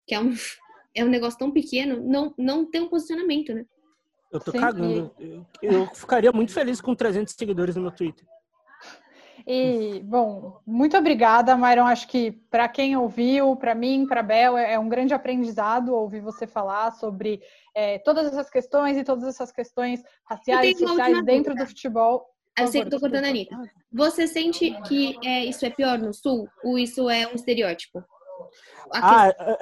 que 0.06 0.14
é 0.14 0.20
um, 0.20 0.34
é 0.94 1.04
um 1.04 1.08
negócio 1.08 1.38
tão 1.38 1.50
pequeno, 1.50 2.02
não, 2.02 2.34
não 2.38 2.68
ter 2.68 2.80
um 2.80 2.88
posicionamento, 2.88 3.54
né? 3.54 3.64
Eu 4.30 4.40
tô 4.40 4.50
Sim. 4.50 4.60
cagando. 4.60 5.10
Eu, 5.18 5.46
eu 5.62 5.86
ficaria 5.94 6.30
muito 6.32 6.52
feliz 6.52 6.80
com 6.80 6.94
300 6.94 7.34
seguidores 7.34 7.76
no 7.76 7.82
meu 7.82 7.90
Twitter. 7.90 8.26
E, 9.46 10.00
bom, 10.04 10.60
muito 10.66 10.94
obrigada, 10.94 11.56
Myron. 11.56 11.86
Acho 11.86 12.06
que 12.06 12.32
para 12.50 12.68
quem 12.68 12.98
ouviu, 12.98 13.56
para 13.56 13.74
mim, 13.74 14.06
para 14.06 14.22
Bel, 14.22 14.58
é, 14.58 14.74
é 14.74 14.78
um 14.78 14.90
grande 14.90 15.14
aprendizado 15.14 15.94
ouvir 15.94 16.20
você 16.20 16.46
falar 16.46 16.90
sobre 16.92 17.40
é, 17.74 17.98
todas 18.00 18.26
essas 18.26 18.50
questões 18.50 18.98
e 18.98 19.04
todas 19.04 19.24
essas 19.24 19.50
questões 19.50 20.02
raciais 20.24 20.78
e 20.78 20.86
sociais 20.86 21.24
dentro 21.24 21.54
do 21.54 21.66
futebol. 21.66 22.26
Eu 22.60 22.66
sei 22.68 22.84
que 22.84 22.90
tô 22.90 23.00
cortando 23.00 23.24
a 23.24 23.28
Anitta. 23.28 23.56
Você 23.92 24.26
sente 24.26 24.70
que 24.82 25.16
é, 25.24 25.44
isso 25.44 25.64
é 25.64 25.70
pior 25.70 25.98
no 25.98 26.12
Sul? 26.12 26.48
Ou 26.62 26.78
isso 26.78 27.08
é 27.08 27.26
um 27.26 27.34
estereótipo? 27.34 28.04
A 28.92 29.28
ah, 29.28 29.58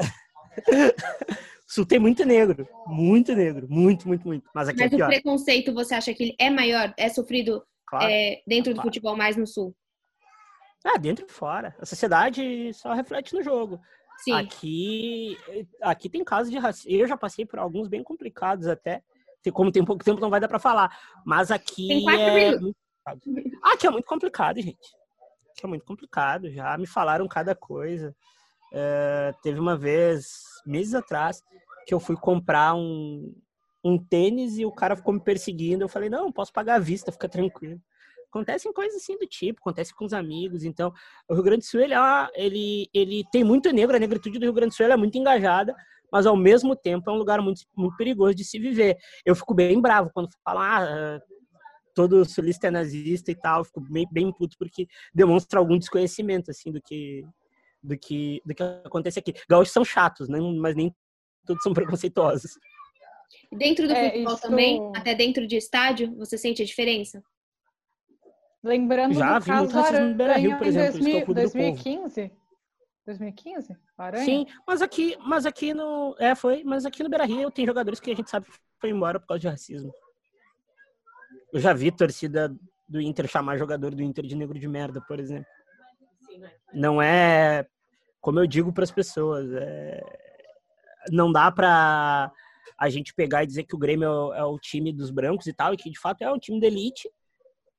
Sul 1.67 1.85
tem 1.85 1.99
muito 1.99 2.25
negro. 2.25 2.69
Muito 2.87 3.35
negro. 3.35 3.67
Muito, 3.69 4.07
muito, 4.07 4.27
muito. 4.27 4.49
Mas 4.55 4.69
aqui 4.69 4.81
Mas 4.81 4.93
é 4.93 4.97
pior. 4.97 5.07
o 5.07 5.11
preconceito, 5.11 5.75
você 5.75 5.95
acha 5.95 6.15
que 6.15 6.23
ele 6.23 6.37
é 6.39 6.49
maior? 6.49 6.95
É 6.97 7.09
sofrido 7.09 7.63
claro, 7.87 8.07
é, 8.09 8.41
dentro 8.47 8.73
claro. 8.73 8.77
do 8.77 8.83
futebol 8.83 9.17
mais 9.17 9.37
no 9.37 9.47
Sul? 9.47 9.75
Ah, 10.85 10.99
dentro 10.99 11.27
e 11.29 11.33
fora. 11.33 11.75
A 11.81 11.87
sociedade 11.87 12.73
só 12.73 12.93
reflete 12.93 13.35
no 13.35 13.43
jogo. 13.43 13.81
Sim. 14.19 14.33
Aqui, 14.33 15.37
aqui 15.83 16.09
tem 16.09 16.25
casos 16.25 16.51
de 16.51 16.59
racismo. 16.59 16.91
Eu 16.91 17.07
já 17.07 17.17
passei 17.17 17.45
por 17.45 17.59
alguns 17.59 17.89
bem 17.89 18.03
complicados 18.03 18.67
até. 18.67 19.03
Como 19.53 19.71
tem 19.71 19.85
pouco 19.85 20.05
tempo, 20.05 20.21
não 20.21 20.31
vai 20.31 20.41
dar 20.41 20.49
para 20.49 20.59
falar. 20.59 20.97
Mas 21.25 21.51
aqui 21.51 22.05
é 22.09 22.59
muito 22.59 22.77
ah, 23.63 23.77
que 23.77 23.87
é 23.87 23.91
muito 23.91 24.07
complicado, 24.07 24.61
gente. 24.61 24.79
Que 25.57 25.65
é 25.65 25.69
muito 25.69 25.85
complicado. 25.85 26.51
Já 26.51 26.77
me 26.77 26.87
falaram 26.87 27.29
cada 27.29 27.55
coisa. 27.55 28.15
É, 28.73 29.33
teve 29.43 29.61
uma 29.61 29.77
vez, 29.77 30.33
meses 30.67 30.95
atrás, 30.95 31.43
que 31.87 31.95
eu 31.95 32.01
fui 32.01 32.17
comprar 32.17 32.75
um, 32.75 33.33
um 33.85 33.97
tênis 33.97 34.59
e 34.59 34.67
o 34.67 34.73
cara 34.73 34.97
ficou 34.97 35.15
me 35.15 35.21
perseguindo. 35.21 35.85
Eu 35.85 35.89
falei, 35.89 36.11
não, 36.11 36.33
posso 36.33 36.53
pagar 36.53 36.75
à 36.75 36.79
vista, 36.79 37.13
fica 37.13 37.29
tranquilo. 37.29 37.81
Acontecem 38.29 38.73
coisas 38.73 39.01
assim 39.01 39.17
do 39.17 39.27
tipo, 39.27 39.61
acontece 39.61 39.95
com 39.95 40.05
os 40.05 40.13
amigos. 40.13 40.65
Então, 40.65 40.93
o 41.29 41.35
Rio 41.35 41.43
Grande 41.43 41.61
do 41.61 41.65
Sul, 41.65 41.81
ele, 41.81 41.95
é 41.95 42.29
ele, 42.35 42.91
ele 42.93 43.25
tem 43.31 43.45
muito 43.45 43.73
negro, 43.73 43.97
a 43.97 44.01
negritude 44.01 44.39
do 44.39 44.45
Rio 44.45 44.53
Grande 44.53 44.75
do 44.75 44.77
Sul 44.77 44.87
é 44.87 44.97
muito 44.97 45.17
engajada, 45.17 45.75
mas 46.13 46.27
ao 46.27 46.37
mesmo 46.37 46.77
tempo 46.77 47.09
é 47.09 47.13
um 47.13 47.17
lugar 47.17 47.41
muito, 47.41 47.63
muito 47.75 47.97
perigoso 47.97 48.35
de 48.35 48.45
se 48.45 48.59
viver. 48.59 48.97
Eu 49.25 49.35
fico 49.35 49.55
bem 49.55 49.81
bravo 49.81 50.11
quando 50.13 50.29
falam, 50.45 50.63
ah, 50.63 51.21
todo 51.97 52.27
sulista 52.27 52.67
é 52.67 52.71
nazista 52.71 53.31
e 53.31 53.35
tal, 53.35 53.65
fico 53.65 53.81
bem, 53.81 54.07
bem 54.13 54.31
puto 54.31 54.55
porque 54.59 54.87
demonstra 55.15 55.59
algum 55.59 55.79
desconhecimento, 55.79 56.51
assim, 56.51 56.71
do 56.71 56.81
que, 56.81 57.25
do 57.83 57.99
que, 57.99 58.43
do 58.45 58.55
que 58.55 58.63
acontece 58.85 59.19
aqui. 59.19 59.33
Gaúchos 59.49 59.73
são 59.73 59.83
chatos, 59.83 60.29
né? 60.29 60.39
mas 60.39 60.77
nem 60.77 60.95
todos 61.47 61.63
são 61.63 61.73
preconceituosos. 61.73 62.53
Dentro 63.51 63.89
do 63.89 63.95
é, 63.95 64.11
futebol 64.11 64.35
isso... 64.35 64.43
também, 64.43 64.93
até 64.95 65.15
dentro 65.15 65.47
de 65.47 65.57
estádio, 65.57 66.15
você 66.17 66.37
sente 66.37 66.61
a 66.61 66.67
diferença? 66.67 67.23
Lembrando 68.63 69.15
Já 69.15 69.39
do 69.39 69.45
vi 69.45 69.51
caso 69.51 69.63
muito 69.63 69.75
racismo 69.75 70.07
no 70.07 70.15
Beira-Rio, 70.15 70.59
por 70.59 70.67
exemplo, 70.67 70.93
2000, 71.01 71.19
isso 71.19 71.55
2015? 71.55 72.33
2015? 73.07 73.77
Aranha? 73.97 74.25
Sim, 74.25 74.47
mas 74.67 74.83
aqui, 74.83 75.17
mas 75.21 75.47
aqui 75.47 75.73
no, 75.73 76.15
é, 76.19 76.35
foi, 76.35 76.63
mas 76.63 76.85
aqui 76.85 77.03
no 77.03 77.09
Beira-Rio 77.09 77.51
tem 77.51 77.65
jogadores 77.65 78.01
que 78.01 78.11
a 78.11 78.15
gente 78.15 78.29
sabe 78.29 78.47
que 78.47 78.53
foi 78.79 78.91
embora 78.91 79.19
por 79.19 79.29
causa 79.29 79.41
de 79.41 79.49
racismo. 79.49 79.93
Eu 81.57 81.61
já 81.61 81.73
vi 81.73 81.91
torcida 81.91 82.55
do 82.87 83.01
Inter 83.01 83.27
chamar 83.27 83.57
jogador 83.57 83.95
do 83.95 84.03
Inter 84.03 84.27
de 84.27 84.37
negro 84.37 84.59
de 84.59 84.69
merda, 84.69 85.01
por 85.01 85.19
exemplo. 85.19 85.47
Não 86.75 87.01
é 87.01 87.67
como 88.21 88.39
eu 88.39 88.47
digo 88.47 88.75
para 88.75 88.85
as 88.85 88.91
pessoas, 88.91 89.51
é... 89.55 90.03
não 91.11 91.33
dá 91.33 91.51
para 91.51 92.31
a 92.79 92.91
gente 92.91 93.15
pegar 93.15 93.43
e 93.43 93.47
dizer 93.47 93.65
que 93.65 93.75
o 93.75 93.79
Grêmio 93.79 94.05
é 94.05 94.11
o, 94.11 94.35
é 94.35 94.45
o, 94.45 94.59
time 94.59 94.93
dos 94.93 95.11
brancos 95.11 95.47
e 95.47 95.53
tal, 95.55 95.73
e 95.73 95.79
que 95.79 95.89
de 95.89 95.99
fato 95.99 96.21
é 96.21 96.31
um 96.31 96.39
time 96.39 96.61
de 96.61 96.67
elite, 96.67 97.09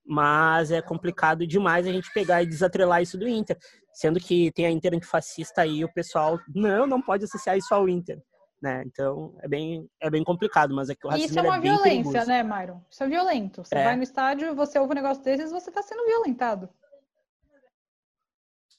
mas 0.04 0.72
é 0.72 0.82
complicado 0.82 1.46
demais 1.46 1.86
a 1.86 1.92
gente 1.92 2.12
pegar 2.12 2.42
e 2.42 2.48
desatrelar 2.48 3.04
isso 3.04 3.16
do 3.16 3.28
Inter, 3.28 3.60
sendo 3.94 4.20
que 4.20 4.52
tem 4.54 4.66
a 4.66 4.72
Inter 4.72 4.96
antifascista 4.96 5.62
aí, 5.62 5.86
o 5.86 5.94
pessoal 5.94 6.40
não, 6.48 6.88
não 6.88 7.00
pode 7.00 7.26
associar 7.26 7.56
isso 7.56 7.76
ao 7.76 7.88
Inter. 7.88 8.20
Né? 8.62 8.84
Então 8.86 9.36
é 9.42 9.48
bem, 9.48 9.90
é 10.00 10.10
bem 10.10 10.24
complicado, 10.24 10.74
mas 10.76 10.90
é 10.90 10.96
que 10.96 11.06
o 11.06 11.10
racismo 11.10 11.30
Isso 11.30 11.40
é 11.40 11.42
uma 11.44 11.58
é 11.58 11.60
violência, 11.60 12.12
perigoso. 12.12 12.28
né, 12.28 12.44
Myron? 12.44 12.82
Isso 12.90 13.04
é 13.04 13.08
violento. 13.08 13.64
Você 13.64 13.76
É. 13.76 13.84
vai 13.84 13.96
no 13.96 14.04
estádio, 14.04 14.56
você 14.56 14.80
ouve 14.80 14.92
um 14.94 14.96
negócio 14.96 15.24
desses, 15.24 15.52
você 15.52 15.70
está 15.70 15.82
sendo 15.82 16.06
violentado. 16.06 16.70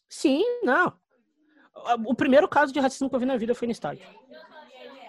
Sim, 0.08 0.42
não. 0.62 0.92
O 2.06 2.14
primeiro 2.14 2.48
caso 2.48 2.72
de 2.72 2.80
racismo 2.80 3.08
que 3.08 3.14
eu 3.14 3.20
vi 3.20 3.26
na 3.26 3.36
vida 3.36 3.54
foi 3.54 3.66
no 3.68 3.72
estádio. 3.72 4.04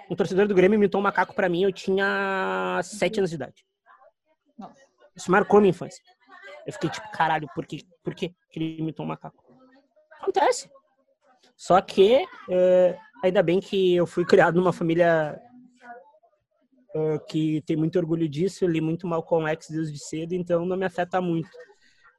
Um 0.10 0.16
torcedor 0.16 0.48
do 0.48 0.56
Grêmio 0.56 0.76
imitou 0.78 1.00
um 1.00 1.04
macaco 1.04 1.34
pra 1.34 1.50
mim, 1.50 1.64
eu 1.64 1.72
tinha 1.72 2.80
sete 2.84 3.20
anos 3.20 3.30
de 3.30 3.36
idade. 3.36 3.66
Nossa. 4.58 4.82
Isso 5.16 5.32
marcou 5.32 5.60
minha 5.60 5.70
infância. 5.72 6.04
Eu 6.66 6.74
fiquei 6.74 6.90
tipo, 6.90 7.10
caralho, 7.12 7.48
por 7.56 7.66
que, 7.66 7.86
por 8.04 8.14
que 8.14 8.30
que 8.52 8.60
ele 8.60 8.78
imitou 8.80 9.06
um 9.06 9.10
macaco? 9.10 9.44
Acontece. 10.20 10.70
Só 11.56 11.80
que, 11.82 12.26
é, 12.50 12.98
ainda 13.24 13.44
bem 13.44 13.60
que 13.60 13.96
eu 13.96 14.08
fui 14.08 14.26
criado 14.26 14.56
numa 14.56 14.74
família 14.74 15.40
é, 16.96 17.20
que 17.28 17.62
tem 17.66 17.76
muito 17.76 17.98
orgulho 17.98 18.28
disso. 18.28 18.64
Eu 18.64 18.70
li 18.70 18.82
muito 18.82 19.08
Malcolm 19.08 19.48
X 19.52 19.70
desde 19.70 20.00
cedo, 20.00 20.34
então 20.34 20.66
não 20.66 20.78
me 20.78 20.86
afeta 20.86 21.22
muito. 21.22 21.50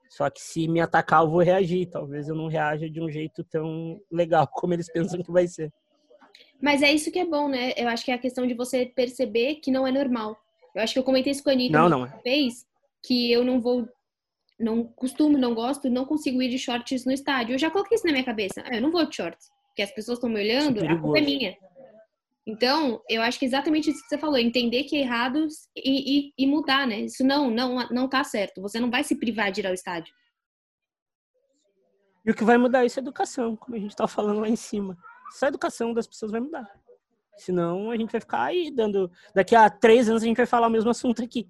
Só 0.09 0.29
que 0.29 0.41
se 0.41 0.67
me 0.67 0.81
atacar, 0.81 1.23
eu 1.23 1.31
vou 1.31 1.41
reagir. 1.41 1.87
Talvez 1.87 2.29
eu 2.29 2.35
não 2.35 2.49
reaja 2.49 2.89
de 2.91 3.01
um 3.01 3.09
jeito 3.09 3.45
tão 3.45 4.01
legal 4.11 4.47
como 4.53 4.75
eles 4.75 4.91
pensam 4.93 5.23
que 5.23 5.31
vai 5.31 5.47
ser. 5.47 5.73
Mas 6.61 6.83
é 6.83 6.93
isso 6.93 7.11
que 7.11 7.19
é 7.19 7.25
bom, 7.25 7.49
né? 7.49 7.73
Eu 7.77 7.89
acho 7.89 8.05
que 8.05 8.11
é 8.11 8.15
a 8.15 8.19
questão 8.19 8.47
de 8.47 8.55
você 8.55 8.87
perceber 8.87 9.57
que 9.57 9.71
não 9.71 9.87
é 9.87 9.93
normal. 9.93 10.37
Eu 10.75 10.83
acho 10.83 10.93
que 10.93 10.99
eu 10.99 11.05
comentei 11.05 11.33
isso 11.33 11.43
com 11.43 11.51
a 11.51 11.53
Anitta 11.53 11.79
Não, 11.79 11.87
uma 11.87 11.91
não 11.91 12.07
é. 12.07 12.21
vez, 12.23 12.67
que 13.03 13.33
eu 13.33 13.45
não 13.45 13.61
vou, 13.61 13.89
não 14.59 14.85
costumo, 14.85 15.39
não 15.39 15.55
gosto, 15.55 15.89
não 15.91 16.05
consigo 16.05 16.41
ir 16.43 16.49
de 16.49 16.59
shorts 16.59 17.05
no 17.05 17.13
estádio. 17.13 17.55
Eu 17.55 17.59
já 17.59 17.71
coloquei 17.71 17.97
isso 17.97 18.07
na 18.07 18.13
minha 18.13 18.25
cabeça. 18.25 18.63
Ah, 18.65 18.77
eu 18.77 18.83
não 18.83 18.91
vou 18.91 19.05
de 19.07 19.17
shorts, 19.17 19.51
porque 19.71 19.83
as 19.83 19.91
pessoas 19.93 20.19
estão 20.19 20.29
me 20.29 20.41
olhando, 20.41 20.85
a 20.85 21.01
culpa 21.01 21.19
é 21.19 21.23
minha. 21.23 21.57
Então, 22.47 23.01
eu 23.09 23.23
acho 23.23 23.39
que 23.39 23.45
exatamente 23.45 23.91
isso 23.91 24.03
que 24.03 24.09
você 24.09 24.19
falou, 24.19 24.37
entender 24.37 24.85
que 24.85 24.97
é 24.97 25.01
errado 25.01 25.47
e, 25.77 26.19
e, 26.19 26.33
e 26.37 26.47
mudar, 26.47 26.87
né? 26.87 27.01
Isso 27.01 27.25
não, 27.25 27.51
não, 27.51 27.89
não 27.91 28.09
tá 28.09 28.25
certo. 28.25 28.61
Você 28.61 28.81
não 28.81 28.91
vai 28.91 29.05
se 29.05 29.15
privar 29.15 29.53
de 29.53 29.61
ir 29.61 29.67
ao 29.67 29.75
estádio. 29.75 30.13
E 32.27 32.31
o 32.31 32.35
que 32.35 32.45
vai 32.45 32.59
mudar 32.59 32.85
isso 32.85 32.99
é 32.99 33.01
a 33.01 33.05
educação, 33.05 33.57
como 33.57 33.77
a 33.77 33.79
gente 33.79 33.91
estava 33.91 34.09
falando 34.09 34.41
lá 34.41 34.49
em 34.49 34.57
cima. 34.57 34.99
Só 35.33 35.47
a 35.47 35.49
educação 35.49 35.95
das 35.95 36.07
pessoas 36.07 36.33
vai 36.33 36.41
mudar. 36.41 36.69
Senão 37.37 37.91
a 37.91 37.97
gente 37.97 38.11
vai 38.11 38.21
ficar 38.21 38.45
aí 38.45 38.71
dando. 38.71 39.11
Daqui 39.35 39.55
a 39.55 39.71
três 39.71 40.09
anos 40.09 40.23
a 40.23 40.27
gente 40.27 40.37
vai 40.37 40.47
falar 40.47 40.67
o 40.67 40.71
mesmo 40.71 40.91
assunto 40.91 41.23
aqui. 41.23 41.49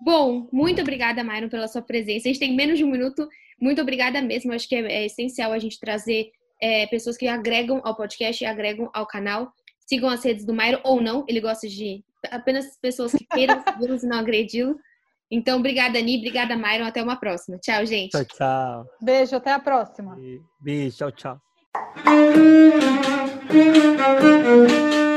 Bom, 0.00 0.48
muito 0.52 0.80
obrigada, 0.80 1.24
Myron, 1.24 1.48
pela 1.48 1.68
sua 1.68 1.82
presença. 1.82 2.28
A 2.28 2.32
gente 2.32 2.40
tem 2.40 2.54
menos 2.54 2.78
de 2.78 2.84
um 2.84 2.90
minuto. 2.90 3.28
Muito 3.60 3.80
obrigada 3.80 4.20
mesmo. 4.20 4.52
Acho 4.52 4.68
que 4.68 4.74
é, 4.74 4.80
é 4.80 5.06
essencial 5.06 5.52
a 5.52 5.58
gente 5.58 5.80
trazer 5.80 6.30
é, 6.60 6.86
pessoas 6.86 7.16
que 7.16 7.26
agregam 7.26 7.80
ao 7.84 7.96
podcast 7.96 8.42
e 8.42 8.46
agregam 8.46 8.90
ao 8.92 9.06
canal. 9.06 9.52
Sigam 9.86 10.10
as 10.10 10.24
redes 10.24 10.44
do 10.44 10.52
Myron 10.52 10.80
ou 10.84 11.00
não. 11.00 11.24
Ele 11.28 11.40
gosta 11.40 11.68
de 11.68 12.04
apenas 12.30 12.76
pessoas 12.80 13.12
que 13.12 13.24
queiram 13.24 13.62
segui-los 13.64 14.02
e 14.02 14.06
não 14.06 14.18
agredi-lo. 14.18 14.76
Então, 15.30 15.58
obrigada, 15.58 15.98
Ani. 15.98 16.18
Obrigada, 16.18 16.56
Myron. 16.56 16.86
Até 16.86 17.02
uma 17.02 17.16
próxima. 17.16 17.58
Tchau, 17.58 17.84
gente. 17.84 18.10
Tchau, 18.10 18.24
tchau. 18.24 18.86
Beijo, 19.00 19.36
até 19.36 19.52
a 19.52 19.58
próxima. 19.58 20.16
Beijo, 20.60 20.96
tchau, 20.96 21.12
tchau. 21.12 21.40